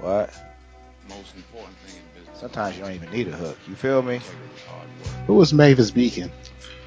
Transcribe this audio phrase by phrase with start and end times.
[0.00, 0.30] What?
[1.08, 2.40] Most important thing in business.
[2.40, 3.58] Sometimes you don't even need a hook.
[3.68, 4.16] You feel me?
[4.16, 4.38] Integrity,
[4.68, 6.30] hard work, Who was Mavis Beacon?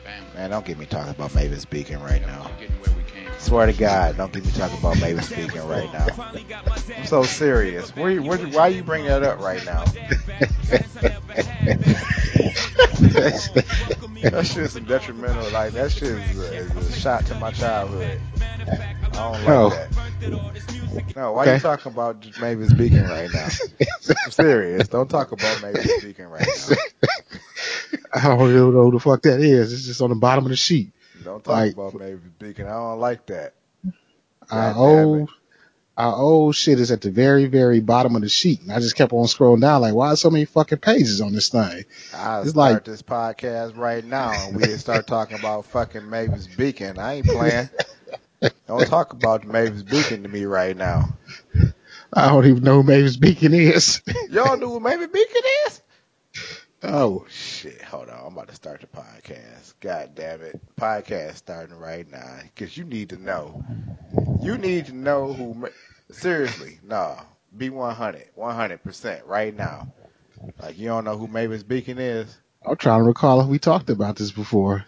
[0.04, 0.30] family.
[0.36, 2.50] Man, don't get me talking about Mavis Beacon right now.
[2.60, 3.40] Getting where we came from.
[3.40, 6.08] Swear to God, don't get me talking about Mavis Beacon right now.
[6.98, 7.96] I'm so serious.
[7.96, 9.84] Where you, where, why you bring that up right now?
[14.24, 15.50] That shit's some detrimental.
[15.52, 18.20] Like that shit is a, is a shot to my childhood.
[19.14, 19.70] I don't like Oh.
[19.70, 21.16] that.
[21.16, 21.56] No, why Okay.
[21.56, 23.48] you talking about Mavis Beacon right now?
[24.26, 24.88] I'm serious.
[24.88, 26.76] Don't talk about Mavis Beacon right now.
[28.14, 29.74] I don't really know who the fuck that is.
[29.74, 30.92] It's just on the bottom of the sheet.
[31.24, 32.68] Don't talk Like- about Mavis Beacon.
[32.68, 33.54] I don't like that.
[34.50, 35.30] Our God damn old,
[35.98, 38.62] our old shit is at the very, very bottom of the sheet.
[38.62, 41.34] And I just kept on scrolling down like, why are so many fucking pages on
[41.34, 41.86] this thing?
[42.16, 46.48] I It's start like- this podcast right now and we start talking about fucking Mavis
[46.48, 46.98] Beacon.
[46.98, 47.70] I ain't playing.
[48.68, 51.10] Don't talk about Mavis Beacon to me right now.
[52.14, 54.02] I don't even know who Mavis Beacon is.
[54.30, 55.82] Y'all know who Mavis Beacon is?
[56.84, 58.20] oh, Shit, hold on.
[58.20, 59.74] I'm about to start the podcast.
[59.80, 60.60] God damn it.
[60.76, 62.40] Podcast starting right now.
[62.56, 63.64] Cause you need to know.
[64.42, 65.68] You need to know who, Ma-
[66.12, 67.22] seriously, nah.
[67.56, 69.88] Be 100, 100% right now.
[70.62, 72.36] Like you don't know who Mavis Beacon is?
[72.66, 74.86] I'm trying to recall if we talked about this before.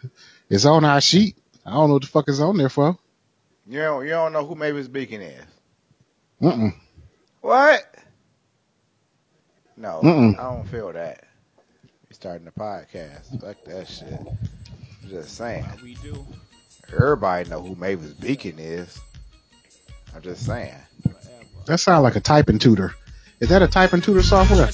[0.49, 1.37] It's on our sheet.
[1.65, 2.97] I don't know what the fuck is on there for.
[3.67, 5.43] You don't, you don't know who Mavis Beacon is?
[6.41, 6.73] Mm-mm.
[7.41, 7.83] What?
[9.77, 10.37] No, Mm-mm.
[10.39, 11.23] I don't feel that.
[12.09, 13.41] You starting the podcast.
[13.41, 14.13] Fuck that shit.
[14.13, 15.65] I'm just saying.
[15.83, 16.25] We do.
[16.93, 18.99] Everybody know who Mavis Beacon is.
[20.15, 20.75] I'm just saying.
[21.65, 22.93] That sounds like a typing tutor.
[23.39, 24.69] Is that a typing tutor software?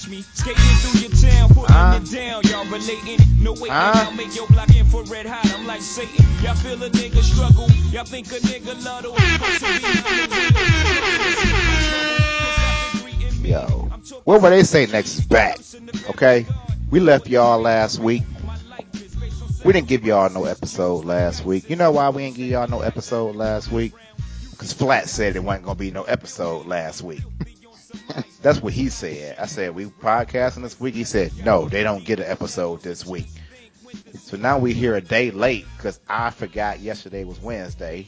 [1.22, 2.42] Touch me, skating through your town, putting it down.
[2.44, 3.70] Y'all relating, no way?
[3.70, 5.54] I'll make your block infrared hot.
[5.54, 6.26] I'm like Satan.
[6.44, 8.88] Y'all feel a nigga struggle, y'all think a nigga to
[13.48, 13.90] Yo,
[14.24, 15.60] what were they say next is back?
[16.10, 16.46] Okay,
[16.90, 18.24] we left y'all last week.
[19.64, 21.70] We didn't give y'all no episode last week.
[21.70, 23.94] You know why we didn't give y'all no episode last week?
[24.52, 27.22] Because Flat said it wasn't gonna be no episode last week.
[28.42, 29.38] That's what he said.
[29.38, 30.96] I said we podcasting this week.
[30.96, 33.28] He said no, they don't get an episode this week.
[34.16, 38.08] So now we here a day late because I forgot yesterday was Wednesday.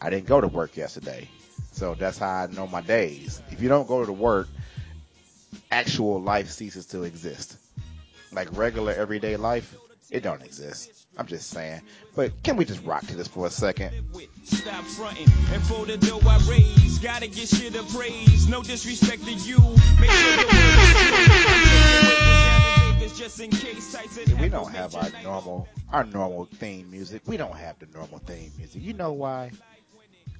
[0.00, 1.28] I didn't go to work yesterday.
[1.72, 3.42] So that's how I know my days.
[3.50, 4.48] If you don't go to work,
[5.70, 7.56] actual life ceases to exist.
[8.32, 9.74] Like regular everyday life,
[10.10, 10.99] it don't exist.
[11.18, 11.82] I'm just saying.
[12.14, 13.92] But can we just rock to this for a second?
[14.44, 18.48] Stop fronting and for the dough I raise, gotta get shit appraised.
[18.48, 19.58] No disrespect to you.
[20.00, 20.36] Make sure
[24.40, 27.22] We don't have our normal our normal theme music.
[27.26, 28.82] We don't have the normal theme music.
[28.82, 29.50] You know why?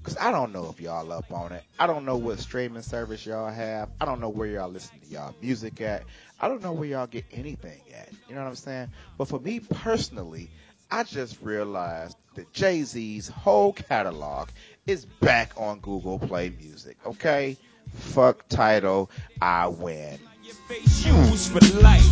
[0.02, 1.62] Cause I don't know if y'all up on it.
[1.78, 3.90] I don't know what streaming service y'all have.
[4.00, 6.04] I don't know where y'all listen to y'all music at.
[6.40, 8.08] I don't know where y'all get anything at.
[8.26, 8.88] You know what I'm saying?
[9.18, 10.48] But for me personally,
[10.90, 14.48] I just realized that Jay Z's whole catalog
[14.86, 16.96] is back on Google Play Music.
[17.04, 17.58] Okay?
[17.94, 19.10] Fuck title,
[19.42, 20.18] I win.
[20.66, 22.02] Used for life.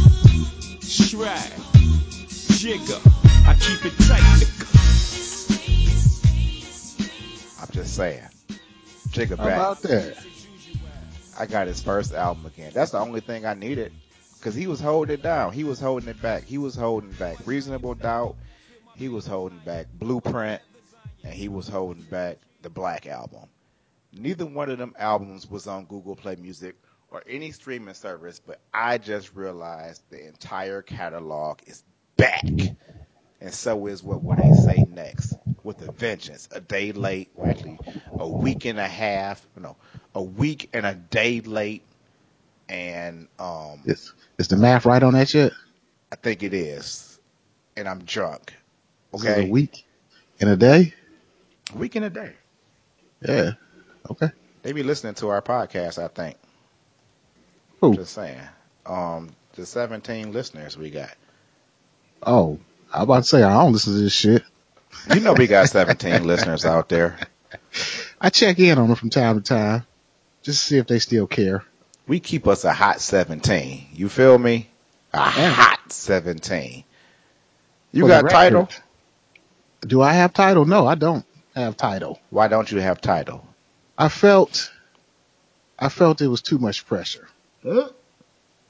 [0.82, 1.52] Stride.
[2.58, 3.00] Jigger.
[3.46, 5.57] I keep it tight.
[7.68, 8.22] I'm just saying.
[9.10, 9.46] Jigga back.
[9.46, 10.16] about that?
[11.38, 12.72] I got his first album again.
[12.74, 13.92] That's the only thing I needed.
[14.40, 15.52] Cause he was holding it down.
[15.52, 16.44] He was holding it back.
[16.44, 18.36] He was holding back Reasonable Doubt.
[18.94, 20.62] He was holding back Blueprint.
[21.24, 23.48] And he was holding back the Black Album.
[24.12, 26.76] Neither one of them albums was on Google Play Music
[27.10, 31.82] or any streaming service, but I just realized the entire catalog is
[32.16, 32.44] back.
[33.40, 35.34] And so is what will they say next
[35.68, 36.48] with a vengeance.
[36.50, 37.78] A day late, or actually
[38.18, 39.76] a week and a half, no,
[40.14, 41.82] a week and a day late.
[42.70, 45.52] And um, Is, is the math right on that shit?
[46.10, 47.20] I think it is.
[47.76, 48.54] And I'm drunk.
[49.14, 49.46] Okay.
[49.46, 49.84] a week
[50.40, 50.94] in a day?
[51.74, 52.32] A week and a day.
[53.20, 53.52] Yeah.
[54.10, 54.30] Okay.
[54.62, 56.36] They be listening to our podcast, I think.
[57.80, 57.94] Who?
[57.94, 58.40] Just saying.
[58.86, 61.14] Um, the 17 listeners we got.
[62.22, 62.58] Oh,
[62.92, 64.42] I about to say I don't listen to this shit.
[65.12, 67.18] You know we got 17 listeners out there.
[68.20, 69.86] I check in on them from time to time,
[70.42, 71.64] just to see if they still care.
[72.06, 73.86] We keep us a hot 17.
[73.92, 74.68] You feel me?
[75.12, 75.50] A Yeah.
[75.50, 76.84] hot 17.
[77.92, 78.68] You For got record, Tidal?
[79.82, 80.64] Do I have Tidal?
[80.66, 81.24] No, I don't
[81.54, 82.18] have Tidal.
[82.30, 83.46] Why don't you have Tidal?
[83.96, 84.70] I felt,
[85.78, 87.28] I felt it was too much pressure.
[87.62, 87.92] You know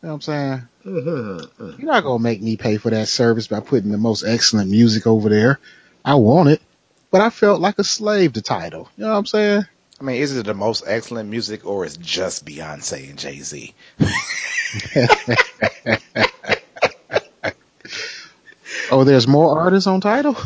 [0.00, 0.69] what I'm saying?
[0.85, 5.06] You're not gonna make me pay for that service by putting the most excellent music
[5.06, 5.59] over there.
[6.04, 6.62] I want it,
[7.10, 8.88] but I felt like a slave to Tidal.
[8.96, 9.66] You know what I'm saying?
[10.00, 13.74] I mean, is it the most excellent music or is just Beyonce and Jay Z?
[18.90, 20.36] oh, there's more artists on Tidal.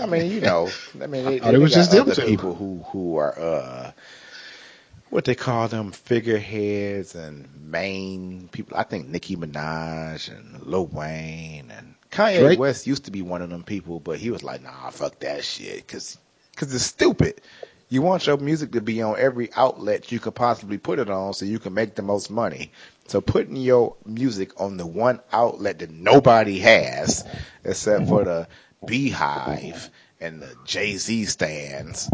[0.00, 0.68] I mean, you know,
[1.00, 2.22] I mean, they, they it was just them two.
[2.22, 3.92] people who who are uh,
[5.10, 8.76] what they call them figureheads and main people.
[8.76, 12.58] I think Nicki Minaj and Lil Wayne and Kanye Drake?
[12.58, 15.44] West used to be one of them people, but he was like, nah, fuck that
[15.44, 16.16] shit, because
[16.56, 17.40] cause it's stupid.
[17.88, 21.34] You want your music to be on every outlet you could possibly put it on
[21.34, 22.72] so you can make the most money.
[23.08, 27.24] So putting your music on the one outlet that nobody has,
[27.64, 28.48] except for the
[28.86, 29.90] BeyHive
[30.20, 32.10] and the Jay Z stands,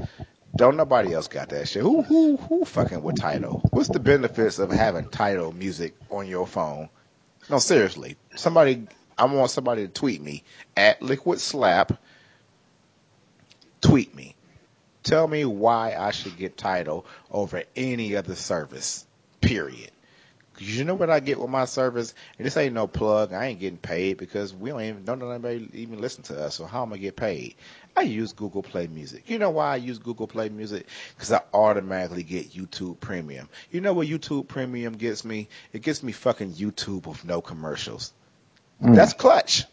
[0.56, 1.82] don't nobody else got that shit.
[1.82, 3.62] Who who who fucking with Tidal?
[3.70, 6.88] What's the benefits of having Tidal music on your phone?
[7.48, 8.16] No, seriously.
[8.36, 8.86] Somebody
[9.20, 10.44] I want somebody to tweet me
[10.74, 11.92] at Liquid Slap.
[13.82, 14.34] Tweet me.
[15.02, 19.04] Tell me why I should get Tidal over any other service.
[19.42, 19.90] Period.
[20.58, 22.14] you know what I get with my service?
[22.38, 23.34] And this ain't no plug.
[23.34, 26.54] I ain't getting paid because we don't even don't anybody even listen to us.
[26.54, 27.56] So how am I get paid?
[27.94, 29.28] I use Google Play Music.
[29.28, 30.86] You know why I use Google Play Music?
[31.14, 33.50] Because I automatically get YouTube Premium.
[33.70, 35.48] You know what YouTube Premium gets me?
[35.74, 38.14] It gets me fucking YouTube with no commercials.
[38.82, 38.94] Mm.
[38.94, 39.64] That's clutch.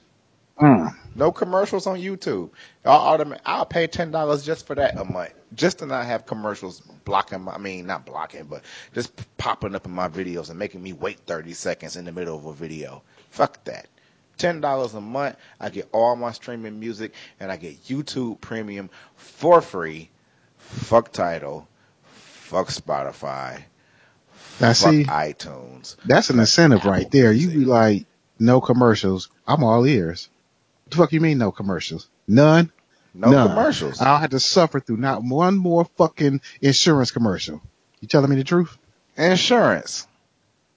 [0.59, 0.93] Mm.
[1.15, 2.51] No commercials on YouTube.
[2.85, 6.81] I'll, I'll pay ten dollars just for that a month, just to not have commercials
[7.05, 7.41] blocking.
[7.41, 8.63] My, I mean, not blocking, but
[8.93, 12.37] just popping up in my videos and making me wait thirty seconds in the middle
[12.37, 13.01] of a video.
[13.31, 13.87] Fuck that.
[14.37, 18.89] Ten dollars a month, I get all my streaming music, and I get YouTube Premium
[19.15, 20.09] for free.
[20.57, 21.67] Fuck Tidal.
[22.03, 23.63] Fuck Spotify.
[24.59, 25.95] Now, fuck see- iTunes.
[26.05, 27.31] That's an incentive right there.
[27.31, 28.05] You be like,
[28.39, 29.29] no commercials.
[29.47, 30.29] I'm all ears.
[30.85, 32.07] What the fuck you mean no commercials?
[32.27, 32.71] None.
[33.13, 33.47] No None.
[33.49, 33.99] commercials.
[34.01, 37.61] I don't have to suffer through not one more fucking insurance commercial.
[37.99, 38.77] You telling me the truth?
[39.17, 40.07] insurance.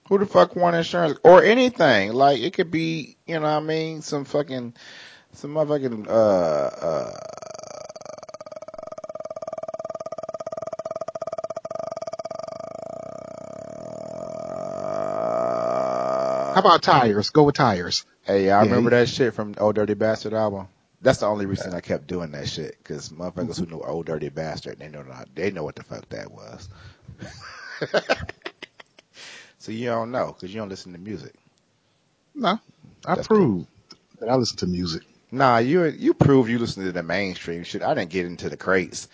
[0.09, 2.13] Who the fuck want insurance or anything?
[2.15, 4.75] Like it could be, you know what I mean, some fucking
[5.35, 7.13] some motherfucking uh uh
[16.61, 17.31] How about tires?
[17.31, 18.05] Go with tires.
[18.23, 20.69] Hey, I Yeah, remember that shit from Ol' Dirty Bastard album.
[21.01, 23.77] That's the only reason I kept doing that shit because motherfuckers who mm-hmm.
[23.77, 26.69] know Ol' Dirty Bastard, they know not, they know what the fuck that was.
[29.59, 31.33] so you don't know because you don't listen to music.
[32.35, 32.61] No,
[33.07, 33.67] I That's prove
[34.19, 35.05] that I listen to music.
[35.33, 37.83] Nah, you you prove you listen to the mainstream shit.
[37.83, 39.09] I didn't get into the crates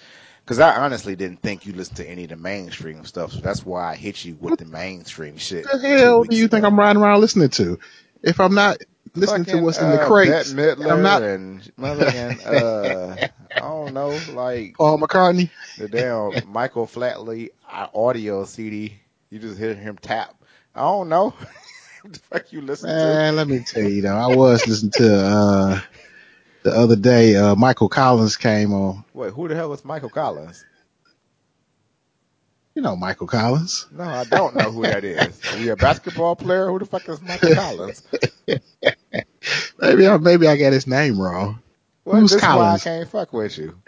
[0.46, 3.32] because I honestly didn't think you listened to any of the mainstream stuff.
[3.32, 5.64] So that's why I hit you with the mainstream shit.
[5.64, 6.68] The hell do you think ago.
[6.68, 7.80] I'm riding around listening to?
[8.22, 8.78] If I'm not
[9.16, 13.16] listening Fucking, to what's in the uh, crates, I'm not and motherfucking uh,
[13.56, 15.50] I don't know, like Paul McCartney.
[15.76, 19.00] the damn Michael Flatley uh, audio CD.
[19.30, 20.32] You just hear him tap.
[20.76, 21.30] I don't know.
[22.02, 22.94] what the fuck you listen to?
[22.94, 25.80] Man, let me tell you though, I was listening to uh
[26.66, 27.36] the other day.
[27.36, 29.04] Uh Michael Collins came on.
[29.14, 30.64] Wait, who the hell is Michael Collins?
[32.74, 33.86] You know Michael Collins.
[33.90, 35.40] No, I don't know who that is.
[35.56, 36.68] He a basketball player?
[36.70, 38.02] Who the fuck is Michael Collins?
[39.78, 41.60] Maybe I maybe I got his name wrong.
[42.04, 43.78] Well, Who's this is why I can't fuck with you.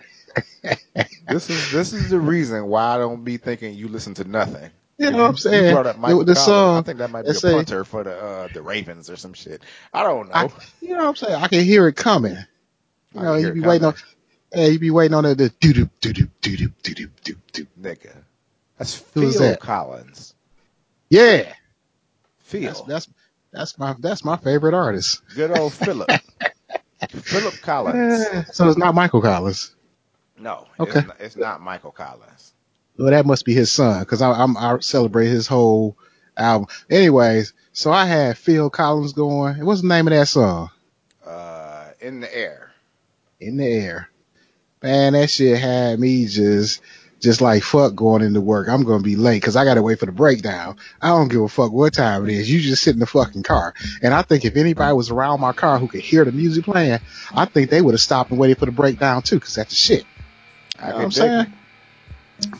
[1.29, 4.71] this is this is the reason why I don't be thinking you listen to nothing.
[4.99, 5.75] You know what I'm You saying?
[5.75, 6.47] brought up Michael the, the Collins.
[6.47, 6.79] song.
[6.79, 9.33] I think that might be a say- punter for the uh, the Ravens or some
[9.35, 9.63] shit.
[9.93, 10.35] I don't know.
[10.35, 10.49] I,
[10.81, 11.35] you know what I'm saying?
[11.35, 12.37] I can hear it coming.
[13.15, 13.95] You I know, you be waiting on.
[14.53, 17.37] Hey, you be waiting on the doo doo doo doo doo doo doo doo doo
[17.53, 17.67] doo.
[17.81, 18.15] nigga.
[18.79, 19.61] That's Phil that?
[19.61, 20.35] Collins.
[21.11, 21.53] Yeah,
[22.39, 22.69] Phil.
[22.69, 23.09] that's that's
[23.53, 25.23] that's my that's my favorite artist.
[25.35, 26.11] Good old Philip.
[27.09, 28.27] Philip Collins.
[28.53, 29.75] So it's not Michael Collins.
[30.39, 30.99] No, Okay.
[30.99, 32.53] it's, not, it's not Michael Collins.
[32.99, 35.97] Well, that must be his son because I'm I celebrate his whole
[36.37, 36.69] album.
[36.91, 39.65] Anyways, so I had Phil Collins going.
[39.65, 40.71] What's the name of that song?
[41.25, 42.68] Uh, in the air.
[43.41, 44.11] In the air.
[44.83, 46.83] Man, that shit had me just
[47.21, 48.69] just like fuck going into work.
[48.69, 50.77] I'm gonna be late because I gotta wait for the breakdown.
[51.01, 52.51] I don't give a fuck what time it is.
[52.51, 53.75] You just sit in the fucking car.
[54.03, 57.01] And I think if anybody was around my car who could hear the music playing,
[57.33, 59.77] I think they would have stopped and waited for the breakdown too, because that's the
[59.77, 60.05] shit.
[60.79, 61.53] I You know what I'm saying?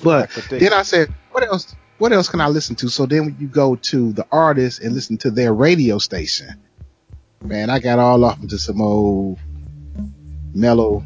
[0.03, 0.73] But I then.
[0.73, 1.75] I said, what else?
[1.99, 2.89] What else can I listen to?
[2.89, 6.63] So then you go to the artist and listen to their radio station,
[7.43, 9.39] man, I got all off into some old
[10.55, 11.05] mellow.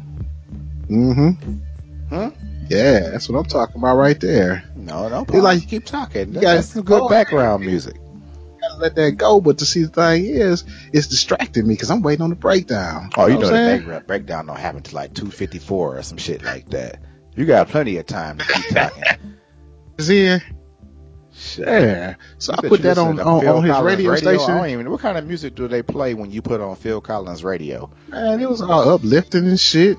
[0.87, 1.57] Mm-hmm.
[2.09, 2.31] Huh?
[2.69, 4.63] Yeah, that's what I'm talking about right there.
[4.75, 5.25] No, no.
[5.31, 6.33] You like- like keep talking.
[6.33, 7.95] you That's some good background music.
[8.61, 9.41] Gotta let that go.
[9.41, 13.09] But to see the thing is, it's distracting me because I'm waiting on the breakdown.
[13.17, 16.17] Oh, you know what the breakdown don't happen till like two fifty four or some
[16.17, 16.99] shit like that.
[17.35, 19.03] You got plenty of time to keep talking.
[19.99, 20.41] is.
[21.57, 22.15] Yeah.
[22.37, 24.47] So I put that on on, on his Collins radio, I station.
[24.47, 24.89] don't even.
[24.91, 27.89] What kind of music do they play when you put on Phil Collins radio?
[28.09, 29.97] Man, it was all uplifting and shit.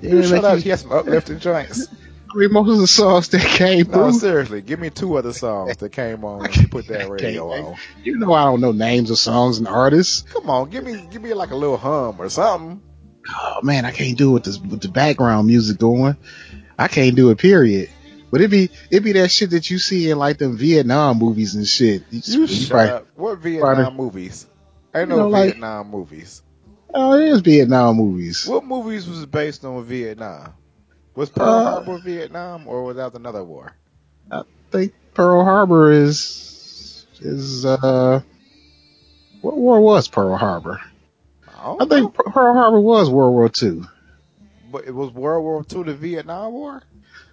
[0.00, 0.58] It You didn't shut up.
[0.58, 1.86] He has some uplifting joints.
[2.34, 4.18] I mean, most of the songs that came No, through.
[4.18, 4.62] seriously.
[4.62, 7.76] Give me two other songs that came on when you put that radio on.
[8.02, 10.22] You know I don't know names of songs and artists.
[10.32, 12.80] Come on, give me give me like a little hum or something.
[13.28, 16.16] Oh man, I can't do it with, this, with the background music going.
[16.78, 17.38] I can't do it.
[17.38, 17.90] Period.
[18.32, 21.54] But it be it be that shit that you see in like them Vietnam movies
[21.54, 22.02] and shit.
[22.10, 23.06] You, You shut probably- up.
[23.14, 24.46] What Vietnam probably- movies?
[24.94, 26.42] No know, like- Vietnam movies.
[26.94, 28.46] Oh, it is Vietnam movies.
[28.46, 30.52] What movies was based on Vietnam?
[31.14, 33.72] Was Pearl Uh, Harbor Vietnam or was that another war?
[34.30, 38.20] I think Pearl Harbor is is uh
[39.42, 40.80] what war was Pearl Harbor?
[41.58, 42.08] I, I think know.
[42.32, 43.86] Pearl Harbor was World War Two.
[44.70, 46.82] But it was World War II the Vietnam War?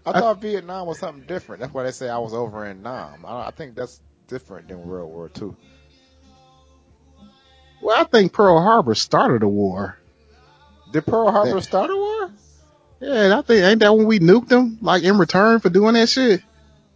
[0.06, 1.62] I, I- thought Vietnam was something different.
[1.62, 3.25] That's why they say I was over in Nam.
[3.25, 5.51] I, I think that's different than World War II.
[7.82, 9.98] Well, I think Pearl Harbor started a war.
[10.91, 11.60] Did Pearl Harbor Yeah.
[11.62, 12.32] start a war?
[13.00, 14.77] Yeah, I think ain't that when we nuked them?
[14.82, 16.41] Like in return for doing that shit?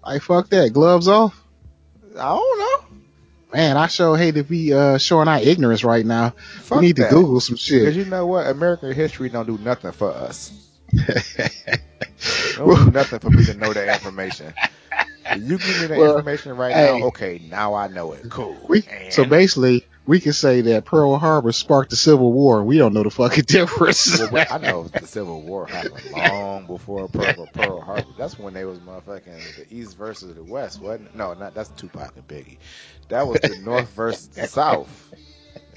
[0.06, 1.40] Like fuck that, gloves off.
[2.20, 2.98] I don't know.
[3.54, 6.32] Man, I sure hate to be uh showing our ignorance right now.
[6.62, 7.10] Fuck we need that.
[7.10, 7.82] to Google some shit.
[7.82, 8.48] Because you know what?
[8.48, 10.52] American history don't do nothing for us.
[12.58, 14.54] Nothing for me to know that information.
[15.38, 17.00] You give me the Well, information right hey.
[17.00, 18.30] now, okay, now I know it.
[18.30, 18.58] Cool.
[18.68, 22.62] we so basically we can say that Pearl Harbor sparked the Civil War.
[22.64, 24.20] We don't know the fucking difference.
[24.32, 28.06] Well, I know the Civil War happened long before Pearl, Pearl Harbor.
[28.18, 31.16] That's when they was motherfucking the East versus the West, wasn't it?
[31.16, 32.58] No, not that's Tupac and Biggie.
[33.08, 35.10] That was the North versus the South.
[35.14, 35.18] You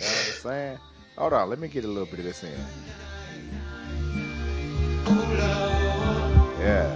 [0.04, 0.78] know what I'm saying?
[1.16, 2.50] Hold on, let me get a little bit of this in.
[6.66, 6.90] Yeah.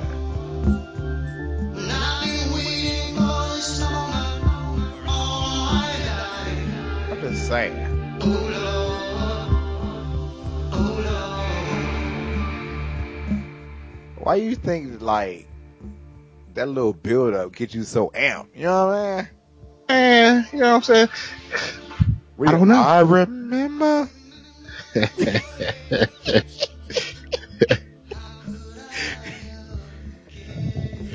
[7.08, 7.76] I'm just saying.
[14.16, 15.46] Why you think like
[16.54, 18.48] that little build up get you so amped?
[18.56, 19.28] You know what I mean?
[19.88, 21.08] Man, you know what I'm saying?
[22.40, 22.74] I don't know.
[22.74, 24.08] I remember.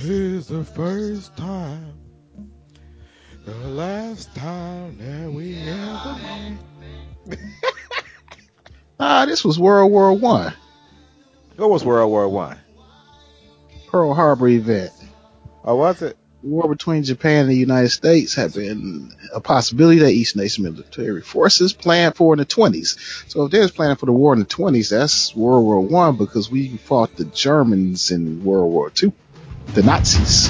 [0.06, 1.98] Here's the first time,
[3.44, 6.20] the last time that we ever
[7.28, 7.40] met.
[9.00, 10.54] Ah, this was World War One.
[11.56, 12.60] What was World War One?
[13.88, 14.92] Pearl Harbor event.
[15.64, 16.16] Oh, was it?
[16.46, 21.22] war between Japan and the United States had been a possibility that each nation military
[21.22, 23.30] forces planned for in the 20s.
[23.30, 26.16] So if they was planning for the war in the 20s, that's World War One
[26.18, 29.12] because we fought the Germans in World War Two,
[29.74, 30.50] the Nazis.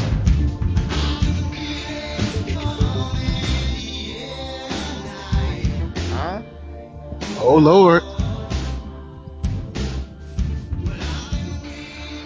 [6.11, 6.41] Huh?
[7.39, 8.03] Oh Lord,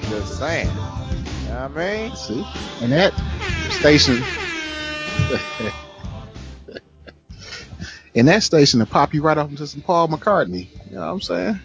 [0.10, 0.68] Just saying.
[0.68, 2.16] You know what I mean?
[2.16, 2.46] see,
[2.82, 3.14] and that
[3.72, 4.22] station.
[8.16, 10.68] In that station, to pop you right off into some Paul McCartney.
[10.90, 11.60] You know what I'm saying?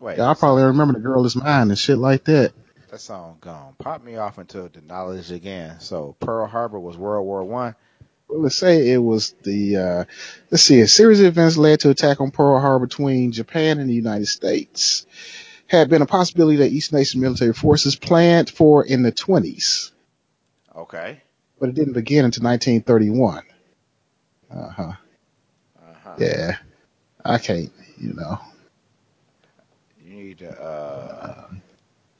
[0.00, 2.52] Wait, Y'all probably remember the girl is mine and shit like that.
[2.92, 3.74] That song gone.
[3.78, 5.80] Pop me off into the knowledge again.
[5.80, 7.74] So Pearl Harbor was World War One.
[8.28, 10.04] Well, let's say it was the, uh,
[10.50, 13.88] let's see, a series of events led to attack on Pearl Harbor between Japan and
[13.88, 15.06] the United States.
[15.66, 19.90] Had been a possibility that each nation military forces planned for in the 20s,
[20.76, 21.22] Okay.
[21.58, 23.42] but it didn't begin until 1931.
[24.50, 24.92] Uh huh.
[25.78, 26.14] Uh-huh.
[26.18, 26.56] Yeah.
[27.24, 28.38] I can't, you know.
[30.04, 30.50] You need to.
[30.60, 31.51] Uh,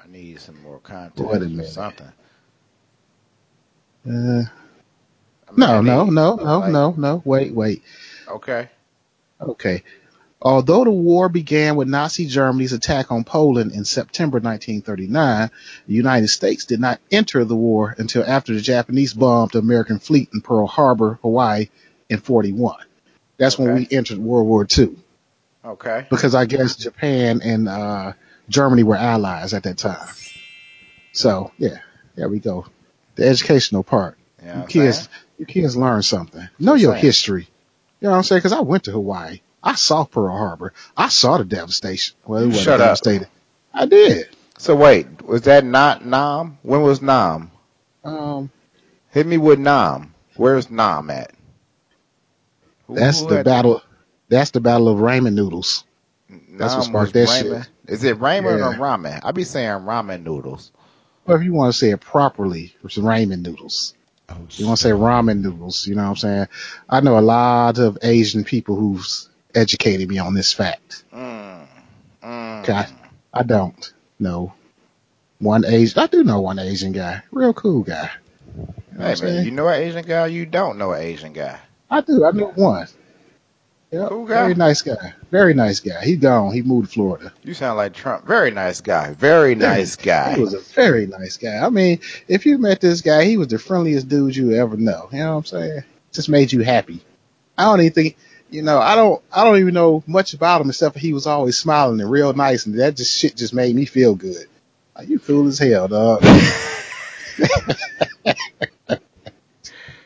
[0.03, 2.13] I need some more context Wait a or something.
[4.07, 4.43] Uh,
[5.57, 7.23] no, no, no, no, like- no, no.
[7.25, 7.83] Wait, wait.
[8.29, 8.69] Okay.
[9.41, 9.83] Okay.
[10.45, 15.51] Although the war began with Nazi Germany's attack on Poland in September 1939,
[15.87, 20.01] the United States did not enter the war until after the Japanese bombed the American
[20.01, 21.69] fleet in Pearl Harbor, Hawaii
[22.09, 22.75] in 41.
[23.37, 24.97] That's when we entered World War II
[25.65, 26.07] Okay.
[26.11, 28.15] because I guess Japan and uh,
[28.53, 30.09] Germany were allies at that time.
[31.13, 31.79] So, yeah,
[32.15, 32.67] there we go.
[33.17, 34.19] The educational part.
[34.41, 35.09] You know You kids, saying?
[35.39, 36.49] you kids learn something.
[36.59, 37.03] Know your saying.
[37.03, 37.49] history.
[38.01, 38.41] You know what I'm saying?
[38.41, 39.41] Because I went to Hawaii.
[39.63, 40.73] I saw Pearl Harbor.
[40.97, 42.17] I saw the devastation.
[42.27, 42.87] Well, it wasn't shut up.
[42.89, 43.29] devastated.
[43.73, 44.29] I did.
[44.59, 46.59] So wait, was that not Nam?
[46.63, 47.51] When was Nam?
[48.05, 48.51] Um,
[49.11, 50.15] Hit me with Nam.
[50.37, 51.33] Where's Nam at?
[52.89, 53.83] That's who the battle.
[54.29, 55.85] That's the battle of ramen noodles.
[56.51, 57.65] That's what sparked that ramen.
[57.65, 57.71] shit.
[57.89, 59.21] Is it ramen or ramen?
[59.23, 60.71] I be saying ramen noodles.
[61.27, 63.95] Or if you want to say it properly, it's ramen noodles.
[64.29, 66.49] Oh, You want to say ramen noodles, you know what I'm saying?
[66.89, 69.07] I know a lot of Asian people who've
[69.55, 71.05] educated me on this fact.
[71.13, 71.67] Mm,
[72.23, 72.63] mm.
[72.63, 72.89] Okay, I,
[73.33, 74.55] I don't know
[75.39, 75.99] one Asian.
[75.99, 78.11] I do know one Asian guy, real cool guy.
[78.57, 80.27] You know Hey man, you know an Asian guy?
[80.27, 81.59] You don't know an Asian guy.
[81.91, 82.25] I do.
[82.25, 82.87] I know one.
[83.93, 84.35] Yep, Cool guy?
[84.43, 85.13] very nice guy.
[85.31, 86.03] Very nice guy.
[86.03, 86.55] He gone.
[86.55, 87.31] He moved to Florida.
[87.45, 88.27] You sound like Trump.
[88.27, 89.13] Very nice guy.
[89.13, 90.35] Very nice guy.
[90.35, 91.59] He was a very nice guy.
[91.59, 95.11] I mean, if you met this guy, he was the friendliest dude you ever know.
[95.13, 95.83] You know what I'm saying?
[96.11, 97.03] Just made you happy.
[97.59, 98.17] I don't even think,
[98.49, 101.27] you know, I don't, I don't even know much about him except for he was
[101.27, 104.47] always smiling and real nice, and that just shit just made me feel good.
[104.97, 106.23] Like, you cool as hell, dog.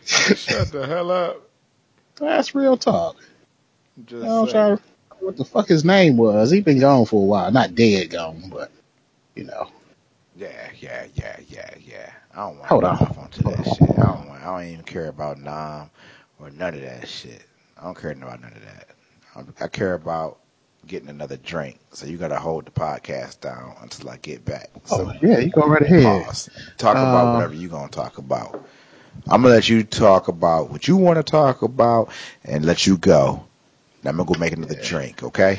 [0.04, 1.48] Shut the hell up.
[2.16, 3.16] That's real talk.
[4.04, 4.48] Just I'm saying.
[4.48, 4.82] trying to
[5.20, 6.50] what the fuck his name was.
[6.50, 7.50] He been gone for a while.
[7.50, 8.70] Not dead gone, but
[9.34, 9.68] you know.
[10.36, 12.12] Yeah, yeah, yeah, yeah, yeah.
[12.32, 12.96] I don't want Hold to on.
[12.96, 13.80] off onto that Hold on.
[13.80, 13.94] shit.
[13.98, 14.42] I don't want.
[14.42, 15.90] I don't even care about Nam
[16.38, 17.44] or none of that shit.
[17.78, 18.88] I don't care about none of that.
[19.34, 20.38] I, I care about
[20.86, 21.78] getting another drink.
[21.92, 24.70] So you got to hold the podcast down until I get back.
[24.84, 26.26] So Oh yeah, you go right ahead.
[26.26, 26.50] pause.
[26.76, 28.58] Talk about Uh, whatever you're gonna talk about.
[29.28, 32.10] I'm gonna let you talk about what you want to talk about
[32.44, 33.44] and let you go.
[34.06, 35.24] Now I'm gonna go make another drink.
[35.24, 35.58] Okay.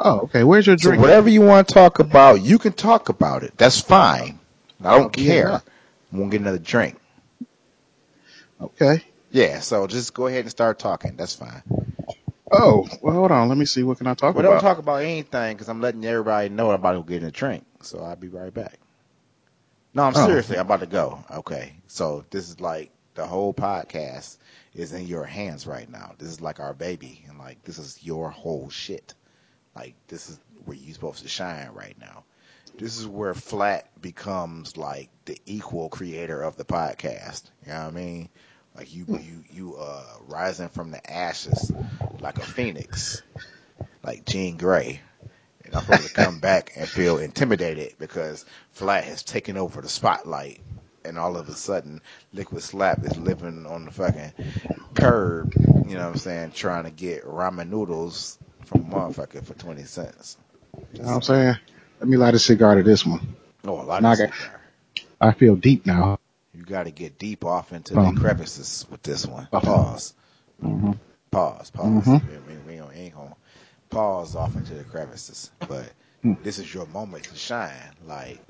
[0.00, 0.44] Oh, okay.
[0.44, 0.82] Where's your drink?
[0.82, 1.02] So drink?
[1.02, 3.52] whatever you want to talk about, you can talk about it.
[3.58, 4.38] That's fine.
[4.82, 5.24] I don't Yeah.
[5.24, 5.62] care.
[6.10, 6.96] I'm gonna get another drink.
[8.58, 9.04] Okay.
[9.30, 11.16] Yeah, so just go ahead and start talking.
[11.16, 11.62] That's fine.
[12.50, 13.50] Oh, well, hold on.
[13.50, 13.82] Let me see.
[13.82, 14.42] What can I talk about?
[14.42, 17.22] Well, don't talk about anything because I'm letting everybody know I'm about to go get
[17.22, 17.66] a drink.
[17.82, 18.78] So I'll be right back.
[19.92, 20.24] No, I'm Oh.
[20.26, 20.56] seriously.
[20.56, 21.22] I'm about to go.
[21.30, 21.74] Okay.
[21.88, 24.36] So this is like the whole podcast
[24.74, 26.14] is in your hands right now.
[26.18, 29.14] This is like our baby, and like this is your whole shit.
[29.74, 32.24] Like this is where you're supposed to shine right now.
[32.78, 37.44] This is where Flat becomes like the equal creator of the podcast.
[37.66, 38.28] You know what I mean?
[38.74, 41.70] Like you, you, you, uh, rising from the ashes
[42.20, 43.22] like a phoenix,
[44.02, 45.00] like Jean Grey.
[45.64, 49.88] And I'm supposed to come back and feel intimidated because Flat has taken over the
[49.88, 50.60] spotlight.
[51.04, 52.00] And all of a sudden,
[52.32, 54.32] Liquid Slap is living on the fucking
[54.94, 55.54] curb,
[55.88, 59.82] you know what I'm saying, trying to get ramen noodles from a motherfucker for 20
[59.84, 60.36] cents.
[60.94, 61.56] You know what I'm saying?
[62.00, 63.34] Let me light a cigar to this one.
[63.64, 64.60] Oh, a lot of cigar.
[65.20, 66.18] I feel deep now.
[66.54, 68.12] You got to get deep off into Oh.
[68.12, 69.48] the crevices with this one.
[69.52, 69.60] Oh.
[69.60, 70.14] Pause.
[70.60, 70.92] hmm
[71.30, 71.70] Pause.
[71.70, 71.86] Pause.
[72.06, 72.22] Mhm.
[72.46, 73.34] We, we, we ain't- ain't gonna
[73.88, 75.90] pause off into the crevices, but
[76.22, 76.34] Hmm.
[76.42, 77.72] this is your moment to shine.
[78.06, 78.40] Like,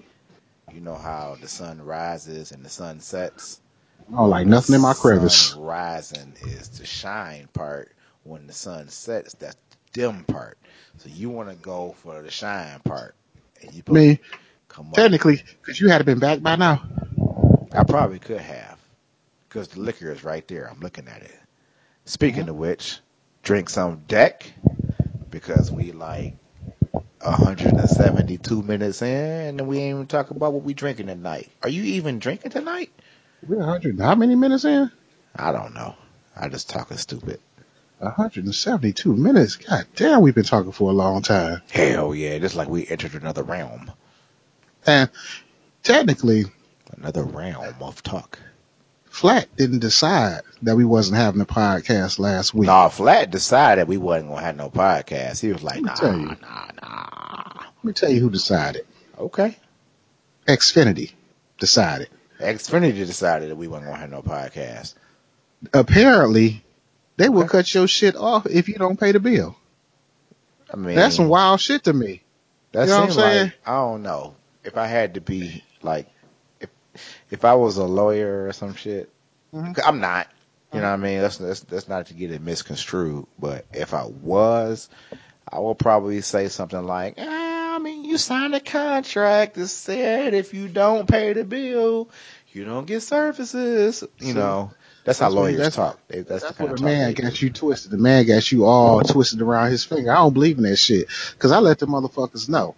[0.74, 3.60] you know how the sun rises and the sun sets.
[4.14, 5.50] Oh, like nothing in my crevice.
[5.50, 7.92] Sun rising is the shine part.
[8.24, 10.58] When the sun sets, that's the dim part.
[10.98, 13.14] So you want to go for the shine part,
[13.60, 14.18] and you mean,
[14.68, 16.82] come technically, because you had been back by now.
[17.72, 18.78] I probably could have,
[19.48, 20.70] because the liquor is right there.
[20.70, 21.34] I'm looking at it.
[22.04, 22.50] Speaking mm-hmm.
[22.50, 23.00] of which,
[23.42, 24.52] drink some deck,
[25.30, 26.34] because we like
[27.22, 31.50] 172 minutes in, and we ain't even talk about what we drinking tonight.
[31.62, 32.90] Are you even drinking tonight?
[33.46, 34.00] We're 100.
[34.00, 34.90] How many minutes in?
[35.36, 35.96] I don't know.
[36.36, 37.40] I just talking stupid.
[37.98, 39.56] 172 minutes.
[39.56, 41.62] God damn, we've been talking for a long time.
[41.70, 43.92] Hell yeah, just like we entered another realm,
[44.86, 45.10] And
[45.82, 46.44] technically,
[46.96, 48.40] another realm of talk.
[49.12, 52.66] Flat didn't decide that we wasn't having a podcast last week.
[52.66, 55.38] Nah, Flat decided we wasn't gonna have no podcast.
[55.40, 57.52] He was like, nah, nah, nah.
[57.58, 58.86] Let me tell you who decided.
[59.18, 59.54] Okay.
[60.48, 61.12] Xfinity
[61.58, 62.08] decided.
[62.40, 64.94] Xfinity decided that we weren't gonna have no podcast.
[65.74, 66.64] Apparently,
[67.18, 67.48] they will Okay.
[67.58, 69.56] cut your shit off if you don't pay the bill.
[70.72, 72.22] I mean, That's some wild shit to me.
[72.72, 73.44] That You know what I'm saying?
[73.44, 76.08] like I don't know if I had to be like
[77.30, 79.10] if I was a lawyer or some shit.
[79.54, 79.78] Mhm.
[79.84, 80.28] I'm not.
[80.72, 81.20] You know what I mean?
[81.20, 84.88] That's, that's that's not to get it misconstrued, but if I was,
[85.46, 90.32] I would probably say something like, ah, "I mean, you signed a contract that said
[90.32, 92.08] if you don't pay the bill,
[92.52, 94.70] you don't get services." You know,
[95.04, 95.98] that's, how that's what- lawyers that's- talk.
[96.08, 97.44] They, that's, That's, the what the man got do.
[97.46, 97.90] you twisted.
[97.90, 100.10] The man got you all twisted around his finger.
[100.10, 101.06] I don't believe in that shit.
[101.38, 102.76] Cause I let the motherfuckers know.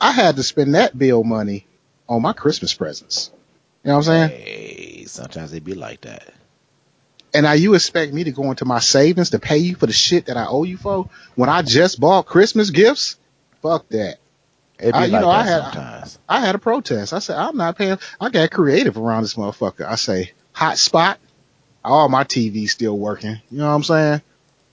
[0.00, 1.66] I had to spend that bill money
[2.08, 3.30] on my Christmas presents.
[3.84, 4.40] You know what I'm saying?
[4.42, 6.32] Hey, sometimes they be like that.
[7.34, 9.92] And now you expect me to go into my savings to pay you for the
[9.92, 13.16] shit that I owe you for when I just bought Christmas gifts?
[13.62, 14.18] Fuck that.
[14.78, 16.18] It I- you like know, I had- sometimes.
[16.28, 17.12] I had a protest.
[17.12, 17.98] I said, I'm not paying.
[18.20, 19.86] I got creative around this motherfucker.
[19.86, 21.16] I say, hotspot.
[21.84, 23.40] All my TV's still working.
[23.50, 24.22] You know what I'm saying?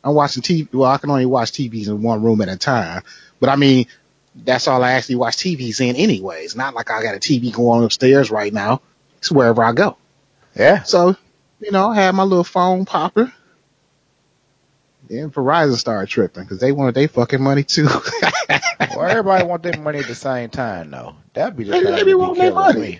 [0.03, 0.71] I'm watching TV.
[0.73, 3.01] Well, I can only watch TVs in one room at a time.
[3.39, 3.87] But I mean,
[4.45, 6.55] that's all I actually watch TVs in anyways.
[6.55, 8.81] Not like I got a TV going upstairs right now.
[9.19, 9.97] It's wherever I go.
[10.55, 10.83] Yeah.
[10.83, 11.15] So,
[11.59, 13.31] you know, I had my little phone popper.
[15.09, 17.87] Then Verizon started tripping because they wanted their fucking money too.
[18.95, 21.15] Well, everybody want their money at the same time, though.
[21.33, 22.79] That'd be the They- thing they be be their money.
[22.81, 22.99] me.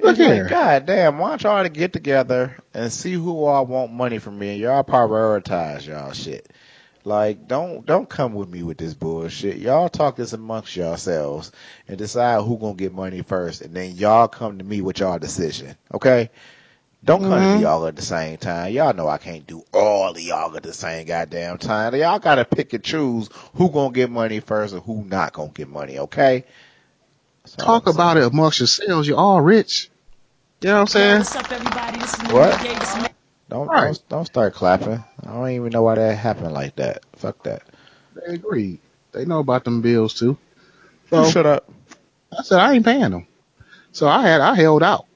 [0.00, 0.48] Look like, here.
[0.48, 4.38] God damn, why don't y'all to get together and see who all want money from
[4.38, 6.50] me and y'all prioritize y'all shit.
[7.06, 9.58] Like, don't don't come with me with this bullshit.
[9.58, 11.52] Y'all talk this amongst yourselves
[11.86, 15.16] and decide who gonna get money first, and then y'all come to me with y'all
[15.20, 15.76] decision.
[15.94, 16.30] Okay?
[17.04, 17.54] Don't come to Mhm.
[17.58, 18.72] me all at the same time.
[18.72, 21.94] Y'all know I can't do all of y'all at the same goddamn time.
[21.94, 25.68] Y'all gotta pick and choose who gonna get money first and who not gonna get
[25.68, 26.00] money.
[26.00, 26.44] Okay?
[27.44, 29.06] That's all Talk about it amongst yourselves.
[29.06, 29.90] You're all rich.
[30.60, 31.18] You know what I'm saying?
[31.18, 32.00] What's up, everybody?
[32.00, 33.15] This is What?
[33.50, 33.68] Maria Davis.
[33.68, 33.84] Don't, Right.
[33.84, 35.04] don't don't start clapping.
[35.24, 37.04] I don't even know why that happened like that.
[37.16, 37.62] Fuck that.
[38.14, 38.80] They agreed.
[39.12, 40.36] They know about them bills too.
[41.12, 41.70] You shut up.
[42.36, 43.26] I said I ain't paying them.
[43.92, 45.06] So I had I held out.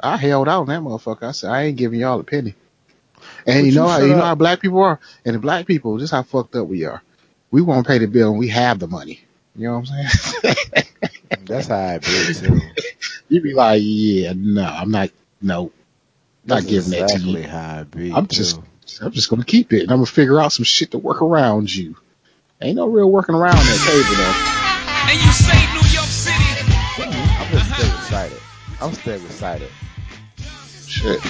[0.00, 1.24] I held out on that motherfucker.
[1.24, 2.54] I said I ain't giving y'all a penny.
[3.46, 5.66] And you you know how shut you know how black people are, and the black
[5.66, 7.02] people, just how fucked up we are.
[7.50, 9.20] We won't pay the bill and we have the money.
[9.56, 10.08] You know what I'm
[10.42, 10.84] saying?
[11.46, 12.60] That's how I be too.
[13.28, 15.10] you be like, yeah, no, I'm not,
[15.42, 15.72] no,
[16.48, 17.42] not That's giving that to you.
[17.46, 18.12] how I be.
[18.12, 18.36] I'm too.
[18.36, 18.60] just,
[19.02, 21.74] I'm just gonna keep it, and I'm gonna figure out some shit to work around
[21.74, 21.96] you.
[22.60, 24.34] Ain't no real working around that table though.
[25.08, 26.34] And you say New York City.
[27.38, 28.40] I'm just still excited.
[28.80, 29.70] I'm still excited.
[30.88, 31.20] Shit.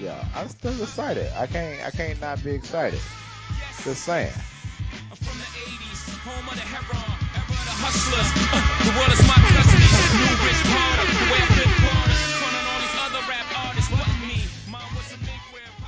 [0.00, 1.30] Yeah, I'm still excited.
[1.36, 3.00] I can't I can't not be excited.
[3.84, 4.32] Just saying.
[5.10, 6.96] I'm from the 80s, home of the heron,
[7.36, 8.28] era of the hustlers.
[8.50, 9.86] Uh, the world is my custody.
[10.18, 11.75] New Rich Carter,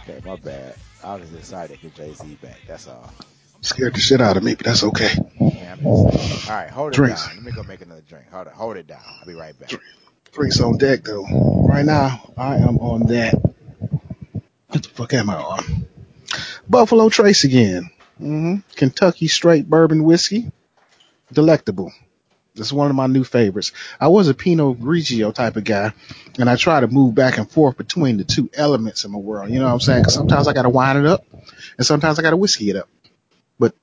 [0.08, 0.74] Okay, my bad.
[1.04, 2.60] I was excited to get Jay Z back.
[2.66, 3.12] That's all.
[3.60, 5.14] Scared the shit out of me, but that's okay.
[5.38, 6.10] Man, all
[6.48, 7.26] right, hold it Drinks.
[7.26, 7.36] down.
[7.36, 8.30] Let me go make another drink.
[8.30, 9.02] Hold it, hold it down.
[9.20, 9.72] I'll be right back.
[10.32, 11.26] Drinks on deck though.
[11.68, 13.34] Right now, I am on that.
[14.68, 15.86] What the fuck am I on?
[16.68, 17.90] Buffalo Trace again.
[18.20, 18.56] Mm-hmm.
[18.76, 20.50] Kentucky straight bourbon whiskey.
[21.32, 21.92] Delectable.
[22.60, 23.72] Is one of my new favorites.
[24.00, 25.92] I was a Pinot Grigio type of guy,
[26.38, 29.50] and I try to move back and forth between the two elements in my world.
[29.50, 30.04] You know what I'm saying?
[30.04, 31.24] 'Cause sometimes I got to wine it up,
[31.76, 32.88] and sometimes I got to whiskey it up.
[33.58, 33.74] But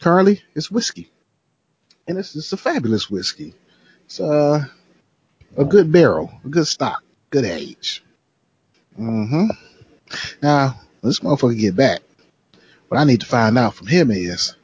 [0.00, 1.10] currently, it's whiskey,
[2.08, 3.54] and it's, it's a fabulous whiskey.
[4.06, 4.64] It's uh,
[5.56, 8.02] a good barrel, a good stock, good age.
[8.98, 9.46] Mm-hmm.
[10.42, 12.00] Now, this motherfucker get back,
[12.88, 14.54] what I need to find out from him is,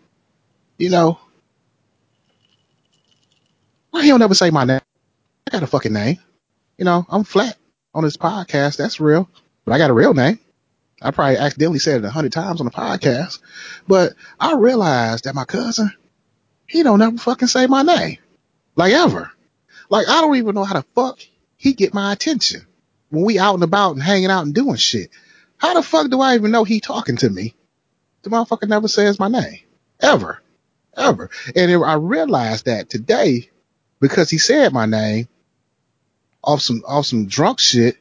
[0.78, 1.18] you know,
[3.90, 4.80] why he don't ever say my name?
[5.46, 6.18] I got a fucking name.
[6.78, 7.56] You know, I'm flat
[7.94, 8.76] on this podcast.
[8.76, 9.28] That's real.
[9.64, 10.38] But I got a real name.
[11.02, 13.40] I probably accidentally said it a hundred times on the podcast.
[13.88, 15.92] But I realized that my cousin,
[16.66, 18.18] he don't ever fucking say my name.
[18.76, 19.30] Like ever.
[19.88, 21.18] Like I don't even know how the fuck
[21.56, 22.66] he get my attention
[23.10, 25.10] when we out and about and hanging out and doing shit.
[25.56, 27.54] How the fuck do I even know he talking to me?
[28.22, 29.60] The motherfucker never says my name.
[30.00, 30.40] Ever.
[30.96, 31.30] Ever.
[31.54, 33.49] And I realized that today
[34.00, 35.28] because he said my name
[36.42, 37.96] off some off some drunk shit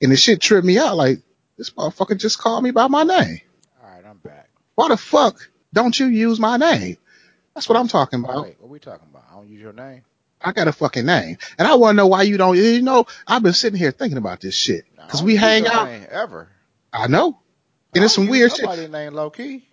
[0.00, 1.18] and the shit tripped me out like
[1.58, 3.40] this motherfucker just called me by my name.
[3.82, 4.48] All right, I'm back.
[4.74, 6.96] Why the fuck don't you use my name?
[7.54, 8.44] That's what I'm talking about.
[8.44, 9.24] Wait, what we talking about?
[9.30, 10.02] I don't use your name.
[10.42, 11.36] I got a fucking name.
[11.58, 14.16] And I want to know why you don't, you know, I've been sitting here thinking
[14.16, 14.86] about this shit.
[15.08, 15.88] Cause we hang out.
[16.08, 16.48] ever.
[16.92, 17.40] I know.
[17.94, 18.90] And it's I don't some weird shit.
[18.90, 19.66] Name low key.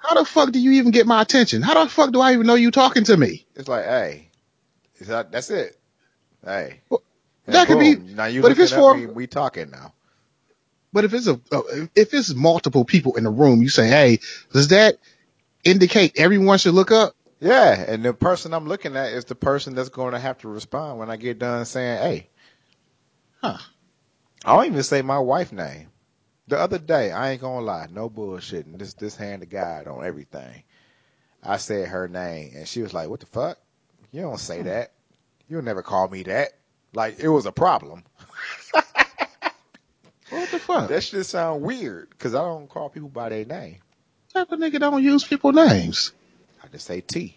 [0.00, 1.62] How the fuck do you even get my attention?
[1.62, 3.46] How the fuck do I even know you talking to me?
[3.54, 4.29] It's like, hey,
[5.08, 5.78] that that's it?
[6.44, 7.02] Hey, Well,
[7.46, 9.92] that could be- Now you but if it's for- me, we talking now.
[10.92, 11.40] But if it's a,
[11.94, 14.18] if it's multiple people in the room, you say, hey,
[14.52, 14.98] does that
[15.62, 17.14] indicate everyone should look up?
[17.40, 20.48] Yeah, and the person I'm looking at is the person that's going to have to
[20.48, 22.28] respond when I get done saying, "Hey."
[23.40, 23.58] Huh.
[24.44, 25.88] I don't even say my wife name.
[26.48, 28.78] The other day, I ain't gonna lie, no bullshitting.
[28.78, 30.64] This this hand of God on everything.
[31.42, 33.58] I said her name, and she was like, "What the fuck?
[34.12, 34.92] You don't say that.
[35.48, 36.52] You'll never call me that."
[36.92, 38.04] Like it was a problem.
[40.30, 40.88] What the fuck?
[40.88, 43.78] That shit sound weird because I don't call people by their name.
[44.32, 46.12] type of nigga don't use people names?
[46.62, 47.36] I just say T.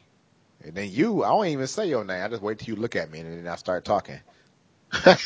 [0.64, 2.24] And then you, I don't even say your name.
[2.24, 4.20] I just wait till you look at me and then I start talking.
[4.94, 5.18] I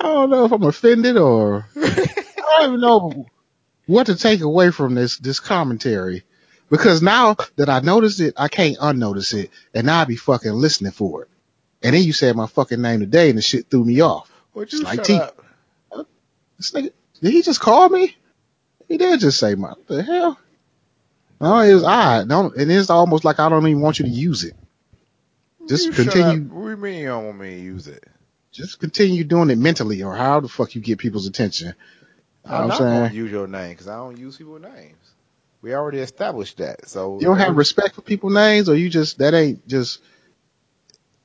[0.00, 3.26] don't know if I'm offended or I don't even know
[3.86, 6.24] what to take away from this this commentary.
[6.72, 10.54] Because now that I noticed it, I can't unnotice it, and now I be fucking
[10.54, 11.28] listening for it.
[11.82, 14.32] And then you said my fucking name today, and the shit threw me off.
[14.54, 15.20] Would you It's like T.
[16.56, 18.16] This nigga, did he just call me?
[18.88, 20.38] He did just say my what the hell.
[21.42, 22.30] No, it was odd.
[22.30, 24.54] Don't and it's almost like I don't even want you to use it.
[25.68, 26.44] Just You continue.
[26.44, 28.02] What do you mean you don't want me to use it?
[28.50, 31.74] Just continue doing it mentally, or how the fuck you get people's attention.
[32.46, 33.10] I'm not I'm going saying?
[33.10, 35.11] to use your name because I don't use people's names.
[35.62, 36.88] We already established that.
[36.88, 40.00] So You don't have respect for people's names, or you just that ain't just.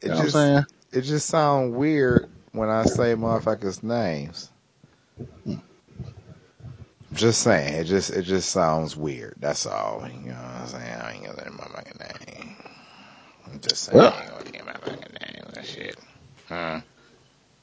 [0.02, 0.65] It You know what I'm just saying?
[0.93, 4.50] it just sounds weird when I say motherfuckers' names.
[7.10, 9.36] I'm just saying, it just it just sounds weird.
[9.39, 10.08] That's all.
[10.08, 11.02] You know what I'm saying?
[11.02, 12.56] I ain't gonna say my fucking name.
[13.47, 14.13] I'm just saying, Well.
[14.13, 15.43] I ain't gonna get my fucking name.
[15.54, 15.97] That shit.
[16.47, 16.82] Huh?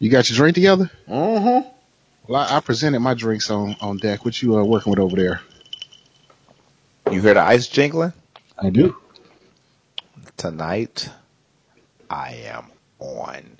[0.01, 0.91] You got your drink together?
[1.09, 1.69] Mm-hmm.
[2.27, 4.25] Well, I, I presented my drinks on on deck.
[4.25, 5.41] What you uh, working with over there?
[7.11, 8.13] You hear the ice jingling?
[8.59, 8.97] I do.
[10.37, 11.09] Tonight,
[12.09, 12.67] I am
[12.99, 13.59] on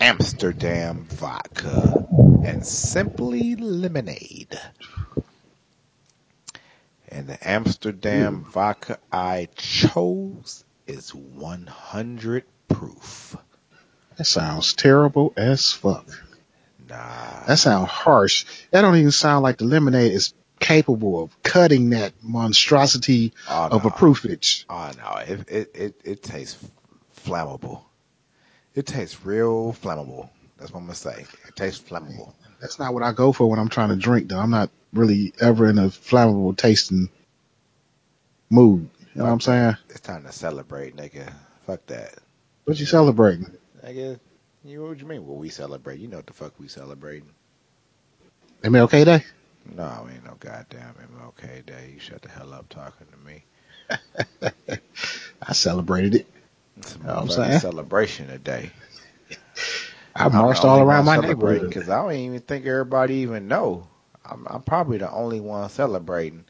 [0.00, 2.06] Amsterdam vodka
[2.44, 4.58] and simply lemonade.
[7.08, 13.36] And the Amsterdam vodka I chose is 100 proof.
[14.16, 16.06] That sounds terrible as fuck.
[16.88, 17.44] Nah.
[17.46, 18.46] That sounds harsh.
[18.70, 23.84] That don't even sound like the lemonade is capable of cutting that monstrosity oh, of
[23.84, 23.94] a no.
[23.94, 24.64] proofage.
[24.68, 26.62] Oh no, it, it, it, it tastes
[27.24, 27.82] flammable.
[28.74, 30.28] It tastes real flammable.
[30.58, 31.26] That's what I'm gonna say.
[31.46, 32.32] It tastes flammable.
[32.60, 34.38] That's not what I go for when I'm trying to drink, though.
[34.38, 37.08] I'm not really ever in a flammable tasting
[38.50, 38.88] mood.
[39.00, 39.76] You know what I'm saying?
[39.88, 41.32] It's time to celebrate, nigga.
[41.66, 42.14] Fuck that.
[42.64, 43.46] What you celebrating?
[43.84, 44.18] Nigga,
[44.64, 45.26] you what you mean?
[45.26, 46.00] What we celebrate?
[46.00, 47.28] You know what the fuck we celebrating?
[48.62, 49.24] MLK Day?
[49.74, 51.92] No, ain't no goddamn MLK Day.
[51.94, 53.44] You shut the hell up talking to me.
[55.42, 56.26] I celebrated it.
[56.78, 57.60] It's a Know what I'm motherfucking saying?
[57.60, 58.70] celebration today.
[60.16, 61.68] I marched all around my neighborhood.
[61.68, 63.86] because I don't even think everybody even know.
[64.24, 66.44] I'm, I'm probably the only one celebrating,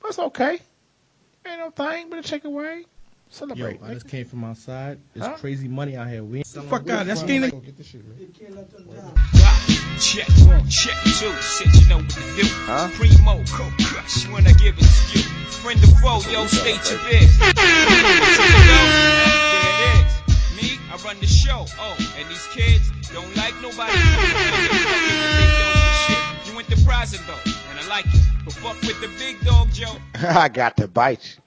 [0.00, 0.58] but it's okay.
[1.46, 2.80] Ain't no thing but a chicken wing.
[2.80, 2.84] Yo,
[3.30, 3.80] Celebrate.
[3.82, 4.98] I just came from outside.
[5.14, 5.34] It's Huh?
[5.36, 6.24] crazy money out here.
[6.24, 7.06] We ain't fuck out.
[7.06, 7.50] That's skinny.
[7.50, 9.74] Get this shit, man.
[10.00, 12.42] Check, one, check two, shit, you know what to do.
[12.66, 12.88] Huh?
[12.94, 15.24] Primo, Coke Crush, when I give it to you.
[15.62, 17.38] Friend of foe, yo, state your biz.
[17.38, 17.56] There it
[19.96, 20.56] is.
[20.56, 21.64] Me, I run the show.
[21.78, 23.92] Oh, and these kids don't like nobody.
[26.46, 28.20] You enterprising though, and I like it.
[28.44, 29.96] But fuck with the big dog, Joe.
[30.14, 31.42] I got to bite you.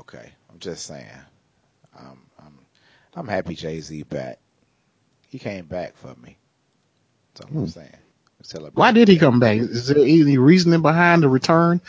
[0.00, 1.06] Okay, I'm just saying.
[1.98, 2.58] I'm I'm
[3.14, 4.38] I'm happy Jay Z back.
[5.28, 6.36] He came back for me.
[7.38, 7.70] That's all I'm Hmm.
[7.70, 7.96] saying.
[8.42, 9.58] Celebrate Why did he come back?
[9.58, 11.80] Is there any reasoning behind the return?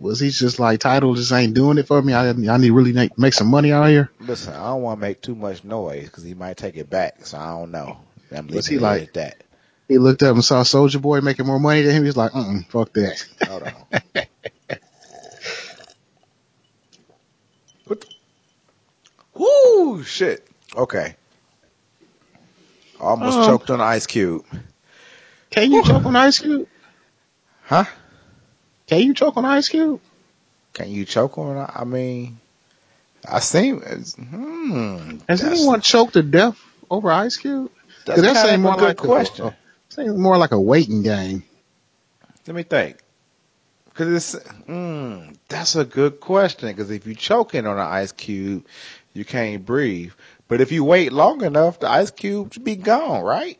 [0.00, 2.14] Was he just like Tidal just ain't doing it for me?
[2.14, 4.10] I I need to really make, make some money out here.
[4.18, 7.26] Listen, I don't want to make too much noise because he might take it back.
[7.26, 7.98] So I don't know.
[8.34, 9.42] I'm Was he like- that.
[9.88, 12.02] He looked up and saw Soulja Boy making more money than him.
[12.04, 13.24] He was like, mm, fuck that.
[13.48, 13.72] Hold on.
[17.86, 18.04] what?
[19.34, 20.02] Woo!
[20.04, 20.46] Shit.
[20.76, 21.14] Okay.
[23.00, 24.44] Almost Um, choked on Ice Cube.
[25.50, 26.68] Can you choke on Ice Cube?
[27.64, 27.84] Huh?
[28.86, 30.00] Can you choke on Ice Cube?
[30.72, 31.68] Can you choke on?
[31.74, 32.38] I mean,
[33.28, 33.80] I seen.
[33.80, 35.18] Hmm.
[35.28, 36.58] Has anyone choked to death
[36.90, 37.70] over Ice Cube?
[38.06, 39.46] That's, that of more a good like a- question.
[39.46, 39.56] a-
[39.88, 41.42] Seems more like a waiting game.
[42.46, 42.96] Let me think.
[43.86, 46.68] Because it's, mm, that's a good question.
[46.68, 48.66] Because if you choking on an ice cube,
[49.12, 50.12] you can't breathe.
[50.48, 53.58] But if you wait long enough, the ice cube should be gone, right?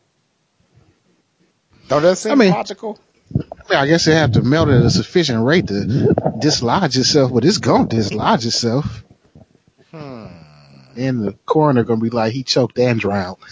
[1.91, 2.97] Don't that seem I mean- logical?
[3.35, 7.33] I, mean, I guess it have to melt at a sufficient rate to dislodge itself,
[7.33, 9.03] but it's gonna dislodge itself.
[9.91, 10.27] Hmm.
[10.95, 13.37] And the coroner gonna be like, he choked and drowned.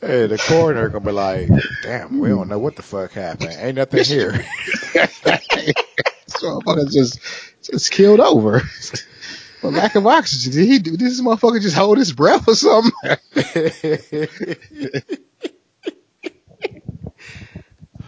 [0.00, 1.48] Hey, the coroner gonna be like,
[1.82, 3.54] "Damn, we don't know what the fuck happened.
[3.58, 4.32] Ain't nothing here."
[6.26, 7.20] so motherfucker just
[7.62, 8.62] just killed over.
[9.60, 10.52] For lack of oxygen.
[10.52, 12.92] Did he do this motherfucker just hold his breath or something?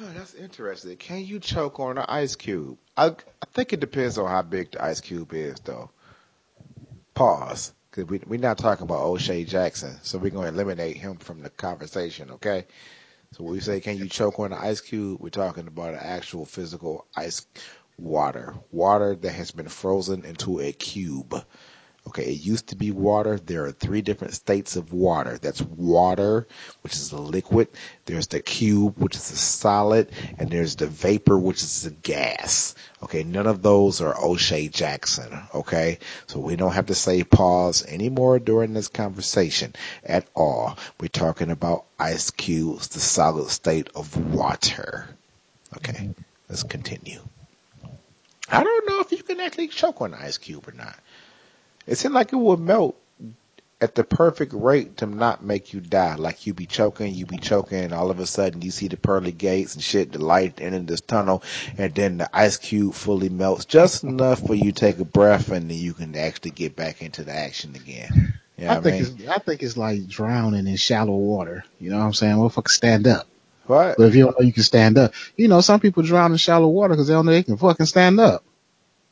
[0.00, 0.96] Oh, that's interesting.
[0.96, 2.78] Can you choke on an ice cube?
[2.96, 5.90] I, I think it depends on how big the ice cube is, though.
[7.14, 7.72] Pause.
[7.90, 11.42] Because we, we're not talking about O'Shea Jackson, so we're going to eliminate him from
[11.42, 12.64] the conversation, okay?
[13.32, 16.00] So when we say, can you choke on an ice cube, we're talking about an
[16.02, 17.46] actual physical ice
[17.98, 18.54] water.
[18.70, 21.44] Water that has been frozen into a cube,
[22.08, 23.38] Okay, it used to be water.
[23.38, 25.38] There are three different states of water.
[25.38, 26.48] That's water,
[26.82, 27.68] which is a liquid.
[28.06, 32.74] There's the cube, which is a solid, and there's the vapor, which is a gas.
[33.04, 35.32] Okay, none of those are O'Shea Jackson.
[35.54, 39.72] Okay, so we don't have to say pause anymore during this conversation
[40.04, 40.76] at all.
[41.00, 45.08] We're talking about ice cubes, the solid state of water.
[45.76, 46.10] Okay,
[46.48, 47.20] let's continue.
[48.52, 50.94] I don't know if you can actually choke on an ice cube or not.
[51.86, 52.96] It seemed like it would melt
[53.80, 56.14] at the perfect rate to not make you die.
[56.14, 58.96] Like you be choking, you be choking, and all of a sudden you see the
[58.96, 61.42] pearly gates and shit, the light at the end of this tunnel,
[61.76, 65.50] and then the ice cube fully melts just enough for you to take a breath
[65.50, 68.34] and then you can actually get back into the action again.
[68.56, 69.16] You know I think I mean?
[69.18, 71.64] it's I think it's like drowning in shallow water.
[71.80, 72.36] You know what I'm saying?
[72.36, 73.26] Motherfucker, stand up.
[73.72, 73.96] What?
[73.96, 76.36] But if you don't know you can stand up, you know some people drown in
[76.36, 78.44] shallow water because they don't know they can fucking stand up.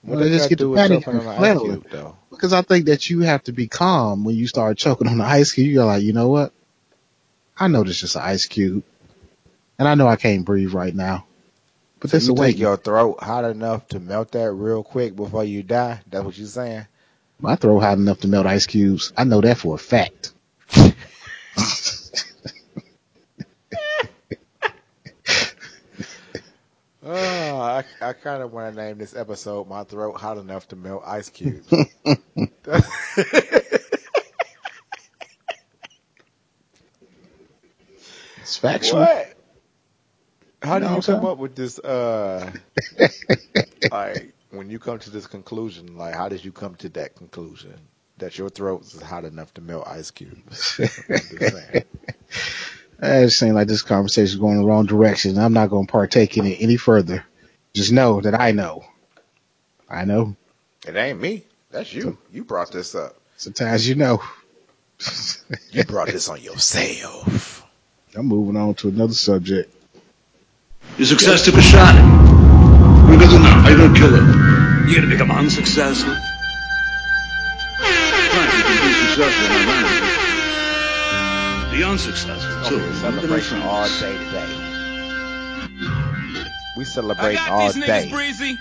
[0.03, 1.73] What Well, they just get the panic and flailing.
[1.73, 2.17] cube though?
[2.31, 5.25] Because I think that you have to be calm when you start choking on the
[5.25, 5.69] ice cube.
[5.69, 6.53] You're like, you know what?
[7.59, 8.83] I know this is just an ice cube,
[9.79, 11.27] and I know I can't breathe right now.
[12.01, 15.45] But So this you take your throat hot enough to melt that real quick before
[15.45, 16.01] you die?
[16.11, 16.87] That's what you're saying?
[17.39, 19.13] My throat hot enough to melt ice cubes.
[19.17, 20.33] I know that for a fact.
[27.03, 30.77] Oh, I, I kind of want to name this episode "My Throat Hot Enough to
[30.77, 31.73] Melt Ice Cubes."
[38.51, 39.01] It's factual.
[39.01, 39.35] what?
[40.61, 41.79] How do know you come up with this?
[41.79, 42.51] Uh,
[43.93, 47.75] like when you come to this conclusion, like how did you come to that conclusion
[48.19, 50.81] that your throat is hot enough to melt ice cubes?
[53.03, 53.51] I'm just saying.
[53.51, 55.39] It seems like this conversation is going in the wrong direction.
[55.39, 57.25] I'm not going to partake in it any further.
[57.75, 58.85] Just know that I know.
[59.89, 60.37] I know.
[60.87, 61.45] It ain't me.
[61.71, 62.19] That's you.
[62.33, 63.17] You brought this up.
[63.37, 64.23] Sometimes you know.
[65.73, 67.65] You brought this on yourself.
[68.15, 69.73] I'm moving on to another subject.
[70.99, 71.95] Your success took a shot.
[71.95, 73.61] What are you gonna do now?
[73.63, 74.23] How you gonna kill it?
[74.91, 76.13] You're gonna become unsuccessful?
[76.13, 76.21] Right,
[78.57, 80.13] you can be successful, not management.
[81.73, 82.77] Be unsuccessful, too.
[82.77, 84.47] Okay, Look at celebration all day today.
[86.77, 88.09] We I celebrating all day.
[88.11, 88.59] breezy.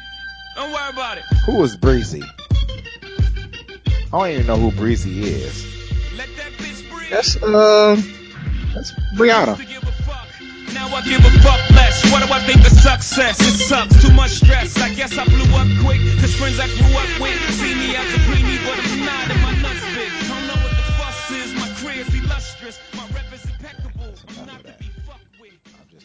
[0.56, 1.24] Don't worry about it.
[1.46, 2.24] Who is Breezy?
[2.24, 5.64] I don't even know who Breezy is.
[6.18, 7.12] Let that bitch breathe.
[7.12, 7.96] That's, uh,
[8.74, 9.58] that's Brianna.
[9.58, 10.28] Used to give a fuck.
[10.74, 12.12] Now I give a fuck less.
[12.12, 13.40] What do I think of success?
[13.40, 14.02] It sucks.
[14.02, 14.76] Too much stress.
[14.82, 16.02] I guess I blew up quick.
[16.20, 19.42] Cause friends I grew up with see me as a preemie, but I'm not and
[19.44, 19.59] my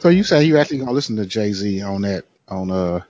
[0.04, 3.00] So you say you actually gonna listen to Jay Z on that on uh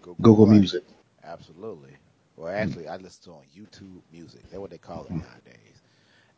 [0.00, 0.60] Google Play.
[0.60, 0.82] Music?
[1.22, 1.94] Absolutely.
[2.38, 4.40] Well, actually, I listen to on YouTube Music.
[4.44, 5.76] That's what they call it nowadays.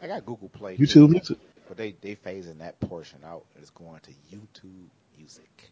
[0.02, 0.76] I got Google Play.
[0.76, 1.38] YouTube Music.
[1.68, 3.44] But they they phasing that portion out.
[3.54, 5.70] It's going to YouTube Music.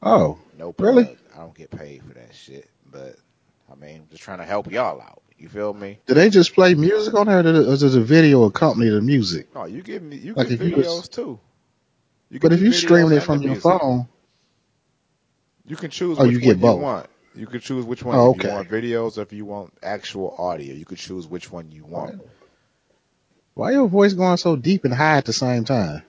[0.00, 1.16] Oh, No Really?
[1.34, 2.70] I don't get paid for that shit.
[2.92, 3.16] But
[3.68, 5.22] I mean, just trying to help y'all out.
[5.40, 5.98] You feel me?
[6.06, 9.52] do they just play music on there, or does a video accompany the music?
[9.56, 11.40] No, you give me you Like get videos was- too.
[12.30, 13.62] You But if do you videos streaming it and from the your music.
[13.80, 14.08] phone,
[15.66, 16.76] You can choose Oh, which you get one both.
[16.78, 17.06] you want.
[17.34, 18.54] You can choose which one Oh, if you okay.
[18.54, 20.74] want videos or if you want actual audio.
[20.74, 22.20] You could choose which one you want.
[23.54, 26.02] why your voice going so deep and high at the same time?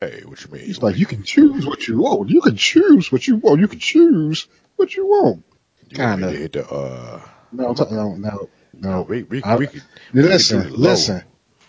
[0.00, 0.64] Hey, what you mean?
[0.64, 2.28] He's like, you can choose what you want.
[2.28, 3.60] You can choose what you want.
[3.60, 5.44] You can choose what you want.
[5.88, 6.32] You want me kinda.
[6.32, 7.20] to hit the uh
[7.52, 9.02] No, I'm talking- no, no, no.
[9.02, 10.90] we we, I- we could we could Listen, do the low.
[10.90, 11.22] listen,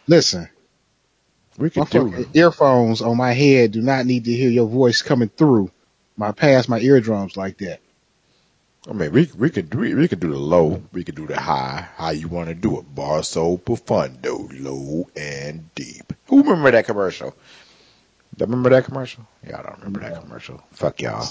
[0.07, 0.49] listen.
[1.57, 5.01] We My could do earphones on my head do not need to hear your voice
[5.01, 5.71] coming through
[6.17, 7.79] my past my eardrums like that.
[8.89, 11.39] I mean we we could we, we could do the low, we could do the
[11.39, 12.95] high, how you want to do it.
[12.95, 16.11] Basso profundo, low and deep.
[16.27, 17.35] Who remember that commercial?
[18.37, 19.27] Y'all remember that commercial?
[19.47, 20.61] Y'all don't remember that commercial.
[20.71, 21.27] Fuck y'all.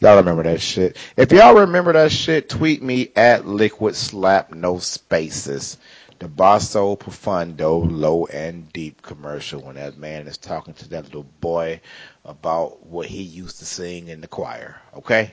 [0.00, 0.96] Y'all remember that shit.
[1.16, 5.76] If y'all remember that shit, tweet me at liquid slap no spaces.
[6.20, 11.26] The basso profundo, low and deep commercial when that man is talking to that little
[11.40, 11.80] boy
[12.26, 14.78] about what he used to sing in the choir.
[14.94, 15.32] Okay?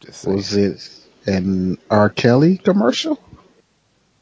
[0.00, 0.36] Just saying.
[0.36, 2.10] Was it an R.
[2.10, 3.18] Kelly commercial?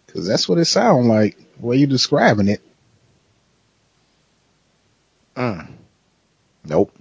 [0.06, 1.36] Because that's what it sounds like.
[1.58, 2.62] The way you describing it.
[5.34, 5.68] Mm.
[6.64, 6.96] Nope.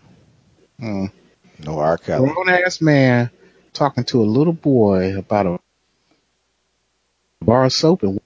[0.82, 1.12] Mm.
[1.60, 2.00] No R.
[2.00, 2.32] Kelly.
[2.34, 3.30] Grown ass man
[3.74, 5.60] talking to a little boy about a
[7.44, 8.20] bar of soap and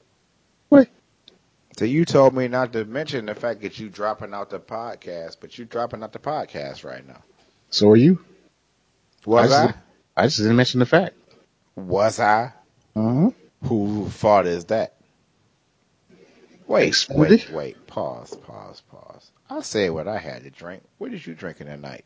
[1.78, 5.38] So you told me not to mention the fact that you dropping out the podcast,
[5.40, 7.22] but you dropping out the podcast right now.
[7.70, 8.20] so are you.
[9.26, 9.68] Was I I?
[9.68, 9.78] just-
[10.20, 11.14] I just didn't mention the fact.
[11.76, 12.52] Was I?
[12.96, 13.30] Uh-huh.
[13.66, 14.96] Who fault is that?
[16.66, 17.88] Wait, wait, wait.
[17.88, 19.32] Pause, pause, pause.
[19.50, 20.82] I said what I had to drink.
[20.98, 22.06] What did you drink in drinking tonight?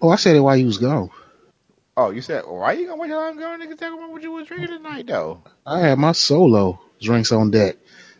[0.00, 1.10] Oh, I said it while you was gone.
[1.96, 4.30] Oh, you said why you gonna wait till I'm going to talk about what you
[4.32, 5.42] was drinking tonight though?
[5.66, 7.76] I had my solo drinks on deck.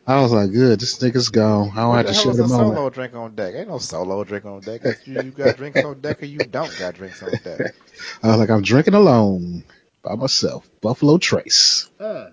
[0.06, 1.70] I was like, good, this nigga's gone.
[1.70, 2.76] I don't What have the to share is the a moment.
[2.76, 3.54] solo drink on deck?
[3.54, 4.82] Ain't no solo drink on deck.
[5.06, 7.74] You, you got drinks on deck or you don't got drinks on deck.
[8.22, 9.64] I was like, I'm drinking alone
[10.02, 10.68] by myself.
[10.82, 11.88] Buffalo Trace.
[11.98, 12.24] Hmm.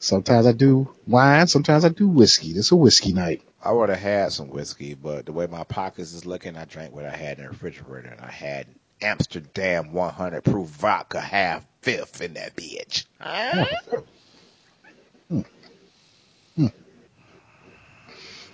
[0.00, 2.52] Sometimes I do wine, sometimes I do whiskey.
[2.52, 3.42] This a whiskey night.
[3.62, 6.92] I would have had some whiskey, but the way my pockets is looking, I drank
[6.92, 8.66] what I had in the refrigerator, and I had
[9.00, 13.04] Amsterdam 100 proof vodka half fifth in that bitch.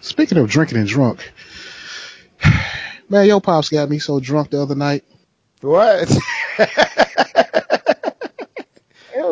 [0.01, 1.33] Speaking of drinking and drunk,
[3.09, 5.05] man, your pops got me so drunk the other night.
[5.61, 6.09] What?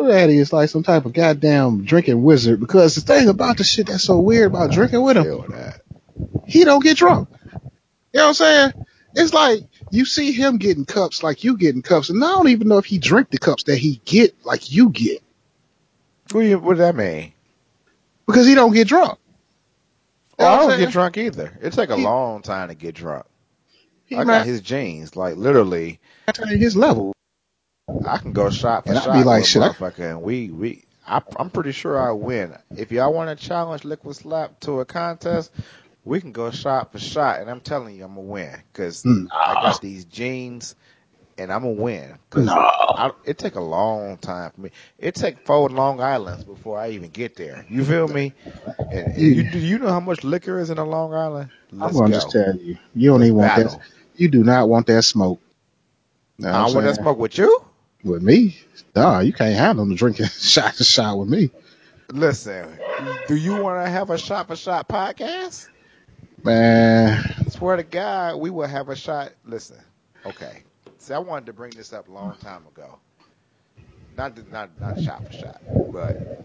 [0.07, 3.87] Daddy is like some type of goddamn drinking wizard because the thing about the shit
[3.87, 5.43] that's so weird about drinking with him,
[6.45, 7.27] he don't get drunk.
[7.53, 7.59] You
[8.13, 8.71] know what I'm saying?
[9.15, 12.69] It's like you see him getting cups like you getting cups, and I don't even
[12.69, 15.21] know if he drink the cups that he get like you get
[16.31, 17.33] What, do you, what does that mean?
[18.25, 19.19] because he don't get drunk.
[20.39, 20.79] Oh, I don't saying?
[20.81, 21.57] get drunk either.
[21.61, 23.25] It take a He- long time to get drunk.
[24.15, 25.15] I got his jeans.
[25.15, 25.99] Like literally,
[26.47, 27.13] his level.
[28.05, 30.83] I can go shot for And I'd be like, shit, motherfucker, and we we.
[31.05, 32.53] I, I'm pretty sure I win.
[32.75, 35.51] If y'all want to challenge Liquid Slap to a contest,
[36.05, 39.13] we can go shot for shot, and I'm telling you, I'm gonna win because Nah.
[39.13, 39.27] Hmm.
[39.31, 40.75] I got these jeans,
[41.37, 42.17] and I'm gonna win.
[42.35, 42.53] No.
[42.53, 44.71] I, it take a long time for me.
[44.97, 47.65] It take four Long Islands before I even get there.
[47.69, 48.33] You feel me?
[48.77, 51.49] And, and you do you know how much liquor is in a Long Island?
[51.71, 52.09] I'm gonna go.
[52.09, 53.71] just tell you, you don't even want Battle.
[53.79, 53.87] that.
[54.15, 55.39] You do not want that smoke.
[56.39, 57.63] Know I don't want that smoke with you.
[58.03, 58.57] with me.
[58.95, 61.51] Nah, you can't handle the drinking shot to shot with me,
[62.09, 62.79] Listen,
[63.27, 65.67] do you want to have a shot for shot podcast?
[66.43, 67.21] man.
[67.49, 69.33] Swear to God, we will have a shot.
[69.45, 69.77] Listen,
[70.25, 70.63] okay.
[71.07, 72.99] See, I wanted to bring this up a long time ago.
[74.17, 75.61] Not not not shot for shot,
[75.93, 76.43] but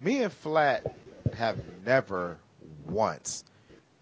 [0.00, 0.94] me and Flat
[1.36, 2.38] have never
[2.86, 3.42] once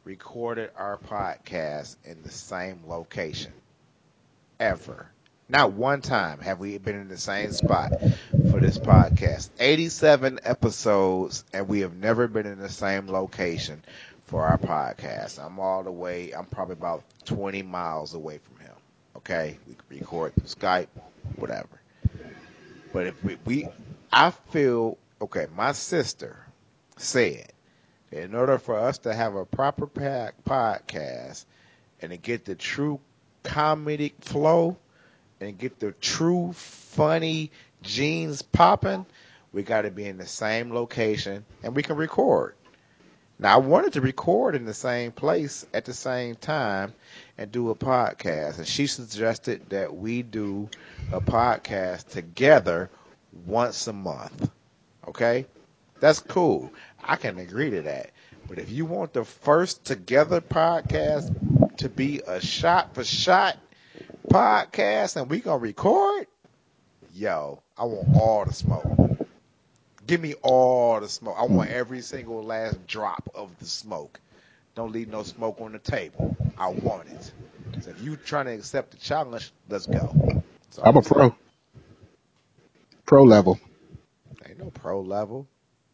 [0.05, 3.55] recorded our podcast in the same location.
[4.61, 5.09] Ever.
[5.49, 7.93] Not one time have we been in the same spot
[8.51, 9.49] for this podcast.
[9.59, 13.83] 87 episodes and we have never been in the same location
[14.27, 15.43] for our podcast.
[15.43, 18.53] I'm all the way, I'm probably about 20 miles away from.
[19.25, 19.59] Okay?
[19.66, 20.89] We can record through Skype,
[21.37, 21.81] whatever.
[22.93, 23.68] But if we, we
[24.12, 26.37] I feel, okay, my sister
[26.97, 27.51] said
[28.12, 31.45] in order for us to have a proper podcast
[32.01, 33.01] and to get the true
[33.43, 34.77] comedic flow
[35.41, 37.51] and get the true funny
[37.83, 39.05] genes popping,
[39.53, 42.55] we got to be in the same location and we can record.
[43.39, 46.95] Now, I wanted to record in the same place at the same time
[47.37, 50.68] and do a podcast, and she suggested that we do
[51.12, 52.91] a podcast together
[53.47, 54.49] once a month.
[55.09, 55.47] Okay?
[55.99, 56.72] That's cool.
[57.03, 58.11] I can agree to that.
[58.47, 63.59] But if you want the first together podcast to be a shot for shot
[64.28, 66.26] podcast and we gonna record,
[67.14, 69.14] yo, I want all the smoke.
[70.07, 71.36] Give me all the smoke.
[71.38, 71.76] I want hmm.
[71.76, 74.20] every single last drop of the smoke.
[74.74, 76.36] Don't leave no smoke on the table.
[76.59, 77.32] I want it.
[77.80, 80.42] So if you trying to accept the challenge, let's go.
[80.70, 81.34] So I'm a pro,
[83.07, 83.59] pro level.
[84.46, 85.46] Ain't no pro level.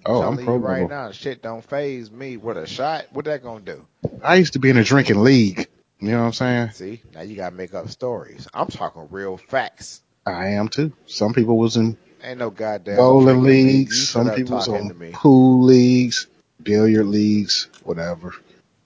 [0.07, 0.89] Oh, Telling I'm pro right level.
[0.89, 2.39] now, shit don't phase me.
[2.39, 3.87] With a shot, what that gonna do?
[4.23, 5.69] I used to be in a drinking league.
[6.01, 6.71] You know what I'm saying?
[6.71, 8.49] See, now you gotta make up stories.
[8.55, 10.01] I'm talking real facts.
[10.25, 10.93] I am too.
[11.07, 14.09] Some people was in Ain't no goddamn bowling leagues.
[14.09, 16.27] Some up people was talking on pool leagues,
[16.63, 18.35] billiard leagues, whatever.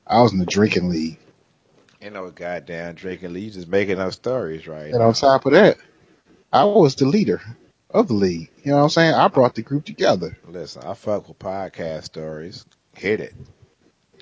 [0.07, 1.19] I was in the drinking league.
[2.01, 3.45] Ain't no goddamn drinking league.
[3.45, 5.09] You just making up stories right And now.
[5.09, 5.79] on top of that,
[6.53, 7.41] I was the leader
[7.91, 8.51] of the league.
[8.63, 9.15] You know what I'm saying?
[9.15, 10.37] I brought the group together.
[10.47, 12.65] Listen, I fuck with podcast stories.
[12.95, 13.35] Hit it.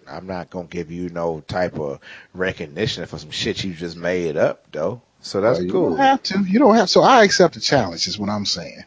[0.08, 2.00] I'm not gonna give you no type of
[2.34, 5.02] recognition for some shit you just made up, though.
[5.20, 5.88] So that's Well, you cool.
[5.90, 6.40] don't have to.
[6.40, 6.90] You don't have.
[6.90, 8.06] So I accept the challenge.
[8.08, 8.84] Is what I'm saying.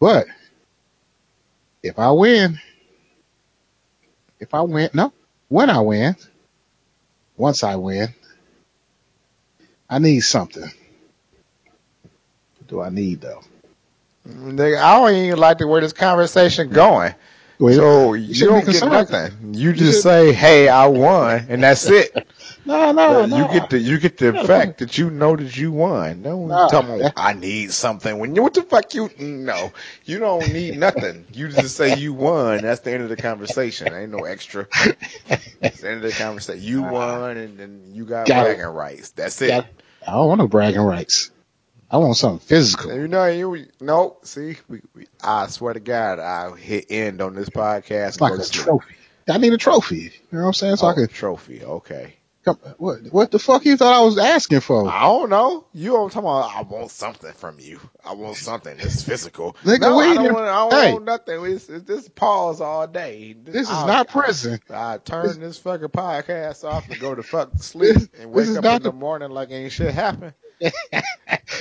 [0.00, 0.26] But
[1.82, 2.58] if I win,
[4.40, 5.12] if I win, no,
[5.48, 6.16] when I win,
[7.36, 8.08] once I win,
[9.88, 10.62] I need something.
[10.62, 10.72] What
[12.68, 13.42] do I need though?
[14.28, 17.14] Nigga, I don't even like the way this conversation going.
[17.58, 19.54] Well, So you shouldn't don't get nothing.
[19.54, 22.25] You You just should- say, "Hey, I won," and that's it.
[22.66, 23.36] No, no, But no.
[23.52, 26.22] You get the you get the fact that you know that you won.
[26.22, 28.18] No talking about that- I need something.
[28.18, 29.72] When you what the fuck you no.
[30.04, 31.24] You don't need nothing.
[31.32, 32.62] You just say you won.
[32.62, 33.92] That's the end of the conversation.
[33.94, 34.66] Ain't no extra.
[35.60, 36.62] That's the end of the conversation.
[36.62, 38.56] You won and then you got Got it.
[38.56, 39.10] bragging rights.
[39.10, 39.64] That's it.
[40.06, 41.30] I don't want no bragging rights.
[41.88, 42.92] I want something physical.
[42.92, 44.16] You know, you no.
[44.24, 48.08] See, we, we, I swear to God, I hit end on this podcast.
[48.08, 48.96] It's like a trophy.
[49.28, 49.96] I need a trophy.
[49.98, 50.76] You know what I'm saying?
[50.76, 51.62] So I Oh, can trophy.
[51.64, 52.15] Okay.
[52.78, 54.88] What, what the fuck you thought I was asking for?
[54.88, 55.66] I don't know.
[55.72, 56.54] You don't talking about.
[56.54, 57.80] I want something from you.
[58.04, 59.54] I want something that's physical.
[59.64, 60.46] Nigga, no, I don't want.
[60.46, 60.92] I don't hey.
[60.92, 61.44] want nothing.
[61.46, 63.34] It's, it's this pause all day.
[63.42, 64.60] This is I'll- not prison.
[64.70, 68.48] I, I turn this fucking podcast off and go to fuck sleep This- and wake
[68.48, 70.34] up in the the- morning like ain't shit happened.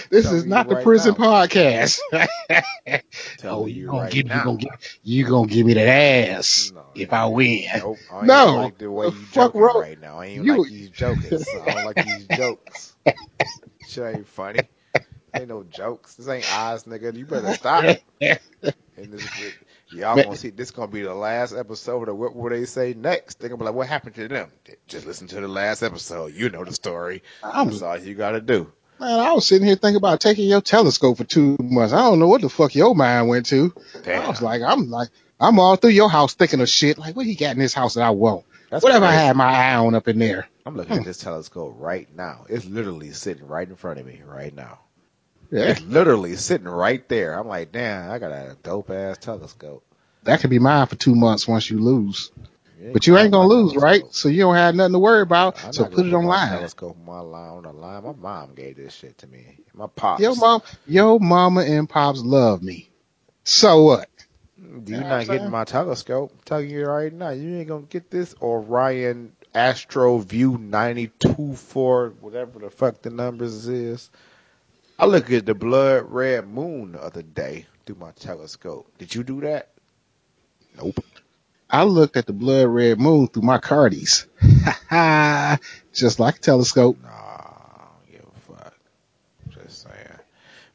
[0.10, 1.26] This Tell is not the right prison now.
[1.26, 2.00] podcast.
[3.38, 4.38] Tell oh, you you right give now.
[4.38, 7.66] you gonna give you gonna give me that ass No, if I win.
[7.78, 7.98] Nope.
[8.12, 8.46] I ain't No.
[8.58, 10.20] like the way you fuck joking wrong- right now.
[10.20, 11.48] I ain't You- like these jokers.
[11.66, 12.96] I don't like these jokes.
[13.88, 14.62] Shit ain't funny.
[15.34, 16.16] Ain't no jokes.
[16.16, 17.16] This ain't Oz, nigga.
[17.16, 17.84] You better stop.
[18.22, 19.28] And this,
[19.92, 23.40] y'all gonna see this gonna be the last episode of what will they say next?
[23.40, 24.52] They're gonna be like, what happened to them?
[24.88, 26.34] Just listen to the last episode.
[26.34, 27.24] You know the story.
[27.44, 28.72] I'm, That's all you gotta do.
[29.00, 31.94] Man, I was sitting here thinking about taking your telescope for two months.
[31.94, 33.74] I don't know what the fuck your mind went to.
[33.96, 34.28] I Damn.
[34.28, 36.98] was like, I'm like, I'm all through your house thinking of shit.
[36.98, 38.46] Like, what he got in his house that I won't?
[38.70, 39.26] That's Whatever I crazy.
[39.26, 40.48] had my eye on up in there.
[40.66, 41.08] I'm looking at hmm.
[41.08, 42.46] this telescope right now.
[42.50, 44.80] It's literally sitting right in front of me right now.
[45.52, 47.38] Yeah, It's literally sitting right there.
[47.40, 49.84] I'm like, damn, I got a dope ass telescope.
[50.24, 52.32] that could be mine for two months once you lose.
[52.80, 54.04] You But you ain't gonna lose, right?
[54.12, 55.64] So you don't have nothing to worry about.
[55.64, 56.50] I'm so put gonna it my online.
[56.50, 58.04] Telescope on my line on the line.
[58.04, 59.60] My mom gave this shit to me.
[59.74, 60.22] My pops.
[60.22, 62.90] Your mom, your mama and pops love me.
[63.44, 64.10] So what?
[64.58, 66.32] You're know what not getting my telescope.
[66.34, 72.10] I'm telling you right now, you ain't gonna get this Orion Astro View 92 for
[72.20, 74.10] whatever the fuck the numbers is.
[74.98, 78.90] I look at the blood red moon the other day through my telescope.
[78.98, 79.70] Did you do that?
[80.78, 81.00] Nope.
[81.76, 84.28] I looked at the blood red moon through my cardies.
[85.94, 86.98] Just like a telescope.
[87.04, 88.74] Nah, I don't give a fuck.
[89.50, 90.20] Just saying.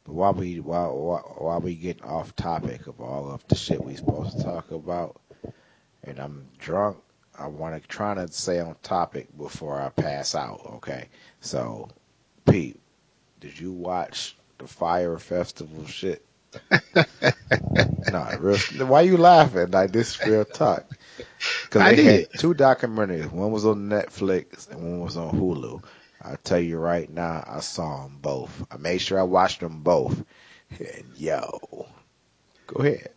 [0.05, 3.82] But while we while while, while we getting off topic of all of the shit
[3.82, 5.18] we supposed to talk about,
[6.05, 6.98] and I'm drunk,
[7.38, 10.61] I want to try to stay on topic before I pass out.
[10.74, 11.09] Okay,
[11.40, 11.88] so
[12.44, 12.78] Pete,
[13.40, 16.22] did you watch the Fyre Festival shit?
[18.11, 18.59] nah, real.
[18.86, 19.70] Why you laughing?
[19.70, 20.84] Like this real talk.
[21.62, 22.28] Because I they did.
[22.30, 23.30] had two documentaries.
[23.30, 25.82] One was on Netflix and one was on Hulu.
[26.22, 28.66] I tell you right now, I saw them both.
[28.70, 30.22] I made sure I watched them both.
[30.78, 31.86] And yo,
[32.66, 33.11] go ahead.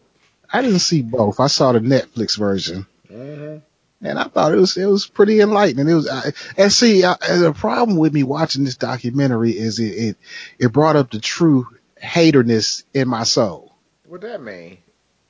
[0.51, 1.39] I didn't see both.
[1.39, 2.85] I saw the Netflix version.
[3.11, 3.57] Mm-hmm.
[4.05, 5.87] and I thought it was it was pretty enlightening.
[5.87, 9.79] It was, I, and see, I, and the problem with me watching this documentary is
[9.79, 10.17] it it,
[10.57, 11.67] it brought up the true
[12.03, 13.73] haterness in my soul.
[14.05, 14.77] What that mean?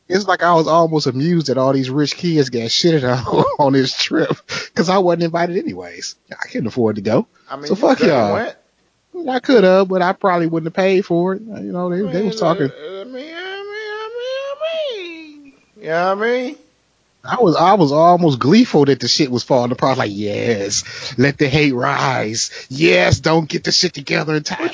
[0.10, 3.74] It's like I was almost amused that all these rich kids got shitted on on
[3.74, 6.16] this trip because I wasn't invited anyways.
[6.32, 7.28] I couldn't afford to go.
[7.50, 8.34] I mean, So fuck y'all.
[8.34, 8.56] went.
[9.30, 11.42] I could have, but I probably wouldn't have paid for it.
[11.44, 12.70] You know, they they was talking.
[12.70, 16.58] I mean, I mean, I mean, I mean, you know what I mean?
[17.26, 19.98] I was I was almost gleeful that the shit was falling apart.
[19.98, 22.52] Like, yes, let the hate rise.
[22.70, 24.70] Yes, don't get the shit together in time.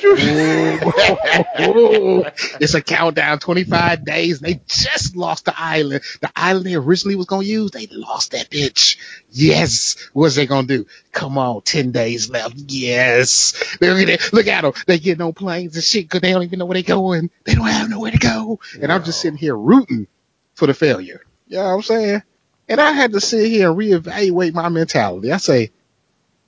[2.60, 4.40] It's a countdown, 25 days.
[4.40, 6.02] They just lost the island.
[6.20, 8.96] The island they originally was gonna use, they lost that bitch.
[9.30, 10.86] Yes, what's they gonna do?
[11.12, 12.54] Come on, 10 days left.
[12.56, 14.32] Yes, look at it.
[14.32, 14.72] Look at them.
[14.86, 17.30] They get no planes and shit because they don't even know where they're going.
[17.44, 18.58] They don't have nowhere to go.
[18.80, 20.08] And I'm just sitting here rooting
[20.54, 21.22] for the failure.
[21.46, 22.22] You know what I'm saying?
[22.70, 25.32] And I had to sit here and reevaluate my mentality.
[25.32, 25.72] I say,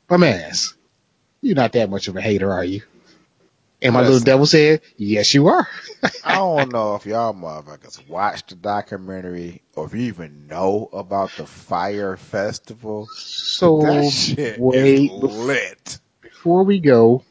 [0.08, 0.72] my man's,
[1.40, 2.82] you're not that much of a hater, are you?
[3.82, 5.68] And my little devil said, yes, you are.
[6.24, 11.32] I don't know if y'all motherfuckers watched the documentary or if you even know about
[11.36, 13.08] the Fyre Festival.
[13.16, 15.98] So that shit wait, is lit.
[16.20, 17.24] before we go,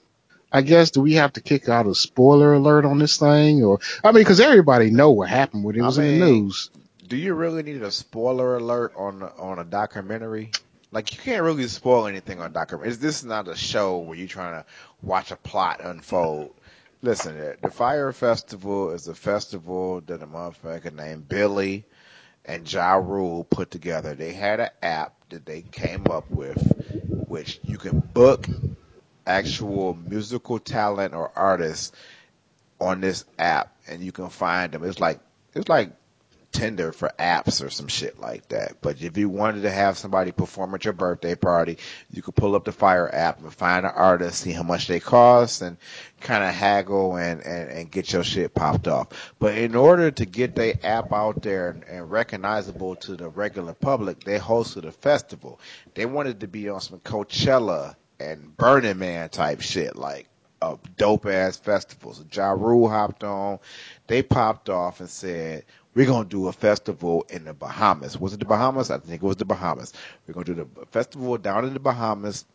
[0.52, 3.80] I guess do we have to kick out a spoiler alert on this thing, or
[4.04, 6.70] I mean, because everybody know what happened when it I was in the news.
[7.12, 10.51] Do you really need a spoiler alert on on a documentary?
[10.93, 12.99] Like you can't really spoil anything on documentaries.
[12.99, 14.66] This is not a show where you're trying to
[15.01, 16.53] watch a plot unfold.
[17.01, 21.84] Listen, the Fyre Festival is a festival that a motherfucker named Billy
[22.45, 24.16] and Ja Rule put together.
[24.16, 26.66] They had an app that they came up with,
[27.28, 28.47] which you can book
[29.28, 31.91] actual musical talent or artists
[32.80, 34.86] on this app, and you can find them.
[34.86, 35.20] It's like
[35.53, 35.91] it's like
[36.52, 38.78] Tinder for apps or some shit like that.
[38.82, 41.78] But if you wanted to have somebody perform at your birthday party,
[42.12, 44.99] you could pull up the Fyre app and find an artist, see how much they
[44.99, 45.78] cost, and
[46.20, 49.34] kind of haggle and, and, and get your shit popped off.
[49.39, 53.74] But in order to get their app out there and, and recognizable to the regular
[53.74, 55.60] public, they hosted a festival.
[55.93, 60.28] They wanted to be on some Coachella and Burning Man type shit, like
[60.62, 62.14] uh, a dope ass festival.
[62.14, 63.60] So Ja Rule hopped on.
[64.08, 68.18] They popped off and said, we're going to do a festival in the Bahamas.
[68.18, 68.92] Was it the Bahamas?
[68.92, 69.94] I think it was the Bahamas.
[70.28, 72.46] We're going to do the festival down in the Bahamas.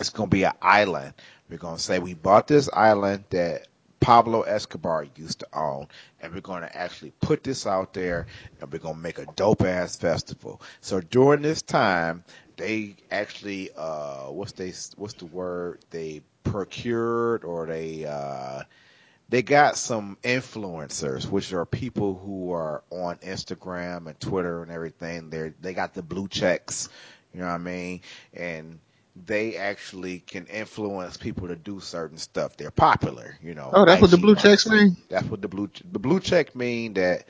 [0.00, 1.14] It's going to be an island.
[1.48, 3.68] We're going to say we bought this island that
[4.00, 5.86] Pablo Escobar used to own,
[6.20, 8.26] and we're going to actually put this out there,
[8.60, 10.60] and we're going to make a dope ass festival.
[10.80, 12.24] So during this time,
[12.56, 15.78] they actually, uh, what's they, what's the word?
[15.90, 18.62] They procured or they, uh,
[19.32, 25.30] they got some influencers, which are people who are on Instagram and Twitter and everything.
[25.30, 26.90] They they got the blue checks,
[27.32, 28.02] you know what I mean,
[28.34, 28.78] and
[29.16, 32.58] they actually can influence people to do certain stuff.
[32.58, 33.70] They're popular, you know.
[33.72, 34.98] Oh, that's what the IG blue checks mean?
[35.08, 37.24] That's what the blue the blue check mean that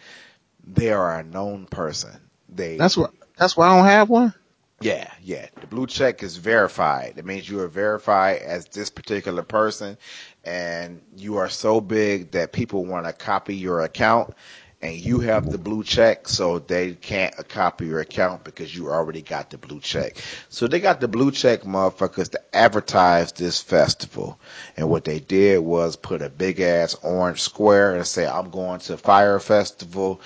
[0.65, 2.19] they are a known person.
[2.49, 3.13] They That's what.
[3.37, 4.35] That's why I don't have one.
[4.81, 5.47] yeah, yeah.
[5.61, 7.15] The blue check is verified.
[7.17, 9.99] It means you are verified as this particular person
[10.45, 14.34] and you are so big that people want to copy your account
[14.82, 19.22] and you have the blue check so they can't copy your account because you already
[19.22, 20.16] got the blue check.
[20.49, 24.40] So they got the blue check motherfuckers to advertise this festival.
[24.76, 28.80] And what they did was put a big ass orange square and say, I'm going
[28.80, 30.20] to Fyre Festival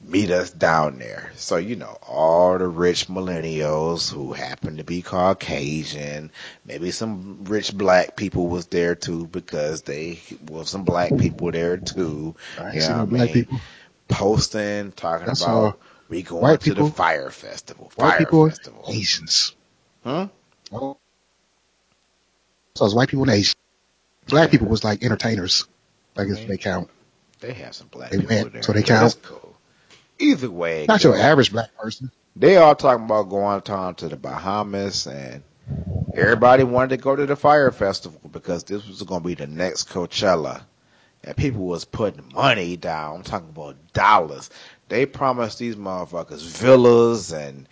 [0.00, 1.32] meet us down there.
[1.36, 6.30] So, you know, all the rich millennials who happen to be Caucasian,
[6.64, 11.76] maybe some rich black people was there too because they well, some black people there
[11.76, 12.36] too.
[12.58, 13.44] I You know no black mean?
[13.44, 13.60] people.
[14.08, 15.76] Posting, talking That's about all
[16.08, 17.90] we going white to people- the Fyre Festival.
[17.96, 18.84] White Fire people, festival.
[18.88, 19.54] Asians.
[20.04, 20.28] Huh?
[20.72, 20.96] Oh.
[22.76, 23.56] So it's white people and Asians.
[24.28, 25.64] Black people was like entertainers.
[26.14, 26.88] Like if they count.
[27.40, 28.62] They have some black They people went, there.
[28.62, 29.02] so they count.
[29.02, 29.45] That's cool.
[30.18, 32.10] Either way, Not your average black person.
[32.34, 35.42] they all talking about going down um, to the Bahamas and
[36.14, 39.46] everybody wanted to go to the Fyre Festival because this was going to be the
[39.46, 40.62] next Coachella
[41.24, 43.16] and people was putting money down.
[43.16, 44.48] I'm talking about dollars.
[44.88, 47.68] They promised these motherfuckers villas and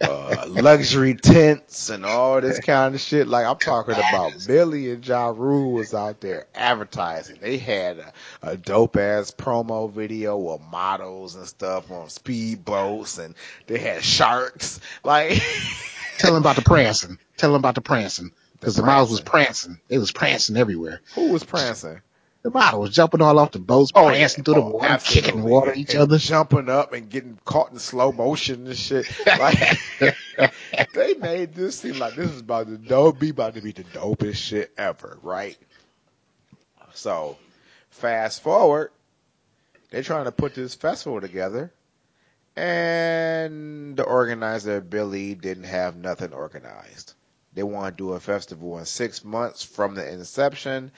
[0.00, 3.26] uh, luxury tents and all this kind of shit.
[3.28, 7.38] Like I'm talking about Billy and Ja Rule was out there advertising.
[7.40, 13.34] They had a, a dope ass promo video of models and stuff on speedboats and
[13.66, 14.80] they had sharks.
[15.04, 15.40] Like
[16.18, 17.18] Tell them about the prancing.
[17.36, 18.32] Tell them about the prancing.
[18.54, 19.72] Because the, The models was prancing.
[19.72, 19.80] prancing.
[19.88, 21.00] They was prancing everywhere.
[21.14, 22.00] who was prancing?
[22.46, 24.44] The model was jumping all off the boats, Oh, prancing yeah.
[24.44, 26.16] through the Oh, water, kicking water each and other.
[26.18, 29.04] jumping up and getting caught in slow motion and shit.
[29.26, 29.80] Like
[30.94, 33.82] they made this seem like this is about to dope, be about to be the
[33.82, 35.58] dopest shit ever, right?
[36.94, 37.36] So,
[37.90, 38.92] fast forward,
[39.90, 41.72] they're trying to put this festival together,
[42.54, 47.14] and the organizer Billy didn't have nothing organized.
[47.54, 50.92] They want to do a festival in six months from the inception.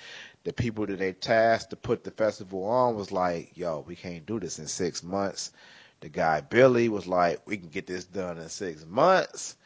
[0.44, 4.26] The people that they tasked to put the festival on was like, yo, we can't
[4.26, 5.52] do this in six months.
[6.00, 9.56] The guy Billy was like, we can get this done in six months.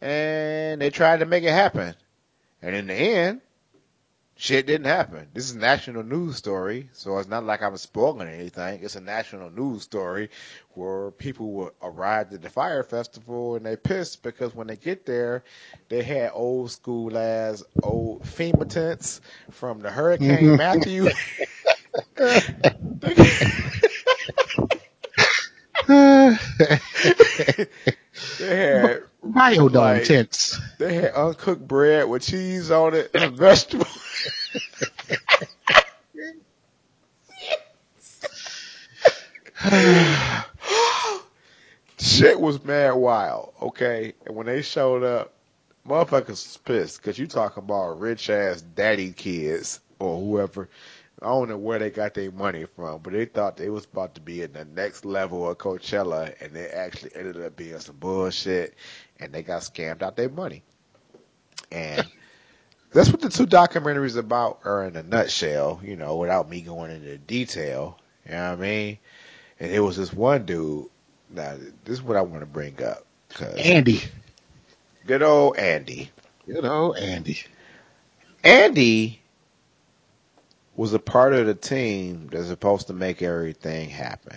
[0.00, 1.94] And they tried to make it happen.
[2.62, 3.40] And in the end,
[4.36, 5.28] shit didn't happen.
[5.32, 8.80] This is a national news story, so it's not like I'm spoiling anything.
[8.82, 10.30] It's a national news story
[10.74, 15.06] where people will arrive at the Fyre Festival and they pissed because when they get
[15.06, 15.42] there,
[15.88, 19.20] they had old school ass old FEMA tents
[19.50, 20.56] from the Hurricane mm-hmm.
[20.56, 21.08] Matthew.
[28.38, 29.02] they had
[29.32, 30.58] Biodome Like- tents.
[30.78, 33.88] they had uncooked bread with cheese on it and vegetables.
[41.98, 44.12] Shit was mad wild, okay?
[44.26, 45.32] And when they showed up,
[45.88, 50.68] motherfuckers was pissed because you talking about rich ass daddy kids or whoever.
[51.22, 54.14] I don't know where they got their money from, but they thought they was about
[54.16, 57.96] to be in the next level of Coachella, and they actually ended up being some
[57.96, 58.74] bullshit,
[59.18, 60.62] and they got scammed out their money.
[61.72, 62.06] And
[62.92, 66.90] that's what the two documentaries about are in a nutshell, you know, without me going
[66.90, 67.98] into detail.
[68.26, 68.98] You know what I mean?
[69.58, 70.86] And it was this one dude.
[71.30, 73.04] Now, this is what I want to bring up.
[73.30, 74.02] 'cause Andy.
[75.06, 76.10] good old Andy.
[76.46, 77.42] Good old Andy.
[78.44, 79.20] Andy
[80.76, 84.36] was a part of the team that's supposed to make everything happen.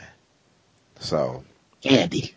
[1.00, 1.44] So
[1.84, 2.34] Andy.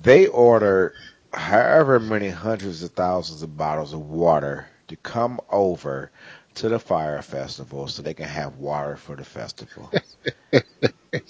[0.00, 0.94] they ordered
[1.32, 6.10] however many hundreds of thousands of bottles of water to come over
[6.54, 9.90] to the Fyre Festival so they can have water for the festival.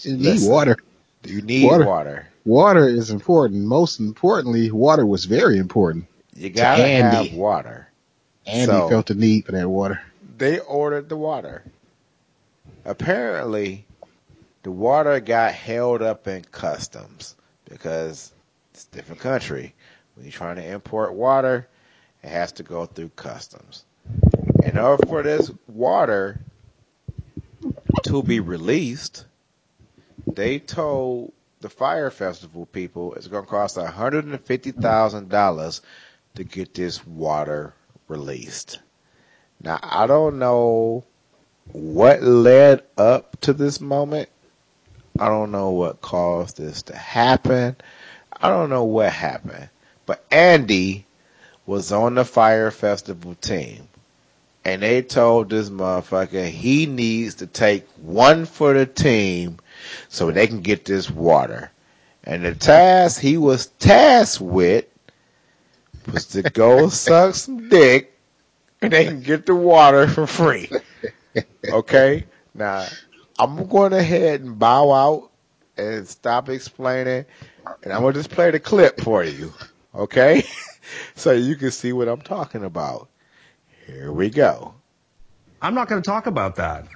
[0.03, 0.51] You need Listen.
[0.51, 0.77] water.
[1.25, 1.85] You need Water.
[1.87, 2.29] water.
[2.45, 3.65] Water is important.
[3.65, 6.07] Most importantly, water was very important.
[6.35, 7.29] You gotta Andy.
[7.31, 7.89] have water.
[8.47, 10.01] Andy So- felt the need for that water.
[10.41, 11.63] They ordered the water.
[12.87, 13.85] Apparently,
[14.63, 17.37] the water got held up in customs
[17.67, 18.33] because
[18.73, 19.75] it's a different country.
[20.15, 21.69] When you're trying to import water,
[22.23, 23.85] it has to go through customs.
[24.65, 26.41] In order for this water
[28.05, 29.27] to be released,
[30.27, 35.81] they told the Fyre Festival people it's going to cost $150,000
[36.37, 37.75] to get this water
[38.09, 38.79] released.
[39.63, 41.05] Now, I don't know
[41.73, 44.29] what led up to this moment.
[45.19, 47.77] I don't know what caused this to happen.
[48.41, 49.69] I don't know what happened.
[50.07, 51.05] But Andy
[51.67, 53.87] was on the Fyre Festival team.
[54.65, 59.59] And they told this motherfucker he needs to take one for the team
[60.09, 61.71] so they can get this water.
[62.25, 64.85] And the task he was tasked with
[66.11, 68.15] was to go suck some dick
[68.83, 70.71] and they can get the water for free.
[71.69, 72.25] Okay?
[72.55, 72.87] Now,
[73.39, 75.31] I'm going ahead and bow out
[75.77, 77.25] and stop explaining,
[77.85, 79.53] and I'm going to just play the clip for you.
[79.95, 80.45] Okay?
[81.15, 83.09] so you can see what I'm talking about.
[83.87, 84.75] Here we go.
[85.63, 86.89] I'm not going to talk about that.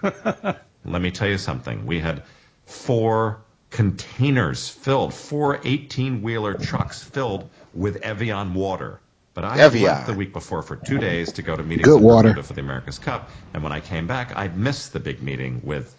[0.84, 1.86] Let me tell you something.
[1.86, 2.24] We had
[2.66, 9.00] four containers filled, four 18 wheeler trucks filled with Evian water.
[9.34, 9.84] But I had Evian.
[9.94, 12.28] left the week before for two days to go to meetings Good in water.
[12.28, 13.30] Bermuda for the America's Cup.
[13.54, 15.96] And when I came back, I missed the big meeting with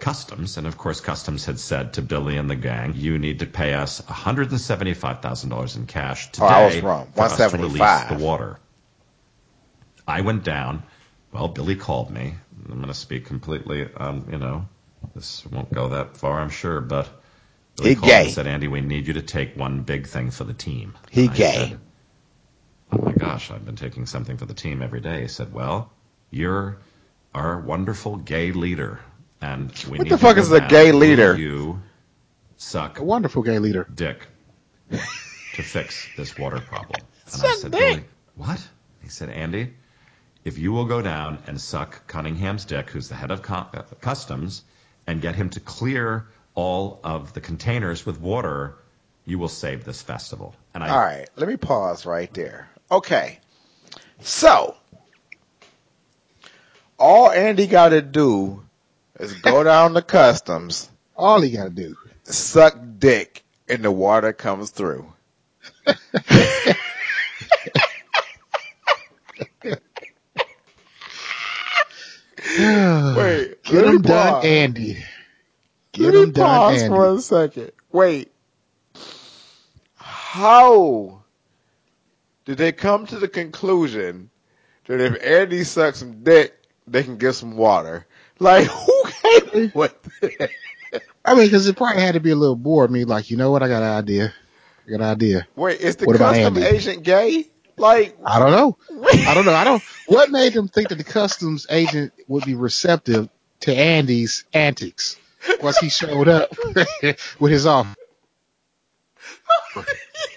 [0.00, 0.58] Customs.
[0.58, 3.74] And of course, Customs had said to Billy and the gang, you need to pay
[3.74, 7.12] us $175,000 in cash today Oh, I was wrong.
[7.14, 8.58] for us to release the water.
[10.06, 10.84] I went down.
[11.32, 12.34] Well, Billy called me.
[12.68, 14.68] I'm going to speak completely, um, you know,
[15.14, 17.08] this won't go that far, I'm sure, but
[17.76, 20.30] Billy He called me and said, Andy, we need you to take one big thing
[20.30, 20.98] for the team.
[21.10, 21.40] He And I gay.
[21.40, 21.80] said,
[22.92, 25.22] oh my gosh, I've been taking something for the team every day.
[25.22, 25.90] He said, well,
[26.30, 26.78] you're
[27.34, 29.00] our wonderful gay leader.
[29.40, 31.36] And we What need the fuck is a gay leader?
[31.36, 31.80] You
[32.56, 33.88] suck A wonderful gay leader.
[33.94, 34.26] dick
[34.90, 37.00] to fix this water problem.
[37.32, 37.72] And I said.
[37.72, 38.04] Billy,
[38.36, 38.66] what?
[39.02, 39.74] He said, Andy,
[40.44, 43.82] if you will go down and suck Cunningham's dick, who's the head of co- uh,
[44.00, 44.62] customs,
[45.06, 48.76] and get him to clear all of the containers with water,
[49.24, 50.54] you will save this festival.
[50.74, 52.68] And I All right, let me pause right there.
[52.90, 53.38] Okay.
[54.20, 54.76] So,
[56.98, 58.62] all Andy got to do
[59.18, 61.96] is go down to customs, All he got to do.
[62.24, 65.12] suck dick, and the water comes through.
[72.58, 74.44] Wait, Get him done.
[74.44, 75.04] Andy.
[75.92, 76.88] Get him done, pause Andy.
[76.88, 77.72] for a second.
[77.92, 78.30] Wait.
[79.96, 81.19] How
[82.50, 84.28] did they come to the conclusion
[84.86, 86.52] that if Andy sucks some dick,
[86.84, 88.08] they can get some water?
[88.40, 90.50] Like, who came with it?
[91.24, 92.90] I mean, because it probably had to be a little bored.
[92.90, 93.62] Me, like, you know what?
[93.62, 94.34] I got an idea.
[94.84, 95.46] I got an idea.
[95.54, 97.46] Wait, is the What custom agent gay?
[97.76, 98.76] Like, I don't know.
[99.04, 99.54] I don't know.
[99.54, 99.80] I don't.
[100.08, 103.28] What made them think that the customs agent would be receptive
[103.60, 105.16] to Andy's antics
[105.62, 106.50] once he showed up
[107.38, 107.94] with his offer?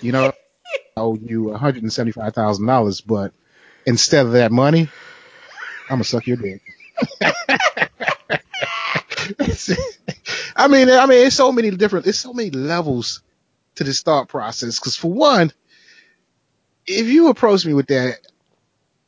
[0.02, 0.34] You know,
[0.98, 3.34] owe you one hundred and seventy-five thousand dollars, but
[3.86, 4.90] instead of that money,
[5.90, 6.62] I'm gonna suck your dick.
[10.56, 13.22] I mean, I mean, it's so many different, it's so many levels
[13.76, 14.80] to this thought process.
[14.80, 15.52] Because for one,
[16.86, 18.20] if you approach me with that,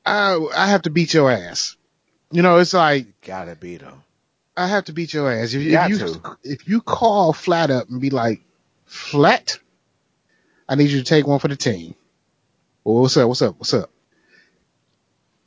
[0.05, 1.75] I I have to beat your ass.
[2.31, 4.01] You know, it's like you gotta beat him.
[4.57, 5.53] I have to beat your ass.
[5.53, 8.41] If, Got if you if you call flat up and be like,
[8.85, 9.59] flat,
[10.67, 11.95] I need you to take one for the team.
[12.83, 13.27] Well, what's up?
[13.27, 13.55] What's up?
[13.57, 13.89] What's up?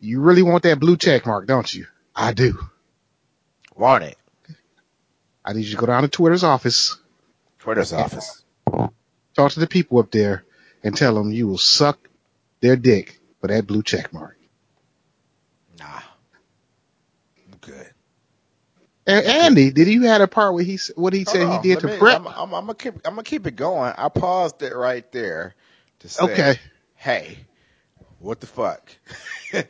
[0.01, 1.87] You really want that blue check mark, don't you?
[2.15, 2.59] I do.
[3.75, 4.17] Want it.
[5.45, 6.99] I need you to go down to Twitter's office,
[7.59, 8.43] Twitter's office.
[9.35, 10.45] talk to the people up there,
[10.83, 11.99] and tell them you will suck
[12.61, 14.37] their dick for that blue check mark.
[15.79, 15.87] Nah.
[15.87, 17.91] I'm good.
[19.09, 21.87] And Andy, did you have a part where he what he said he did to
[21.89, 22.19] me- prep?
[22.19, 22.95] I'm, I'm, I'm gonna keep.
[23.07, 23.95] I'm gonna keep it going.
[23.97, 25.55] I paused it right there
[26.01, 26.61] to say, Okay.
[26.95, 27.39] "Hey,
[28.21, 28.91] what the fuck?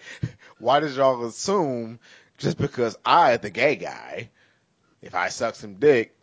[0.58, 2.00] Why did y'all assume
[2.36, 4.30] just because I, the gay guy,
[5.02, 6.16] if I suck some dick,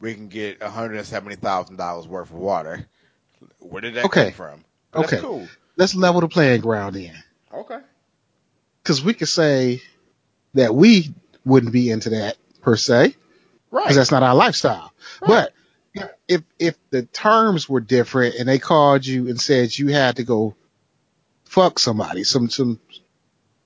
[0.00, 2.86] we can get $170,000 worth of water.
[3.58, 4.24] Where did that Okay.
[4.24, 4.64] come from?
[4.92, 5.18] But Okay.
[5.18, 5.48] Cool.
[5.76, 7.14] Let's level the playing ground in.
[7.52, 7.78] Okay.
[8.82, 9.82] Because we could say
[10.54, 11.14] that we
[11.48, 13.16] wouldn't be into that per se,
[13.70, 13.82] Right.
[13.84, 14.92] because that's not our lifestyle.
[15.20, 15.52] But
[16.28, 20.24] if if the terms were different and they called you and said you had to
[20.24, 20.54] go
[21.44, 22.78] fuck somebody, some some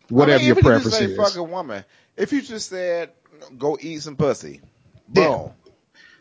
[0.09, 1.85] whatever I mean, your you preference just say is, fuck a woman,
[2.17, 3.11] if you just said
[3.59, 4.61] go eat some pussy,
[5.13, 5.49] Yeah.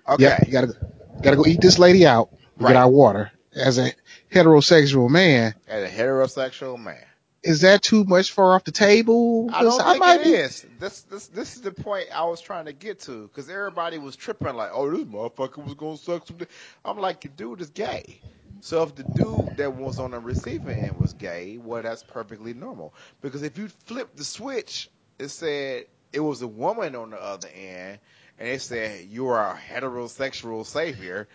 [0.09, 0.23] Okay.
[0.23, 0.75] yeah, you gotta
[1.21, 2.69] gotta go eat this lady out, Right.
[2.73, 3.31] get our water.
[3.53, 3.91] As a
[4.33, 7.03] heterosexual man, As a heterosexual man.
[7.43, 9.49] Is that too much far off the table?
[9.51, 10.65] I don't 'Cause think might it be- is.
[10.79, 14.15] This this this is the point I was trying to get to because everybody was
[14.15, 16.37] tripping like, oh, this motherfucker was gonna suck some.
[16.37, 16.49] dick."
[16.85, 18.21] I'm like, the dude is gay.
[18.59, 22.53] So if the dude that was on the receiving end was gay, well, that's perfectly
[22.53, 22.93] normal.
[23.21, 27.47] Because if you flip the switch, it said it was a woman on the other
[27.47, 27.99] end,
[28.37, 31.27] and it said you are a heterosexual savior.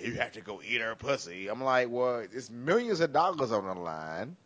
[0.00, 1.48] You have to go eat her pussy.
[1.48, 4.36] I'm like, well, it's millions of dollars on the line.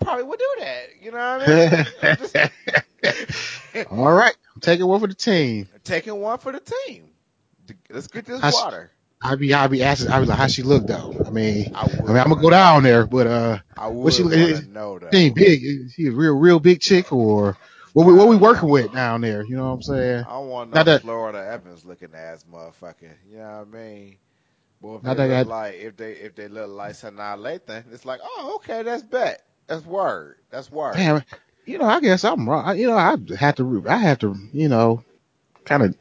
[0.00, 0.86] I probably would do that.
[1.00, 2.18] You know what I mean?
[2.18, 5.68] Just- All right, I'm taking one for the team.
[5.84, 7.10] taking one for the team.
[7.90, 8.90] Let's get this I water.
[9.22, 11.14] I'd be I'd be asking I'd be like, how she look though?
[11.26, 12.00] I mean, I would.
[12.00, 14.60] I mean, I'm gonna go down there, but uh, I would what she- want is-
[14.60, 15.60] to know ain't big.
[15.64, 17.56] Is She a real real big chick or
[17.92, 18.06] what?
[18.06, 19.44] We what we working with down there?
[19.44, 20.24] You know what I'm saying?
[20.28, 23.12] I want no that- Florida Evans looking ass motherfucker.
[23.30, 24.16] You know what I mean?
[24.80, 27.84] Well, if Not they look guy- like if they if they look like Sanaa Lathan,
[27.92, 29.43] it's like, oh, okay, that's bet.
[29.66, 30.36] That's word.
[30.50, 30.96] That's word.
[30.96, 31.24] Damn,
[31.66, 32.64] you know, I guess I'm wrong.
[32.66, 35.04] I, you know, I have to I have to you know
[35.64, 35.96] kind of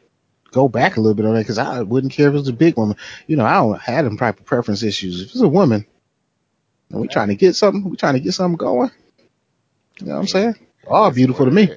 [0.52, 2.54] go back a little bit on that because I wouldn't care if it was a
[2.54, 2.98] big woman.
[3.28, 5.22] You know, I don't have them type of preference issues.
[5.22, 5.86] If it's a woman,
[6.92, 8.92] and we trying to get something, we trying to get something going.
[10.00, 10.56] You know what I'm saying?
[10.88, 11.74] All beautiful to me.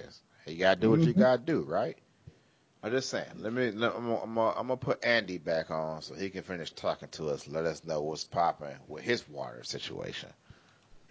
[0.47, 1.18] You gotta do what you Mhm.
[1.18, 1.97] gotta do, right?
[2.82, 3.26] I'm just saying.
[3.39, 3.72] Let me.
[3.72, 6.72] Let, I'm, gonna, I'm, gonna, I'm gonna put Andy back on so he can finish
[6.72, 7.49] talking to us.
[7.49, 10.30] Let us know what's popping with his water situation.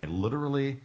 [0.06, 0.80] I literally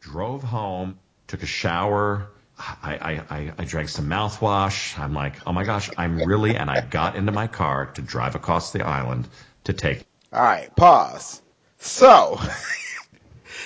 [0.00, 2.28] drove home, took a shower.
[2.58, 4.98] I, I, I, I drank some mouthwash.
[4.98, 8.34] I'm like, oh my gosh, I'm really, and I got into my car to drive
[8.34, 9.26] across the island
[9.64, 10.04] to take
[10.34, 11.40] All right, pause.
[11.78, 12.38] So,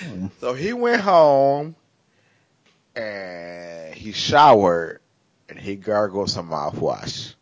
[0.05, 0.27] hmm.
[0.41, 1.75] so he went home
[2.95, 5.01] and he showered
[5.49, 7.35] and he gargled some mouthwash.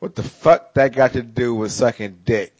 [0.00, 2.52] What the fuck that got to do with sucking dick?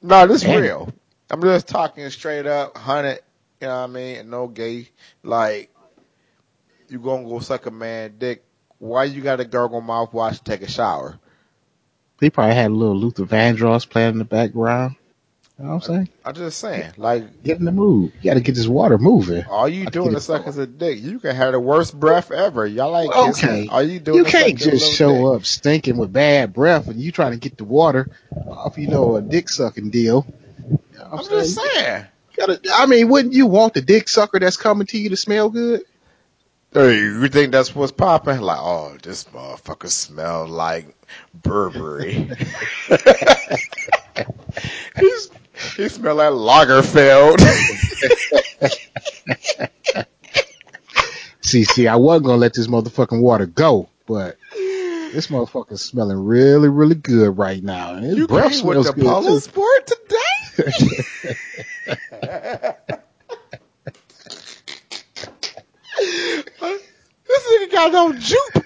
[0.00, 0.62] No, this Damn.
[0.62, 0.92] real.
[1.32, 3.20] I'm just talking straight up, hundred.
[3.60, 4.16] You know what I mean?
[4.16, 4.88] And no gay.
[5.22, 5.70] Like,
[6.88, 8.44] you gonna go suck a man dick?
[8.78, 11.18] Why you got to gargle mouthwash to take a shower?
[12.20, 14.96] He probably had a little Luther Vandross playing in the background.
[15.58, 16.08] You know what I'm saying?
[16.24, 18.12] I'm just saying, like, Get in the mood.
[18.20, 19.44] You got to get this water moving.
[19.44, 20.98] All you I doing is sucking a dick.
[21.00, 22.66] You can have the worst breath ever.
[22.66, 23.14] Y'all like.
[23.14, 23.68] Okay.
[23.68, 25.40] All you doing You can't just show dick.
[25.40, 28.08] up stinking with bad breath and you trying to get the water
[28.46, 30.26] off, you know, a dick sucking deal.
[31.12, 32.04] What I'm just saying.
[32.36, 35.50] Gotta- I mean, wouldn't you want the dick sucker that's coming to you to smell
[35.50, 35.82] good?
[36.72, 38.40] Hey, you think that's what's popping?
[38.40, 40.86] Like, oh, this motherfucker smell like
[41.34, 42.12] Burberry.
[44.98, 45.30] He's,
[45.76, 47.40] he smell like Lagerfeld.
[51.42, 56.70] See, see, I wasn't gonna let this motherfucking water go, but this motherfucker's smelling really,
[56.70, 57.92] really good right now.
[57.94, 60.16] And his you breath came with the good polo sport today?
[67.26, 68.64] This nigga got no Joop.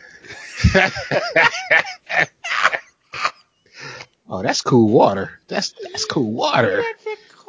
[4.29, 5.39] Oh, that's cool water.
[5.49, 6.83] That's that's cool water.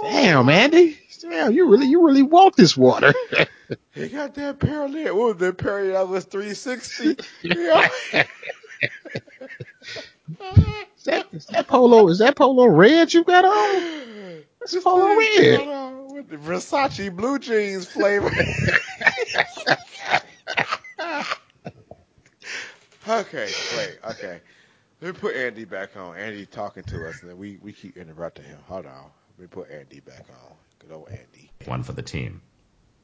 [0.02, 1.00] Damn, Andy.
[1.22, 3.14] Damn, you really you really want this water.
[3.94, 5.12] He got that Perry Ellis.
[5.12, 6.10] What was that Perry Ellis?
[6.10, 7.18] was 360.
[7.42, 7.90] yeah.
[11.08, 12.10] Is that, is that polo?
[12.10, 14.44] Is that polo red you got on?
[14.60, 15.60] That's polo red.
[15.62, 18.28] Hold on, With the Versace blue jeans flavor.
[23.08, 24.42] okay, wait, okay.
[25.00, 26.18] Let me put Andy back on.
[26.18, 28.60] Andy talking to us, and then we, we keep interrupting him.
[28.68, 29.06] Hold on.
[29.38, 30.56] Let me put Andy back on.
[30.80, 31.52] Good old Andy.
[31.64, 32.42] one for the team.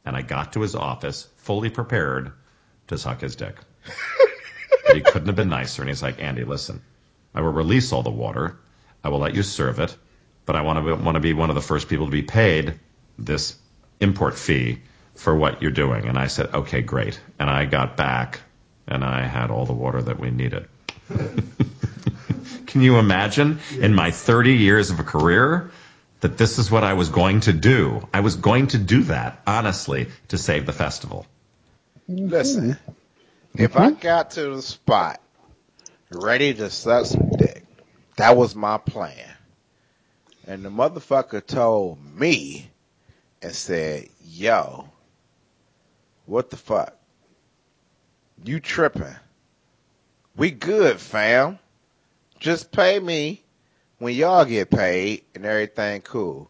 [0.04, 2.34] And I got to his office fully prepared
[2.88, 3.56] to suck his dick.
[4.86, 5.82] But he couldn't have been nicer.
[5.82, 6.82] And he's like, Andy, listen,
[7.34, 8.58] I will release all the water.
[9.04, 9.96] I will let you serve it,
[10.46, 12.80] but I want to want to be one of the first people to be paid
[13.18, 13.56] this
[14.00, 14.80] import fee
[15.16, 16.08] for what you're doing.
[16.08, 17.20] And I said, okay, great.
[17.40, 18.42] And I got back
[18.88, 20.68] and I had all the water that we needed.
[22.68, 25.72] Can you imagine in my 30 years of a career
[26.22, 28.08] that this is what I was going to do?
[28.14, 31.26] I was going to do that, honestly, to save the festival.
[32.08, 33.62] Listen, mm-hmm.
[33.62, 35.22] if I got to the spot
[36.16, 37.64] ready to suck some dick.
[38.18, 39.30] That was my plan.
[40.46, 42.70] And the motherfucker told me
[43.42, 44.90] and said, yo,
[46.26, 46.96] what the fuck?
[48.44, 49.16] You tripping.
[50.36, 51.60] We good, fam.
[52.40, 53.42] Just pay me
[54.00, 56.50] when y'all get paid and everything cool.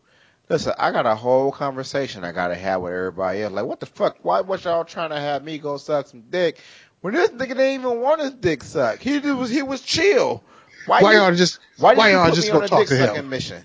[0.49, 3.53] Listen, I got a whole conversation I gotta have with everybody else.
[3.53, 4.18] Like, what the fuck?
[4.24, 6.59] Why was y'all trying to have me go suck some dick
[7.04, 9.04] when this nigga didn't even want his dick sucked?
[9.04, 10.41] He was he was chill.
[10.86, 13.30] Why, Why y'all just why, why y'all just go talk to him?
[13.30, 13.62] mission?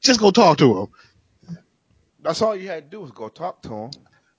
[0.00, 1.56] Just go talk to him.
[2.20, 3.90] That's all you had to do was go talk to him.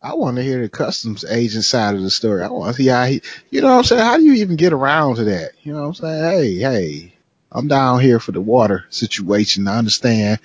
[0.02, 2.44] I want to hear the customs agent side of the story.
[2.44, 4.02] I want to see how he, you know what I'm saying?
[4.02, 5.52] How do you even get around to that?
[5.64, 6.24] You know what I'm saying?
[6.24, 7.14] Hey, hey,
[7.50, 9.70] I'm down here for the water situation.
[9.70, 10.42] I understand.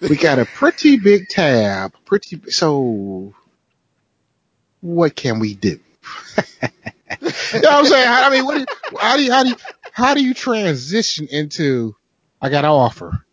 [0.00, 1.94] We got a pretty big tab.
[2.04, 3.32] Pretty, so
[4.80, 5.78] what can we do?
[7.10, 8.08] you know what I'm saying?
[8.08, 9.56] I mean, what do you, how do you, how do you,
[9.92, 11.96] how do you transition into,
[12.40, 13.24] I got an offer.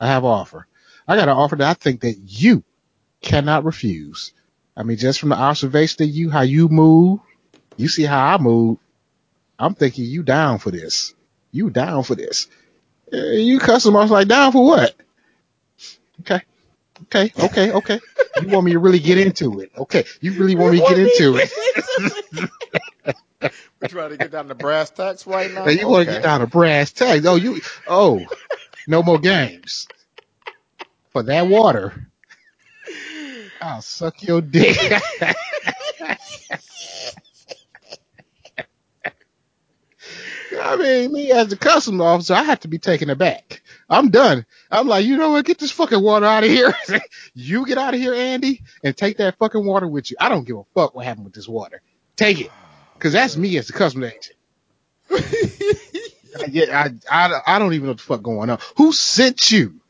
[0.00, 0.66] I have an offer.
[1.08, 2.62] I got an offer that I think that you
[3.22, 4.32] cannot refuse.
[4.76, 7.20] I mean, just from the observation of you, how you move,
[7.76, 8.78] you see how I move.
[9.58, 11.14] I'm thinking you down for this.
[11.50, 12.48] You down for this.
[13.12, 14.94] Uh, You customers like down for what?
[16.20, 16.42] Okay.
[17.02, 17.32] Okay.
[17.38, 17.72] Okay.
[17.72, 18.00] Okay.
[18.40, 19.70] You want me to really get into it.
[19.76, 20.04] Okay.
[20.20, 22.50] You really want me to get into it.
[23.80, 25.64] We're trying to get down to brass tacks right now.
[25.64, 27.26] Now you want to get down to brass tacks.
[27.26, 28.24] Oh, you, oh,
[28.88, 29.86] no more games.
[31.10, 32.08] For that water,
[33.60, 34.76] I'll suck your dick.
[40.58, 43.62] I mean, me as a customs officer, I have to be taken aback.
[43.88, 44.46] I'm done.
[44.70, 45.44] I'm like, you know what?
[45.44, 46.74] Get this fucking water out of here.
[47.34, 50.16] you get out of here, Andy, and take that fucking water with you.
[50.20, 51.82] I don't give a fuck what happened with this water.
[52.16, 52.50] Take it.
[52.98, 54.32] Cause that's me as the customer agent.
[56.48, 58.58] yeah, I, I, I don't even know what the fuck going on.
[58.76, 59.80] Who sent you?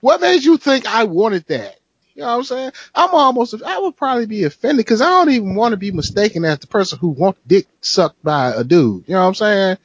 [0.00, 1.76] What made you think I wanted that?
[2.14, 2.72] You know what I'm saying?
[2.94, 6.44] I'm almost, I would probably be offended because I don't even want to be mistaken
[6.44, 9.04] as the person who wants dick sucked by a dude.
[9.08, 9.78] You know what I'm saying?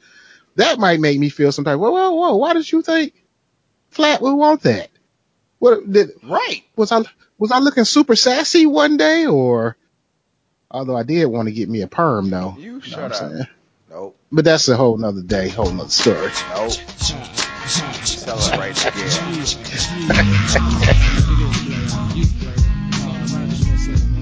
[0.56, 1.78] That might make me feel some type.
[1.78, 2.36] Whoa, whoa, whoa!
[2.36, 3.14] Why did you think
[3.94, 4.90] Phlatt would want that?
[5.58, 6.62] What did right.
[6.76, 7.02] was I
[7.38, 9.76] was I looking super sassy one day or?
[10.70, 12.56] Although I did want to get me a perm though.
[12.58, 13.14] You know shut up.
[13.14, 13.46] saying?
[13.90, 14.16] Nope.
[14.30, 16.30] But that's a whole nother day, whole nother story.
[16.54, 16.72] Nope.
[18.06, 18.96] Celebrate again.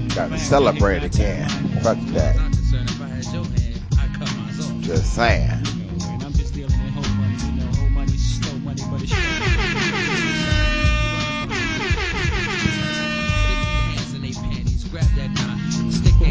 [0.15, 1.47] Got to celebrate again.
[1.81, 2.35] Fuck that.
[4.81, 5.78] Just saying.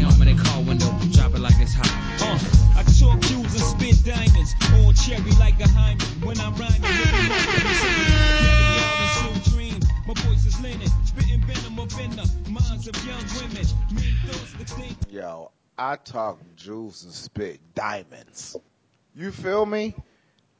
[0.01, 1.89] Knot, stick arm in their car window, drop it like it's hot.
[2.21, 6.05] Uh, I talk jewels and spit diamonds, all cherry like a hymen.
[6.21, 8.09] When I'm rhyming, living life, I'm singing.
[8.39, 12.15] Caviar and silk dream, my voice is linen, spitting venom up in
[12.53, 13.65] minds of young women.
[13.93, 14.97] Mean thoughts to think.
[15.09, 18.55] Yo, I talk jewels and spit diamonds.
[19.15, 19.95] You feel me?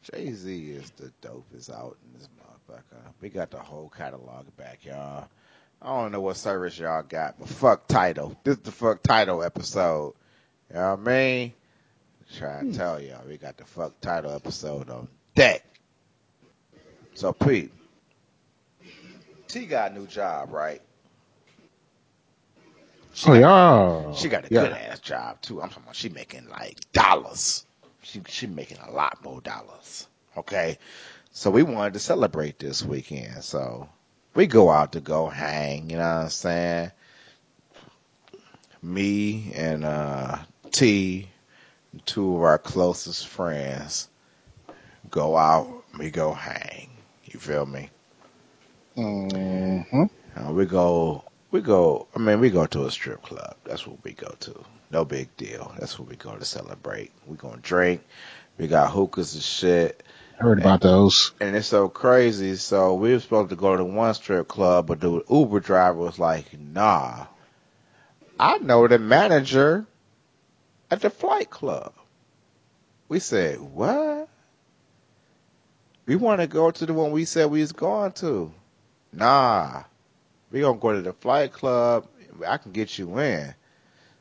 [0.01, 3.13] Jay Z is the dopest out in this motherfucker.
[3.21, 5.27] We got the whole catalog back, y'all.
[5.81, 8.37] I don't know what service y'all got, but fuck Tidal.
[8.43, 10.13] This is the fuck Tidal episode.
[10.69, 11.53] You know what I mean?
[12.37, 12.71] Try to hmm.
[12.73, 15.63] tell y'all, we got the fuck Tidal episode on deck.
[17.13, 17.71] So, Pete,
[19.47, 20.81] T got a new job, right?
[23.13, 24.13] She Oh got- yeah.
[24.13, 24.61] She got a yeah.
[24.63, 25.61] good ass job too.
[25.61, 27.65] I'm talking about she making like dollars.
[28.03, 30.07] She she making a lot more dollars.
[30.37, 30.77] Okay.
[31.31, 33.43] So we wanted to celebrate this weekend.
[33.43, 33.89] So
[34.33, 36.91] we go out to go hang, you know what I'm saying?
[38.81, 40.37] Me and uh
[40.71, 41.27] T,
[42.05, 44.07] two of our closest friends,
[45.09, 46.89] go out, we go hang.
[47.25, 47.89] You feel me?
[48.95, 50.03] Mm-hmm.
[50.35, 52.07] Uh, we go, we go.
[52.15, 53.55] I mean, we go to a strip club.
[53.65, 54.63] That's what we go to.
[54.91, 55.73] No big deal.
[55.79, 57.11] That's what we go to celebrate.
[57.27, 58.01] We gonna drink.
[58.57, 60.03] We got hookahs and shit,
[60.39, 61.33] Heard about those.
[61.41, 62.55] and it's so crazy.
[62.55, 66.17] So we were supposed to go to one strip club, but the Uber driver was
[66.19, 67.25] like, "Nah,
[68.39, 69.85] I know the manager
[70.89, 71.93] at the flight club."
[73.09, 74.29] We said, "What?"
[76.05, 78.51] We want to go to the one we said we was going to.
[79.13, 79.83] Nah,
[80.51, 82.07] we gonna go to the flight club.
[82.47, 83.53] I can get you in.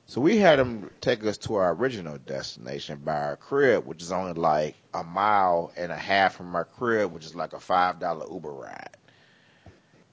[0.09, 4.11] So we had them take us to our original destination by our crib, which is
[4.11, 8.01] only like a mile and a half from our crib, which is like a five
[8.01, 8.97] dollar Uber ride.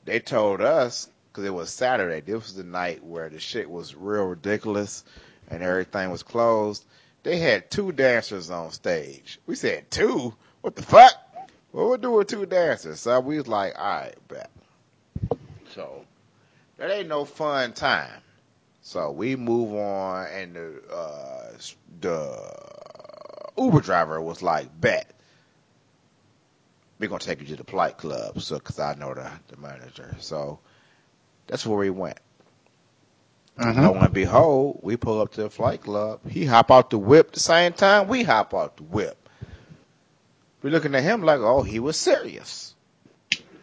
[0.04, 2.20] They told us because it was Saturday.
[2.20, 5.06] This was the night where the shit was real ridiculous
[5.50, 6.84] and everything was closed.
[7.24, 9.40] They had two dancers on stage.
[9.48, 10.36] We said two?
[10.60, 11.14] What the fuck?
[11.72, 13.00] What we do with two dancers?
[13.00, 14.52] So we was like, all right, bet.
[15.74, 16.04] So
[16.76, 18.12] that ain't no fun time.
[18.86, 21.58] So we move on, and the uh,
[22.02, 22.54] the
[23.58, 25.10] Uber driver was like, bet.
[27.00, 30.16] We're gonna take you to the flight club, so because I know the the manager.
[30.20, 30.60] So
[31.48, 32.20] that's where we went.
[33.58, 33.82] Mhm.
[33.82, 36.20] Lo and behold, we pull up to the flight club.
[36.30, 39.18] He hop out the whip the same time we hop out the whip.
[40.62, 42.76] We looking at him like, oh, he was serious.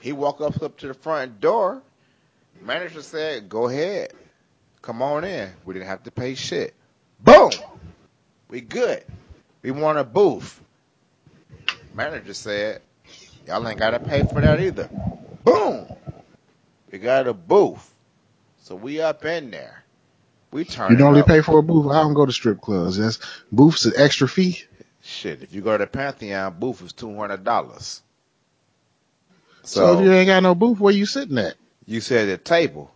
[0.00, 1.80] He walk up up to the front door.
[2.60, 4.12] Manager said, "Go ahead,
[4.82, 5.52] come on in.
[5.64, 6.74] We didn't have to pay shit.
[7.20, 7.60] Boom,
[8.50, 9.04] we good.
[9.62, 10.62] We want a booth."
[11.94, 12.82] Manager said,
[13.46, 14.90] "Y'all ain't gotta pay for that either."
[15.44, 15.88] Boom,
[16.92, 17.94] we got a booth.
[18.58, 19.84] So we up in there.
[20.52, 21.24] We turn You normally up.
[21.24, 21.92] pay for a booth.
[21.92, 22.98] I don't go to strip clubs.
[22.98, 23.18] That's
[23.52, 24.60] booth's an extra fee.
[25.02, 28.02] Shit, if you go to the Pantheon, booth is two hundred dollars.
[29.64, 31.56] So, So, if you ain't got no booth, where you sitting at?
[31.86, 32.91] you said a table.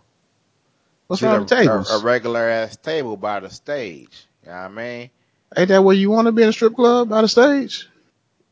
[1.07, 1.89] What's wrong with tables?
[1.89, 4.27] A, a regular ass table by the stage.
[4.43, 5.09] You know what I mean?
[5.55, 7.87] ain't that where you want to be in a strip club by the stage?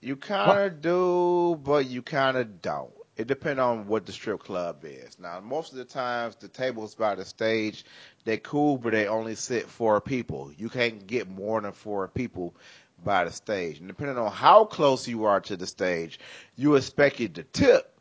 [0.01, 2.91] You kind of do, but you kind of don't.
[3.17, 5.17] It depends on what the strip club is.
[5.19, 7.85] Now, most of the times, the tables by the stage,
[8.25, 10.51] they're cool, but they only sit four people.
[10.57, 12.55] You can't get more than four people
[13.03, 13.79] by the stage.
[13.79, 16.19] And depending on how close you are to the stage,
[16.55, 17.94] you expect it to tip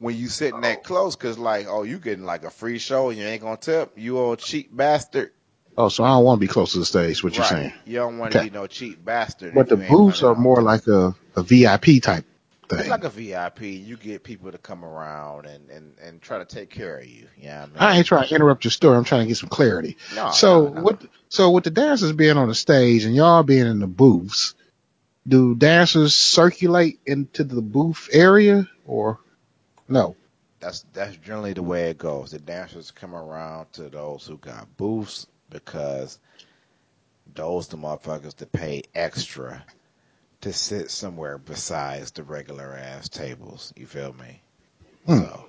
[0.00, 0.82] when you sitting that oh.
[0.82, 3.92] close, cause like, oh, you getting like a free show and you ain't gonna tip.
[3.96, 5.30] You old cheap bastard.
[5.76, 7.22] Oh, so I don't want to be close to the stage.
[7.22, 7.48] What you right.
[7.48, 7.72] saying?
[7.86, 8.48] You don't want to Okay.
[8.48, 9.54] be no cheap bastard.
[9.54, 12.24] But the booths are more like a, a VIP type
[12.68, 12.80] thing.
[12.80, 13.62] It's like a VIP.
[13.62, 17.26] You get people to come around and, and, and try to take care of you.
[17.36, 18.96] Yeah, I mean, I ain't trying to interrupt your story.
[18.96, 19.96] I'm trying to get some clarity.
[20.14, 20.82] no, so no, no.
[20.82, 21.04] what?
[21.28, 24.54] So with the dancers being on the stage and y'all being in the booths,
[25.26, 29.18] do dancers circulate into the booth area or
[29.90, 30.16] no?
[30.60, 32.30] That's that's generally the way it goes.
[32.30, 36.18] The dancers come around to those who got booths because
[37.34, 39.64] those the motherfuckers that pay extra
[40.42, 43.72] to sit somewhere besides the regular ass tables.
[43.76, 44.40] You feel me?
[45.06, 45.18] Hmm.
[45.18, 45.46] So,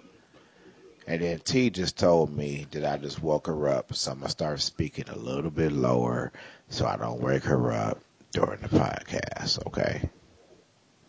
[1.08, 4.30] and then T just told me that I just woke her up, so I'm gonna
[4.30, 6.32] start speaking a little bit lower
[6.70, 8.00] so I don't wake her up
[8.32, 9.66] during the podcast.
[9.68, 10.10] Okay?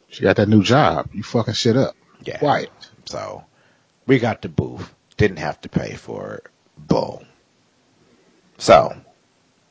[0.08, 1.10] She got that new job.
[1.12, 1.94] You fucking shit up.
[2.24, 2.38] Yeah.
[2.38, 2.70] Quiet.
[3.12, 3.44] So
[4.06, 4.90] we got the booth.
[5.18, 6.46] Didn't have to pay for it.
[6.78, 7.26] Boom.
[8.56, 8.96] So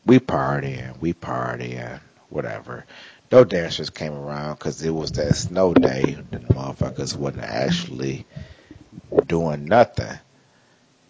[0.06, 2.86] we partying, we partying, whatever.
[3.32, 6.18] No dancers came around because it was that snow day.
[6.30, 8.28] The motherfuckers wasn't actually
[9.26, 10.20] doing nothing.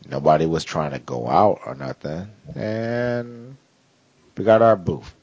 [0.10, 2.30] Nobody was trying to go out or nothing.
[2.56, 3.58] And
[4.38, 5.14] we got our booth.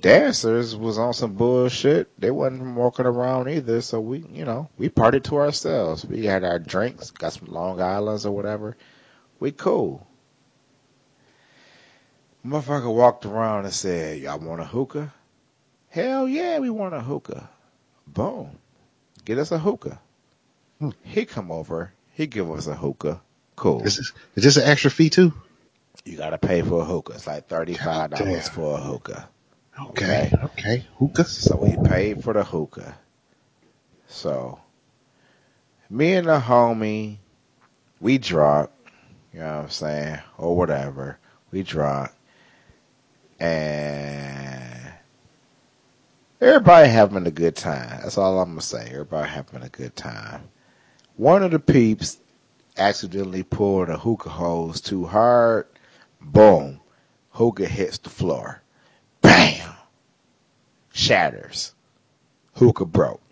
[0.00, 2.03] Dancers was on some bullshit.
[2.18, 3.80] They wasn't walking around either.
[3.80, 6.04] So we, you know, we partied to ourselves.
[6.04, 8.76] We had our drinks, got some Long Islands or whatever.
[9.40, 10.06] We cool.
[12.46, 15.12] Motherfucker walked around and said, y'all want a hookah?
[15.88, 17.48] Hell yeah, we want a hookah.
[18.06, 18.50] Boom.
[19.24, 19.98] Get us a hookah.
[20.78, 20.90] Hmm.
[21.02, 21.92] He come over.
[22.12, 23.20] He give us a hookah.
[23.56, 23.82] Cool.
[23.84, 25.32] Is this, is this an extra fee too?
[26.04, 27.14] You gotta pay for a hookah.
[27.14, 29.28] It's like thirty-five dollars for a hookah.
[29.80, 30.32] Okay.
[30.42, 30.84] Okay.
[30.98, 31.24] Hookah.
[31.24, 32.96] So we paid for the hookah.
[34.08, 34.60] So
[35.90, 37.18] me and the homie,
[38.00, 38.70] we drunk,
[39.32, 41.18] you know what I'm saying, or whatever.
[41.50, 42.10] We drunk,
[43.38, 44.92] and
[46.40, 48.00] everybody having a good time.
[48.02, 48.88] That's all I'm gonna say.
[48.90, 50.42] Everybody having a good time.
[51.16, 52.18] One of the peeps
[52.76, 55.66] accidentally pulled a hookah hose too hard.
[56.20, 56.80] Boom,
[57.30, 58.63] hookah hits the floor.
[59.24, 59.72] Bam,
[60.92, 61.72] shatters.
[62.56, 63.22] Hookah broke.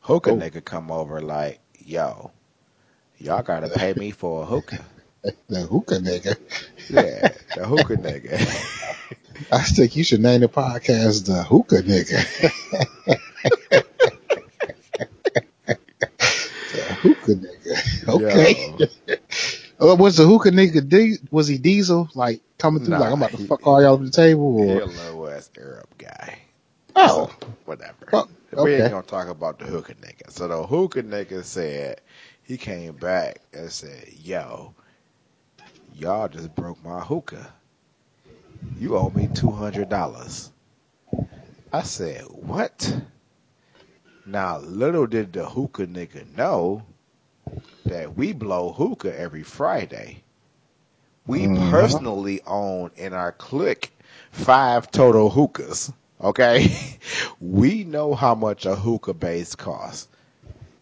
[0.00, 0.36] Hookah Oh.
[0.38, 2.30] nigga come over like, yo,
[3.18, 4.84] y'all gotta pay me for a hookah.
[5.48, 6.36] The hookah nigga.
[6.90, 8.34] Yeah, the hookah nigga.
[9.52, 12.20] I think you should name the podcast the hookah nigga.
[15.66, 18.08] the hookah nigga.
[18.08, 18.74] Okay.
[18.78, 18.86] Yo,
[19.84, 23.22] Uh, was the hookah nigga di- was he diesel like coming through Nah, like I'm
[23.22, 26.38] about to he- fuck all y'all over the table he a low ass Arab guy.
[26.96, 27.30] oh So,
[27.64, 28.12] whatever.
[28.12, 30.30] Well, We ain't gonna talk about the hookah nigga.
[30.30, 32.00] So the hookah nigga said
[32.42, 34.74] he came back and said, "Yo,
[35.92, 37.54] y'all just broke my hookah.
[38.76, 40.52] You owe me two hundred dollars."
[41.72, 42.96] I said, "What?"
[44.26, 46.84] Now, little did the hookah nigga know
[47.86, 50.22] that we blow hookah every Friday.
[51.26, 51.48] We Mhm.
[51.48, 53.92] personally own in our clique
[54.32, 55.92] five total hookahs.
[56.20, 56.68] Okay,
[57.40, 60.08] we know how much a hookah base costs.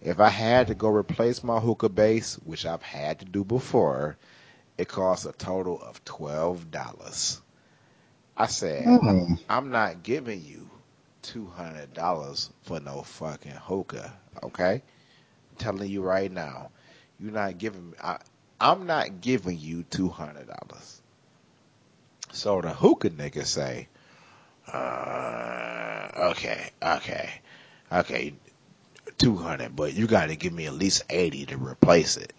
[0.00, 4.16] If I had to go replace my hookah base, which I've had to do before,
[4.78, 7.40] it costs a total of twelve dollars.
[8.36, 9.34] I said, Hmm.
[9.48, 10.70] I'm not giving you
[11.22, 14.12] two hundred dollars for no fucking hookah.
[14.42, 14.82] Okay,
[15.58, 16.70] telling you right now,
[17.20, 17.96] you're not giving me.
[18.02, 18.18] I,
[18.60, 21.02] I'm not giving you two hundred dollars.
[22.32, 23.88] So the hookah nigga say,
[24.72, 27.30] uh, okay, okay,
[27.90, 28.34] okay,
[29.18, 32.32] two hundred, but you got to give me at least eighty to replace it.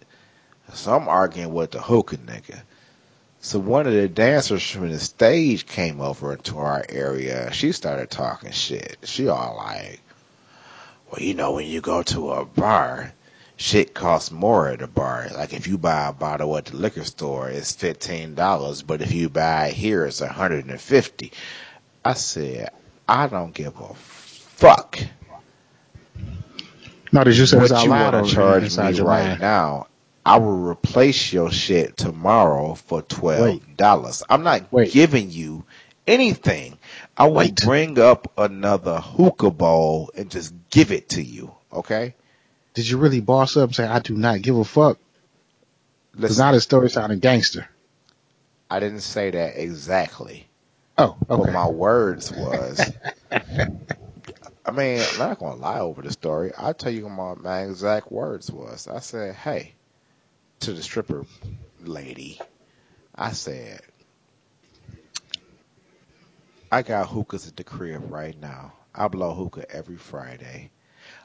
[0.72, 2.60] So I'm arguing with the hookah nigga.
[3.40, 7.52] So one of the dancers from the stage came over into our area.
[7.52, 8.96] She started talking shit.
[9.04, 10.00] She all like,
[11.14, 13.14] well, you know, when you go to a bar,
[13.56, 15.28] shit costs more at a bar.
[15.34, 19.12] Like if you buy a bottle at the liquor store, it's fifteen dollars, but if
[19.12, 21.32] you buy it here, it's a hundred and fifty.
[22.04, 22.70] I said,
[23.08, 25.00] I don't give a fuck
[27.12, 29.40] No, did you say what you want to charge me right mind?
[29.40, 29.88] now.
[30.26, 34.22] I will replace your shit tomorrow for twelve dollars.
[34.30, 34.92] I'm not Wait.
[34.92, 35.64] giving you
[36.06, 36.78] anything.
[37.16, 37.56] I will Wait.
[37.56, 41.54] bring up another hookah bowl and just give it to you.
[41.72, 42.14] Okay?
[42.74, 44.98] Did you really boss up and say I do not give a fuck?
[46.12, 47.68] Because now this story sounding gangster.
[48.70, 50.46] I didn't say that exactly.
[50.98, 51.42] Oh, okay.
[51.44, 52.92] But my words was
[54.66, 56.52] I mean, I'm not gonna lie over the story.
[56.56, 58.88] I'll tell you what my, my exact words was.
[58.88, 59.74] I said, Hey,
[60.60, 61.26] to the stripper
[61.82, 62.40] lady,
[63.14, 63.82] I said,
[66.74, 68.72] I got hookahs at the crib right now.
[68.92, 70.72] I blow hookah every Friday.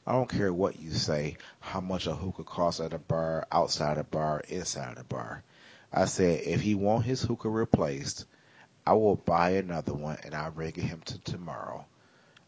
[0.06, 3.98] I don't care what you say, how much a hookah costs at a bar, outside
[3.98, 5.42] a bar, inside a bar.
[5.92, 8.28] I said, if he want his hookah replaced,
[8.86, 11.84] I will buy another one and I'll bring it him to tomorrow.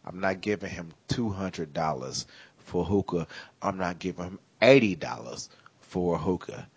[0.06, 2.28] I'm not giving him two hundred dollars
[2.60, 3.26] for hookah.
[3.64, 5.50] I'm not giving him eighty dollars
[5.80, 6.68] for a hookah.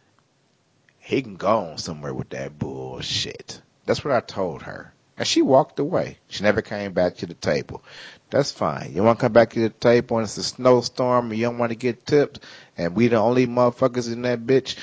[1.00, 3.60] He can go on somewhere with that bullshit.
[3.84, 4.93] That's what I told her.
[5.16, 6.18] And she walked away.
[6.28, 7.82] She never came back to the table.
[8.30, 8.92] That's fine.
[8.94, 11.58] You want to come back to the table and it's a snowstorm and you don't
[11.58, 12.40] want to get tipped
[12.76, 14.76] and we the only motherfuckers in that bitch,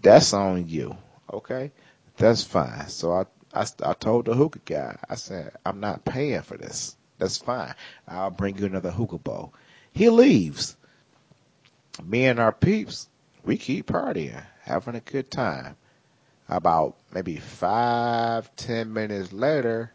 [0.00, 0.96] that's on you.
[1.30, 1.72] Okay?
[2.16, 2.88] That's fine.
[2.88, 6.96] So I, I, I told the hookah guy, I said, I'm not paying for this.
[7.18, 7.74] That's fine.
[8.08, 9.52] I'll bring you another hookah bowl.
[9.92, 10.76] He leaves.
[12.02, 13.08] Me and our peeps,
[13.44, 15.76] we keep partying, having a good time.
[16.48, 19.92] About maybe five, ten minutes later,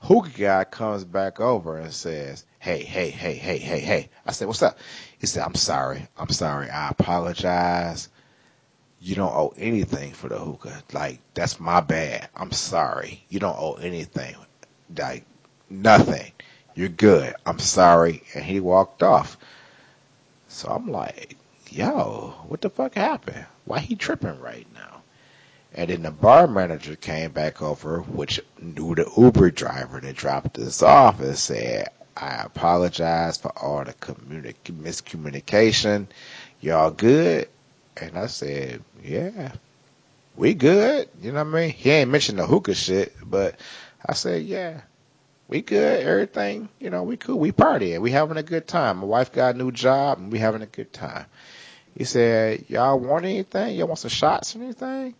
[0.00, 4.10] hookah guy comes back over and says, Hey, hey, hey, hey, hey, hey.
[4.26, 4.78] I said, What's up?
[5.18, 6.08] He said, I'm sorry.
[6.18, 6.70] I'm sorry.
[6.70, 8.08] I apologize.
[9.00, 10.82] You don't owe anything for the hookah.
[10.92, 12.28] Like, that's my bad.
[12.36, 13.24] I'm sorry.
[13.30, 14.36] You don't owe anything.
[14.96, 15.24] Like,
[15.70, 16.32] nothing.
[16.74, 17.34] You're good.
[17.46, 18.22] I'm sorry.
[18.34, 19.38] And he walked off.
[20.48, 21.36] So I'm like,
[21.70, 23.46] yo, what the fuck happened?
[23.64, 24.93] Why he tripping right now?
[25.74, 30.58] And then the bar manager came back over, which knew the Uber driver that dropped
[30.58, 36.06] us off and said, I apologize for all the communi- miscommunication.
[36.60, 37.48] Y'all good?
[37.96, 39.52] And I said, yeah,
[40.36, 41.08] we good.
[41.20, 41.70] You know what I mean?
[41.70, 43.58] He ain't mentioned the hookah shit, but
[44.04, 44.82] I said, yeah,
[45.48, 46.06] we good.
[46.06, 47.38] Everything, you know, we cool.
[47.38, 48.00] We partying.
[48.00, 48.98] We having a good time.
[48.98, 51.26] My wife got a new job and we having a good time.
[51.96, 53.76] He said, y'all want anything?
[53.76, 55.14] Y'all want some shots or anything?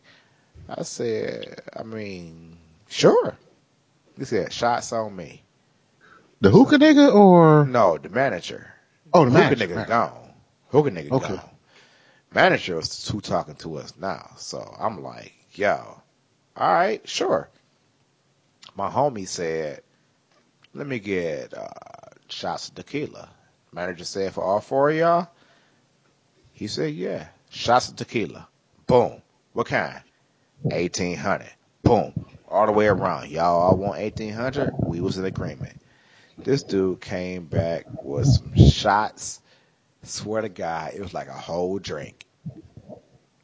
[0.68, 2.56] I said, I mean,
[2.88, 3.36] sure.
[4.18, 5.42] He said, shots on me.
[6.40, 8.66] The hookah nigga or No, the manager.
[9.12, 9.66] oh the Hookah manager?
[9.66, 9.88] nigga Right.
[9.88, 10.30] gone.
[10.70, 11.34] Hookah nigga Okay.
[11.34, 11.50] gone.
[12.34, 14.30] Manager is who talking to us now.
[14.38, 16.02] So I'm like, yo,
[16.56, 17.48] all right, sure.
[18.76, 19.82] My homie said,
[20.74, 21.68] let me get uh,
[22.28, 23.28] shots of tequila.
[23.72, 25.28] Manager said for all four of y'all.
[26.52, 28.48] He said, yeah, shots of tequila.
[28.86, 29.22] Boom.
[29.52, 30.00] What kind?
[30.70, 31.48] 1800.
[31.82, 32.14] Boom.
[32.48, 33.30] All the way around.
[33.30, 34.72] Y'all all want 1800?
[34.86, 35.80] We was in agreement.
[36.38, 39.40] This dude came back with some shots.
[40.02, 42.24] Swear to God, it was like a whole drink.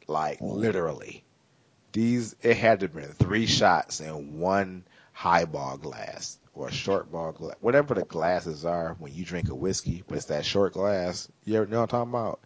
[0.07, 1.23] Like literally.
[1.93, 4.83] These, it had to have been three shots in one
[5.13, 7.57] highball glass or a short ball glass.
[7.59, 11.29] Whatever the glasses are when you drink a whiskey, but it's that short glass.
[11.45, 12.39] You ever know what I'm talking about?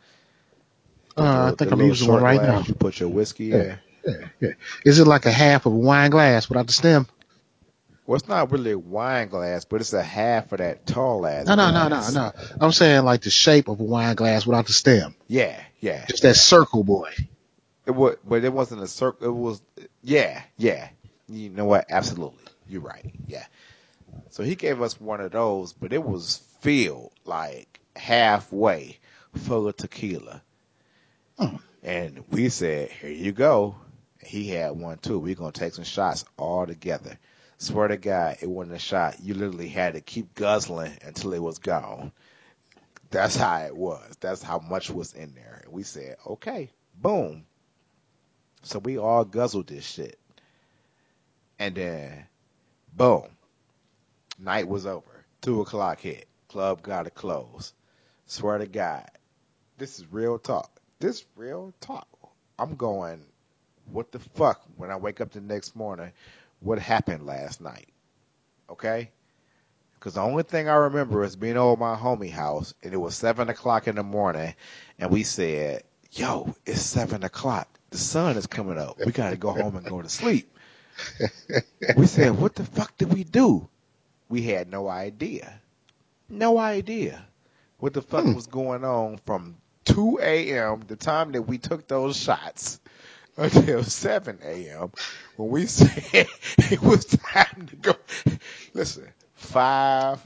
[1.15, 2.65] The Uh, I think I'm using one right glass now.
[2.67, 3.57] You put your whiskey Yeah.
[3.57, 3.79] in.
[4.05, 4.49] Yeah, yeah.
[4.83, 7.07] Is it like a half of a wine glass without the stem?
[8.05, 11.47] Well, it's not really a wine glass, but it's a half of that tall ass.
[11.47, 12.31] No, no, no, no, no.
[12.61, 15.15] I'm saying like the shape of a wine glass without the stem.
[15.27, 16.05] Yeah, yeah.
[16.05, 17.11] Just that circle boy.
[17.87, 19.27] It was, but it wasn't a circle.
[19.27, 19.61] It was,
[20.03, 20.89] yeah, yeah.
[21.27, 21.85] You know what?
[21.89, 23.11] Absolutely, you're right.
[23.27, 23.45] Yeah,
[24.29, 28.99] So he gave us one of those, but it was filled like halfway
[29.33, 30.43] full of tequila.
[31.39, 31.55] Hmm.
[31.81, 33.75] And we said, here you go.
[34.25, 35.19] He had one too.
[35.19, 37.17] We're going to take some shots all together.
[37.57, 39.17] Swear to God, it wasn't a shot.
[39.21, 42.11] You literally had to keep guzzling until it was gone.
[43.11, 44.17] That's how it was.
[44.19, 45.61] That's how much was in there.
[45.63, 47.45] And we said, okay, boom.
[48.63, 50.19] So we all guzzled this shit.
[51.59, 52.25] And then,
[52.93, 53.29] boom.
[54.37, 55.25] Night was over.
[55.41, 56.27] Two o'clock hit.
[56.49, 57.73] Club got to close.
[58.25, 59.09] Swear to God.
[59.77, 60.71] This is real talk.
[60.99, 62.07] This real talk.
[62.57, 63.23] I'm going,
[63.91, 66.11] what the fuck when I wake up the next morning?
[66.59, 67.89] What happened last night?
[68.69, 69.11] Okay?
[69.95, 73.15] Because the only thing I remember is being over my homie house, and it was
[73.15, 74.53] seven o'clock in the morning,
[74.99, 77.67] and we said, "Yo, it's seven o'clock.
[77.89, 78.97] The sun is coming up.
[79.03, 80.55] We got to go home and go to sleep."
[81.97, 83.67] we said, "What the fuck did we do?"
[84.29, 85.61] We had no idea,
[86.29, 87.25] no idea
[87.77, 88.33] what the fuck Hmm.
[88.33, 90.81] was going on from 2 a.m.
[90.87, 92.79] the time that we took those shots
[93.37, 94.91] until 7 a.m.
[95.37, 97.95] when we said it was time to go.
[98.73, 100.25] Listen, five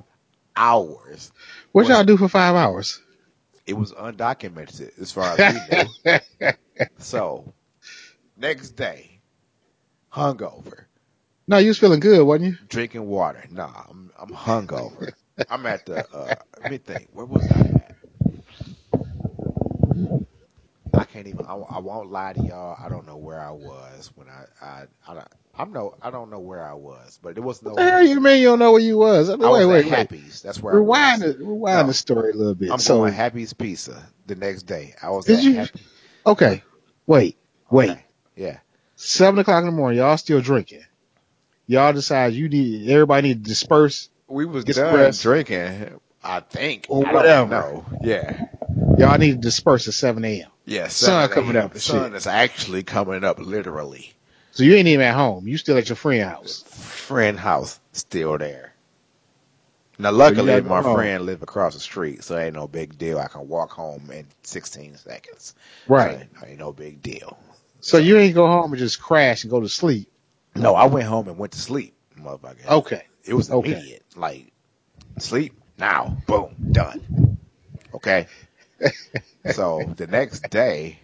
[0.55, 1.31] hours.
[1.71, 3.01] What y'all do for five hours?
[3.65, 6.19] It was undocumented as far as we knew.
[6.97, 7.53] so,
[8.37, 9.21] next day,
[10.13, 10.85] hungover,
[11.47, 12.57] No, you was feeling good, wasn't you?
[12.67, 13.43] drinking water.
[13.51, 15.13] Nah, I'm, I'm hungover.
[15.49, 17.95] I'm at the, uh, let me think, where was I at?
[21.19, 22.77] I can't even, I, I won't lie to y'all.
[22.81, 25.27] I don't know where I was when I, I, I, don't-
[25.57, 28.03] I'm no, I don't know where I was, but it was no, What the hell
[28.05, 29.29] you mean you don't know where you was?
[29.29, 29.97] I mean, I was wait, wait, at wait.
[29.97, 30.41] Happy's.
[30.41, 31.35] That's where Rewind I was.
[31.35, 31.39] it.
[31.41, 31.87] Rewind No.
[31.87, 32.71] the story a little bit.
[32.71, 34.93] I'm so, going Happy's Pizza the next day.
[35.03, 35.81] I was Did at you- Happy.
[36.25, 36.63] okay,
[37.05, 37.37] wait,
[37.69, 37.89] wait.
[37.89, 38.05] Okay.
[38.37, 38.59] Yeah.
[38.95, 40.83] Seven o'clock in the morning, y'all still drinking.
[41.67, 44.09] Y'all decide you need everybody need to disperse.
[44.29, 45.99] We was Get some done drinking.
[46.23, 46.85] I think.
[46.89, 47.49] Or whatever.
[47.91, 48.05] don't.
[48.05, 48.45] Yeah.
[48.99, 50.49] Y'all need to disperse at seven a.m.
[50.65, 50.87] Yeah.
[50.87, 52.15] Sun coming up The sun shit.
[52.15, 54.13] is actually coming up literally.
[54.51, 55.47] So you ain't even at home.
[55.47, 56.63] You still at your friend house.
[56.63, 58.73] Friend house still there.
[59.97, 63.19] Now, luckily, gotta my friend live across the street, so ain't no big deal.
[63.19, 65.55] I can walk home in 16 seconds.
[65.87, 66.25] Right.
[66.39, 67.37] So ain't no big deal.
[67.81, 70.09] So you ain't go home and just crash and go to sleep.
[70.55, 72.65] No, I went home and went to sleep, motherfucker.
[72.67, 73.03] Okay.
[73.25, 73.71] It was Okay.
[73.71, 74.03] immediate.
[74.15, 74.51] Like,
[75.19, 77.37] sleep now, boom, done.
[77.93, 78.27] Okay.
[79.53, 80.99] so the next day,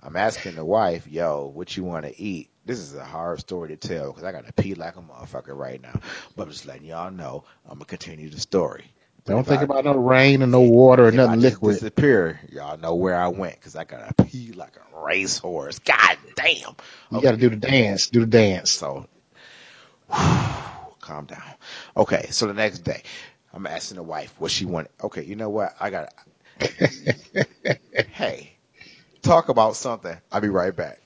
[0.00, 2.50] I'm asking the wife, yo, what you want to eat?
[2.64, 5.56] This is a hard story to tell because I got to pee like a motherfucker
[5.56, 5.98] right now.
[6.36, 8.92] But I'm just letting y'all know I'm going to continue the story.
[9.24, 11.74] But Don't think I- about no rain and no water or nothing I liquid.
[11.74, 15.78] disappear, y'all know where I went because I got to pee like a racehorse.
[15.80, 16.76] God damn.
[17.10, 18.08] You got to do the dance.
[18.08, 18.70] Do the dance.
[18.70, 19.06] So,
[20.10, 21.42] calm down.
[21.96, 23.02] Okay, so the next day,
[23.52, 24.90] I'm asking the wife what she wanted.
[25.02, 25.74] Okay, you know what?
[25.80, 26.12] I got.
[28.12, 28.56] hey,
[29.22, 30.16] talk about something.
[30.30, 31.00] I'll be right back.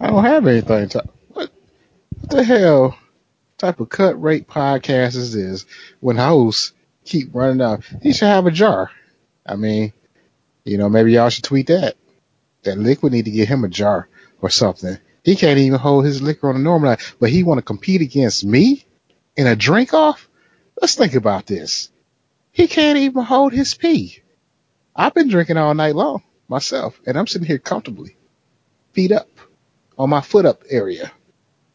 [0.00, 1.04] I don't have anything to.
[1.28, 1.50] What,
[2.20, 2.98] what the hell
[3.58, 5.66] type of cut rate podcast is this?
[6.00, 6.72] When hosts
[7.04, 8.90] keep running out, he should have a jar.
[9.46, 9.92] I mean,
[10.64, 11.96] you know, maybe y'all should tweet that.
[12.64, 14.08] That liquid need to get him a jar
[14.40, 14.98] or something.
[15.22, 18.00] He can't even hold his liquor on a normal night, but he want to compete
[18.00, 18.84] against me
[19.36, 20.28] in a drink off.
[20.80, 21.90] Let's think about this.
[22.52, 24.22] He can't even hold his pee.
[24.96, 28.16] I've been drinking all night long myself, and I'm sitting here comfortably,
[28.92, 29.28] feet up
[29.98, 31.10] on my foot up area.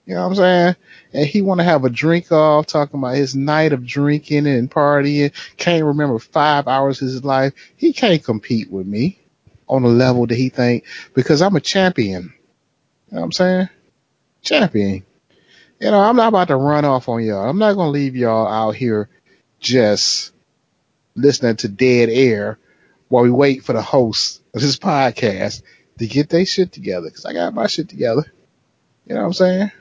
[0.05, 0.75] You know what I'm saying?
[1.13, 4.71] And he want to have a drink off, talking about his night of drinking and
[4.71, 5.33] partying.
[5.57, 7.53] Can't remember five hours of his life.
[7.75, 9.19] He can't compete with me
[9.67, 12.33] on the level that he think because I'm a champion.
[13.09, 13.69] You know what I'm saying?
[14.41, 15.05] Champion.
[15.79, 17.47] You know, I'm not about to run off on y'all.
[17.47, 19.09] I'm not gonna leave y'all out here
[19.59, 20.31] just
[21.15, 22.57] listening to dead air
[23.09, 25.61] while we wait for the host of this podcast
[25.97, 27.09] to get their shit together.
[27.09, 28.31] Cause I got my shit together.
[29.05, 29.71] You know what I'm saying?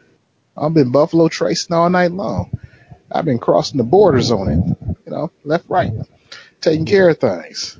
[0.57, 2.59] I've been buffalo tracing all night long.
[3.11, 4.77] I've been crossing the borders on it.
[5.07, 5.93] You know, left, right,
[6.61, 7.79] taking care of things.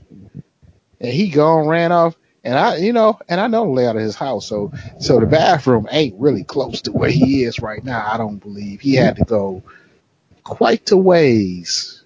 [1.01, 2.17] And he gone ran off.
[2.45, 4.47] And I, you know, and I know the layout of his house.
[4.47, 8.07] So, so the bathroom ain't really close to where he is right now.
[8.11, 9.63] I don't believe he had to go
[10.45, 11.98] quite a ways.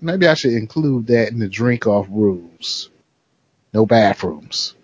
[0.00, 2.90] Maybe I should include that in the drink off rules.
[3.74, 4.74] No bathrooms.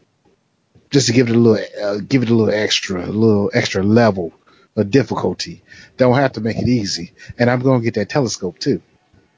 [0.91, 3.83] Just to give it a little, uh, give it a little extra, a little extra
[3.83, 4.33] level
[4.77, 5.63] of difficulty.
[5.97, 7.13] Don't have to make it easy.
[7.39, 8.83] And I'm going to get that telescope too.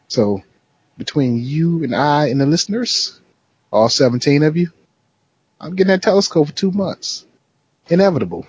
[0.08, 0.42] So
[0.98, 3.20] between you and I and the listeners,
[3.72, 4.70] all 17 of you,
[5.60, 7.26] I'm getting that telescope for two months.
[7.88, 8.46] Inevitable.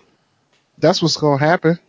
[0.77, 1.79] That's what's going to happen.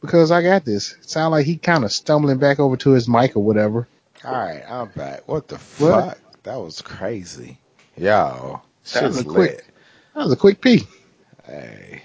[0.00, 0.92] because I got this.
[0.94, 3.88] It sounded like he kind of stumbling back over to his mic or whatever.
[4.24, 5.26] All right, I'm back.
[5.26, 5.60] What the What?
[6.04, 6.18] fuck?
[6.44, 7.58] That was crazy.
[7.96, 8.62] Yo,
[8.94, 9.64] That was a quick-
[10.14, 10.86] That was a quick pee.
[11.44, 12.02] Hey,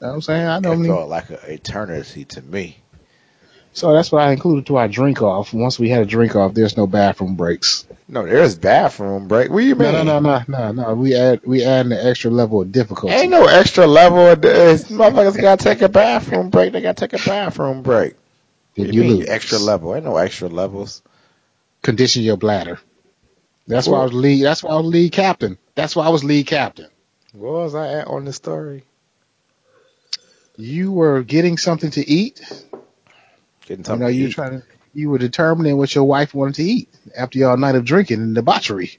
[0.00, 0.46] You know what I'm saying?
[0.46, 2.78] I it felt like an eternity to me.
[3.72, 5.52] so that's what I included to our drink off.
[5.52, 7.86] Once we had a drink off, there's no bathroom breaks.
[8.08, 9.50] No, there's bathroom break.
[9.50, 9.92] What do you mean?
[9.92, 10.94] No, no, no, no, no.
[10.94, 13.14] We add we add an extra level of difficulty.
[13.14, 14.84] Ain't no extra level of this.
[14.84, 16.72] Motherfuckers gotta take a bathroom break.
[16.72, 18.14] They gotta take a bathroom break.
[18.76, 19.28] Do you mean lose.
[19.28, 19.94] extra level?
[19.94, 21.02] Ain't no extra levels.
[21.82, 22.78] Condition your bladder.
[23.66, 24.42] That's why I was lead.
[24.44, 25.58] That's why I was lead captain.
[25.74, 26.88] That's why I was lead captain.
[27.32, 28.84] Where was I at on the story?
[30.56, 32.40] You were getting something to eat.
[33.66, 34.32] Getting You something know, to you eat.
[34.32, 34.66] trying to.
[34.92, 38.34] You were determining what your wife wanted to eat after your night of drinking and
[38.34, 38.98] debauchery.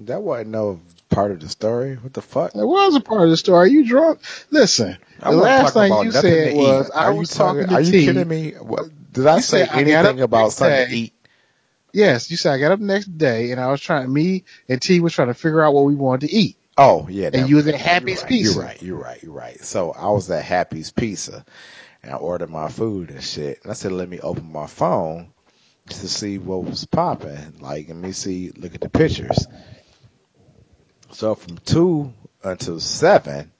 [0.00, 1.94] That wasn't no part of the story.
[1.96, 2.52] What the fuck?
[2.52, 3.70] That was a part of the story.
[3.70, 4.20] You drunk?
[4.50, 6.92] Listen, I the last thing you said was eat.
[6.94, 8.04] I Are you was talking to Are you T.
[8.04, 8.50] kidding me?
[8.52, 11.14] What, did I You say anything about something to eat?
[11.92, 14.12] Yes, you said I got up the next day and I was trying.
[14.12, 16.56] Me and T was trying to figure out what we wanted to eat.
[16.78, 17.74] Oh yeah, And you was at.
[17.74, 18.54] Happy's right, Pizza.
[18.54, 18.82] You're right.
[18.82, 19.22] You're right.
[19.22, 19.60] You're right.
[19.62, 21.44] So I was at Happy's Pizza,
[22.02, 23.60] and I ordered my food and shit.
[23.62, 25.32] And I said, let me open my phone
[25.88, 27.58] to see what was popping.
[27.60, 29.46] Like, let me see, look at the pictures.
[31.12, 32.12] So from two
[32.42, 33.52] until seven,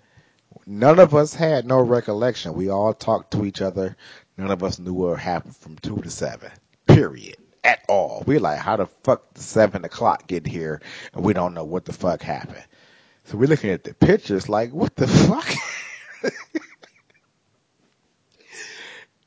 [0.67, 2.55] none of us had no recollection.
[2.55, 3.97] We all talked to each other.
[4.39, 6.51] None of us knew what happened from two to seven.
[6.87, 7.37] Period.
[7.63, 8.25] At all.
[8.27, 10.81] We're like, how the fuck the seven o'clock get here
[11.13, 12.65] and we don't know what the fuck happened.
[13.25, 15.47] So we're looking at the pictures like, what the fuck?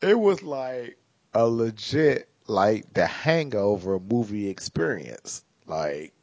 [0.02, 0.98] it was like
[1.34, 5.44] a legit, like the hangover movie experience.
[5.66, 6.14] Like,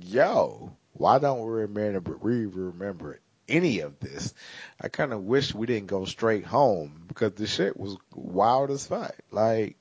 [0.00, 4.34] yo, why don't we remember, we remember any of this?
[4.80, 8.86] I kind of wish we didn't go straight home because the shit was wild as
[8.86, 9.14] fuck.
[9.30, 9.76] Like,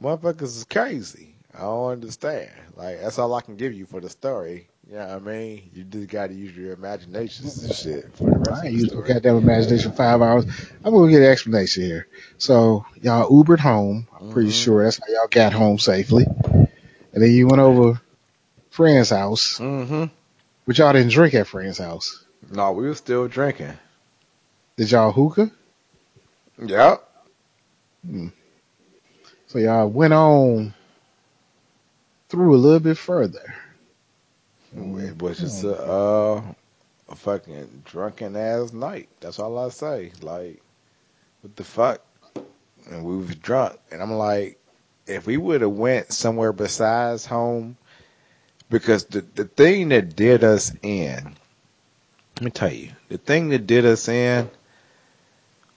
[0.00, 1.34] motherfuckers is crazy.
[1.56, 2.50] I don't understand.
[2.76, 4.68] Like, that's all I can give you for the story.
[4.90, 5.70] You know what I mean?
[5.72, 8.92] You just gotta use your imaginations and shit for the rest I ain't the used
[8.94, 9.14] my story.
[9.14, 10.44] goddamn imagination for five hours.
[10.84, 12.06] I'm gonna get an explanation here.
[12.38, 14.06] So y'all Ubered home.
[14.20, 14.62] I'm pretty Mhm.
[14.64, 16.26] sure that's how y'all got home safely.
[16.26, 18.00] And then you went over
[18.70, 20.04] friend's house, Mm-hmm.
[20.66, 22.24] but y'all didn't drink at friend's house.
[22.50, 23.78] No, we were still drinking.
[24.76, 25.50] Did y'all hookah?
[26.58, 27.08] Yep.
[29.54, 30.74] So y'all went on
[32.28, 33.54] through a little bit further.
[34.76, 36.42] It was just a, uh,
[37.08, 39.08] a fucking drunken ass night.
[39.20, 40.10] That's all I say.
[40.20, 40.60] Like,
[41.42, 42.00] what the fuck?
[42.90, 44.58] And we was drunk, and I'm like,
[45.06, 47.76] if we would have went somewhere besides home,
[48.70, 51.36] because the the thing that did us in,
[52.38, 54.50] let me tell you, the thing that did us in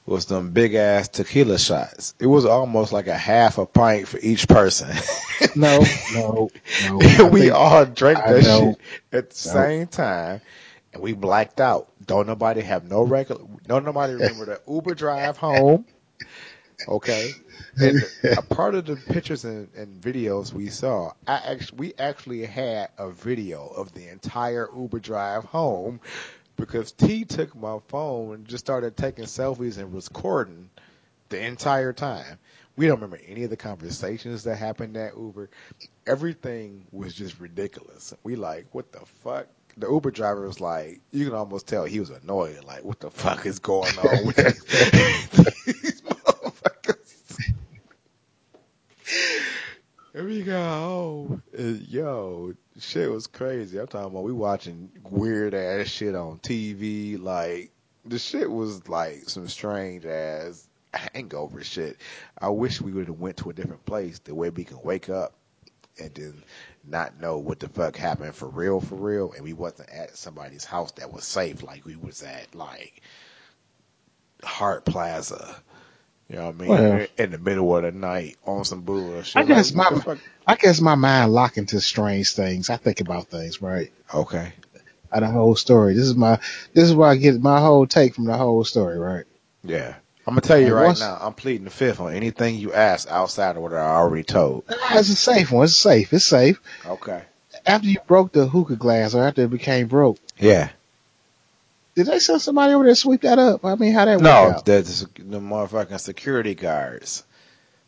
[0.08, 2.16] was them big ass tequila shots.
[2.20, 4.90] It was almost like a half a pint for each person.
[5.56, 6.50] No, no,
[6.90, 6.98] no.
[7.32, 8.78] We think- all drank that shit
[9.12, 10.42] at the same time,
[10.94, 11.90] and we blacked out.
[12.06, 13.42] Don't nobody have no regular.
[13.68, 15.86] Don't nobody remember the Uber drive home.
[16.88, 17.32] Okay,
[17.80, 18.04] and
[18.38, 22.90] a part of the pictures and, and videos we saw, I actually we actually had
[22.98, 26.00] a video of the entire Uber drive home
[26.58, 30.70] because T took my phone and just started taking selfies and recording
[31.30, 32.40] the entire time.
[32.76, 35.50] We don't remember any of the conversations that happened at Uber.
[36.06, 38.14] Everything was just ridiculous.
[38.24, 39.48] We like, what the fuck?
[39.78, 42.64] The Uber driver was like, you can almost tell he was annoyed.
[42.64, 47.54] Like, what the fuck is going on with these, motherfuckers?
[50.14, 51.42] And we go.
[51.58, 53.80] and yo, shit was crazy.
[53.80, 57.22] I'm talking about we watching weird ass shit on TV.
[57.22, 57.72] Like
[58.06, 61.98] the shit was like some strange ass hangover shit.
[62.40, 65.10] I wish we would have went to a different place the way we can wake
[65.10, 65.34] up
[66.00, 66.44] and then
[66.86, 69.34] not know what the fuck happened for real, for real.
[69.34, 71.64] And we wasn't at somebody's house that was safe.
[71.64, 73.02] Like we was at like
[74.44, 75.56] Hart Plaza.
[76.30, 76.70] You know what I mean?
[76.70, 79.36] Well- in the middle of the night on some bullshit.
[79.38, 80.18] I guess Like, my- fuck?
[80.46, 82.70] I guess my mind lock into strange things.
[82.70, 83.92] I think about things, right?
[84.14, 84.52] Okay.
[85.12, 85.94] Out of the whole story.
[85.94, 86.38] This is my
[86.74, 89.24] this is where I get my whole take from the whole story, right?
[89.64, 89.96] Yeah.
[90.26, 92.74] I'm gonna tell you And right once- now, I'm pleading the fifth on anything you
[92.74, 94.66] ask outside of what I already told.
[94.70, 95.64] Ah, It's a safe one.
[95.64, 96.12] It's safe.
[96.14, 96.60] It's safe.
[96.86, 97.22] Okay.
[97.66, 100.70] After you broke the hookah glass or after it became broke, Yeah.
[101.98, 103.66] Did they send somebody over there to sweep that up?
[103.66, 104.66] I mean, how that No, work out?
[104.66, 107.24] the, the, the motherfucking security guards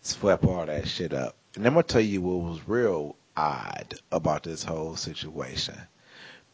[0.01, 1.35] swept all that shit up.
[1.55, 5.75] And I'm gonna tell you what was real odd about this whole situation.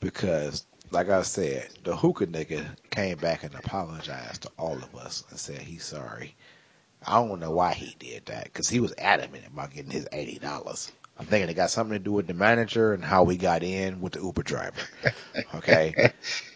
[0.01, 5.23] Because, like I said, the hookah nigga came back and apologized to all of us
[5.29, 6.35] and said he's sorry.
[7.05, 10.39] I don't know why he did that because he was adamant about getting his eighty
[10.39, 10.91] dollars.
[11.17, 14.01] I'm thinking it got something to do with the manager and how we got in
[14.01, 14.81] with the Uber driver.
[15.55, 15.97] Okay,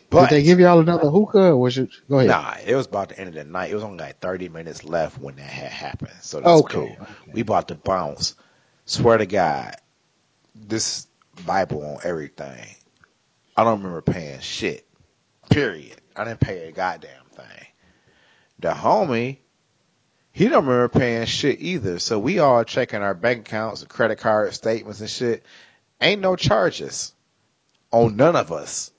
[0.10, 1.90] but Did they give y'all another hookah or was it?
[2.10, 2.30] Go ahead.
[2.30, 3.72] Nah, it was about the end of the night.
[3.72, 6.14] It was only like 30 minutes left when that had happened.
[6.22, 7.08] So that's Okay, cool.
[7.34, 8.36] We bought the bounce.
[8.86, 9.76] Swear to God,
[10.56, 11.08] this
[11.46, 12.66] Bible on everything.
[13.56, 14.86] I don't remember paying shit.
[15.50, 16.00] Period.
[16.16, 17.68] I didn't pay a goddamn thing.
[18.60, 19.38] The homie,
[20.32, 22.00] he don't remember paying shit either.
[22.00, 25.44] So we all checking our bank accounts, credit card statements and shit.
[26.02, 27.14] Ain't no charges
[27.92, 28.92] on none of us.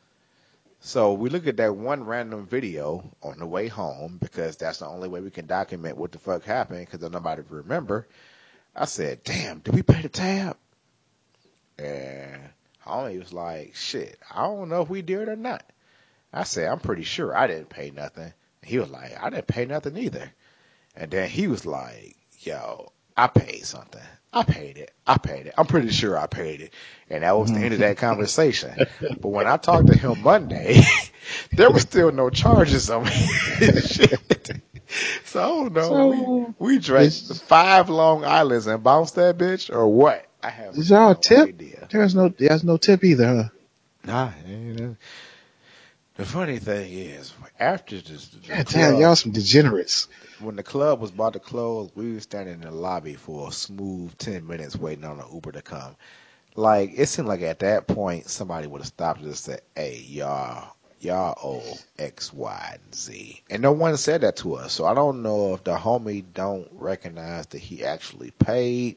[0.83, 4.87] So we look at that one random video on the way home because that's the
[4.87, 8.09] only way we can document what the fuck happened because nobody remember.
[8.75, 10.57] I said, damn, did we pay the tab?
[11.79, 12.41] And
[12.85, 15.65] homie was like, shit, I don't know if we did or not.
[16.33, 18.33] I said, I'm pretty sure I didn't pay nothing.
[18.63, 20.33] He was like, I didn't pay nothing either.
[20.97, 24.01] And then he was like, yo, I paid something.
[24.33, 24.93] I paid it.
[25.07, 25.55] I paid it.
[25.59, 26.75] I'm pretty sure I paid it.
[27.09, 28.73] And that was the end of that conversation.
[29.21, 30.83] But when I talked to him Monday,
[31.57, 33.11] there was still no charges on me.
[33.11, 34.53] Shit.
[35.25, 35.89] So I don't know.
[35.89, 40.27] So, we, we drank five Long Islands and bounced that bitch or what?
[40.43, 41.49] I have Is y'all no tip?
[41.49, 41.87] idea.
[41.93, 43.49] There's no, there's no tip either, huh?
[44.05, 44.31] Nah,
[46.17, 50.09] the funny thing is, after this, the club- damn, y'all some degenerates.
[50.41, 53.53] When the club was about to close, we were standing in the lobby for a
[53.53, 55.97] smooth ten minutes waiting on an Uber to come.
[56.57, 60.05] Like it seemed like at that point somebody would have stopped us and said, "Hey,
[60.07, 64.73] y'all, y'all owe X, Y, and Z," and no one said that to us.
[64.73, 68.97] So I don't know if the homie don't recognize that he actually paid,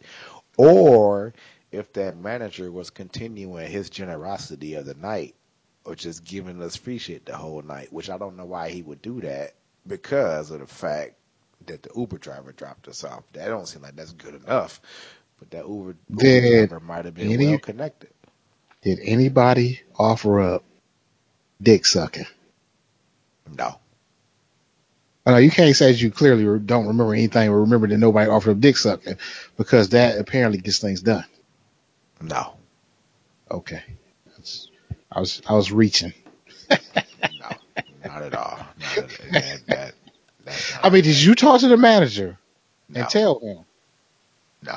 [0.58, 1.34] or
[1.72, 5.36] if that manager was continuing his generosity of the night,
[5.86, 7.92] or just giving us free shit the whole night.
[7.94, 9.54] Which I don't know why he would do that
[9.86, 11.16] because of the fact
[11.68, 13.24] that the Uber driver dropped us off.
[13.34, 14.82] That don't seem like that's good enough.
[15.40, 18.10] But that Uber, Uber Did driver might have been any- well connected.
[18.82, 20.64] Did anybody offer up
[21.62, 22.26] dick sucking?
[23.58, 23.80] No.
[25.26, 28.52] Know you can't say that you clearly don't remember anything or remember that nobody offered
[28.52, 29.18] up dick sucking
[29.56, 31.24] because that apparently gets things done.
[32.22, 32.56] No.
[33.50, 33.84] Okay.
[34.28, 34.70] That's,
[35.12, 36.14] I was, I was reaching.
[36.70, 37.50] No.
[38.06, 38.60] not at all.
[38.80, 39.94] Not at, that, that,
[40.82, 42.38] I mean, did you talk to the manager
[42.90, 43.66] no, and tell him?
[44.62, 44.76] no.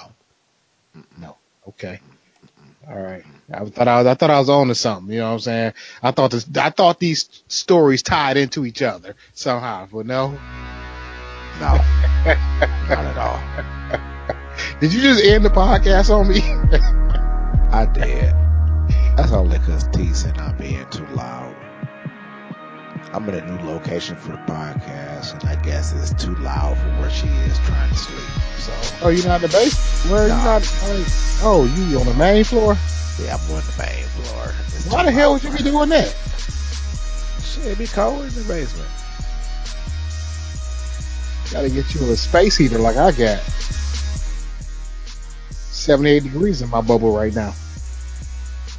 [1.18, 1.36] No.
[1.68, 2.00] Okay.
[2.88, 3.24] All right.
[3.52, 5.12] I thought I was, I thought I was on to something.
[5.12, 5.72] You know what I'm saying?
[6.02, 10.30] I thought this, I thought these stories tied into each other somehow, but no.
[10.30, 10.38] No.
[12.88, 13.40] not at all.
[14.80, 16.40] Did you just end the podcast on me?
[17.72, 18.34] I did.
[19.16, 21.55] That's only because T said I'm being too loud.
[23.12, 26.88] I'm in a new location for the podcast, and I guess it's too loud for
[27.00, 28.18] where she is trying to sleep.
[28.58, 28.72] So,
[29.06, 30.04] oh, you not in the base?
[30.10, 30.62] Where are you not?
[30.62, 31.06] like,
[31.42, 32.74] Oh, you on the main floor?
[33.22, 34.52] yeah, I'm on the main floor.
[34.66, 36.08] It's Why the hell would you be doing that?
[37.42, 38.88] Shit, it be cold in the basement.
[41.52, 43.38] Gotta get you a space heater like I got.
[45.50, 47.54] 78 degrees in my bubble right now.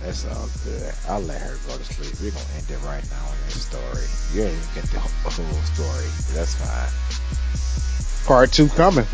[0.01, 0.93] That's all good.
[1.07, 2.13] I'll let her go to sleep.
[2.21, 4.05] We're gonna end it right now in this story.
[4.33, 6.07] You ain't even get the whole story.
[6.33, 8.27] That's fine.
[8.27, 9.05] Part two coming.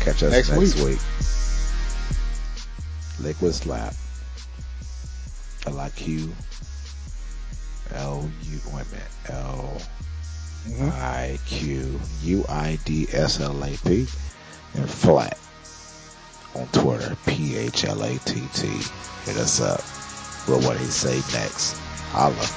[0.00, 0.84] Catch us Next next, week.
[0.84, 0.98] week.
[3.20, 3.94] Liquid slap.
[5.66, 6.32] L I Q
[7.94, 8.86] L U wait
[9.28, 9.32] a.
[9.32, 9.80] L
[10.80, 14.06] I Q U I D S L A P
[14.74, 15.38] and Phlatt
[16.54, 18.66] on Twitter, P H L A T T.
[19.24, 19.80] Hit us up
[20.48, 21.78] with what he say next.
[22.12, 22.48] Holla.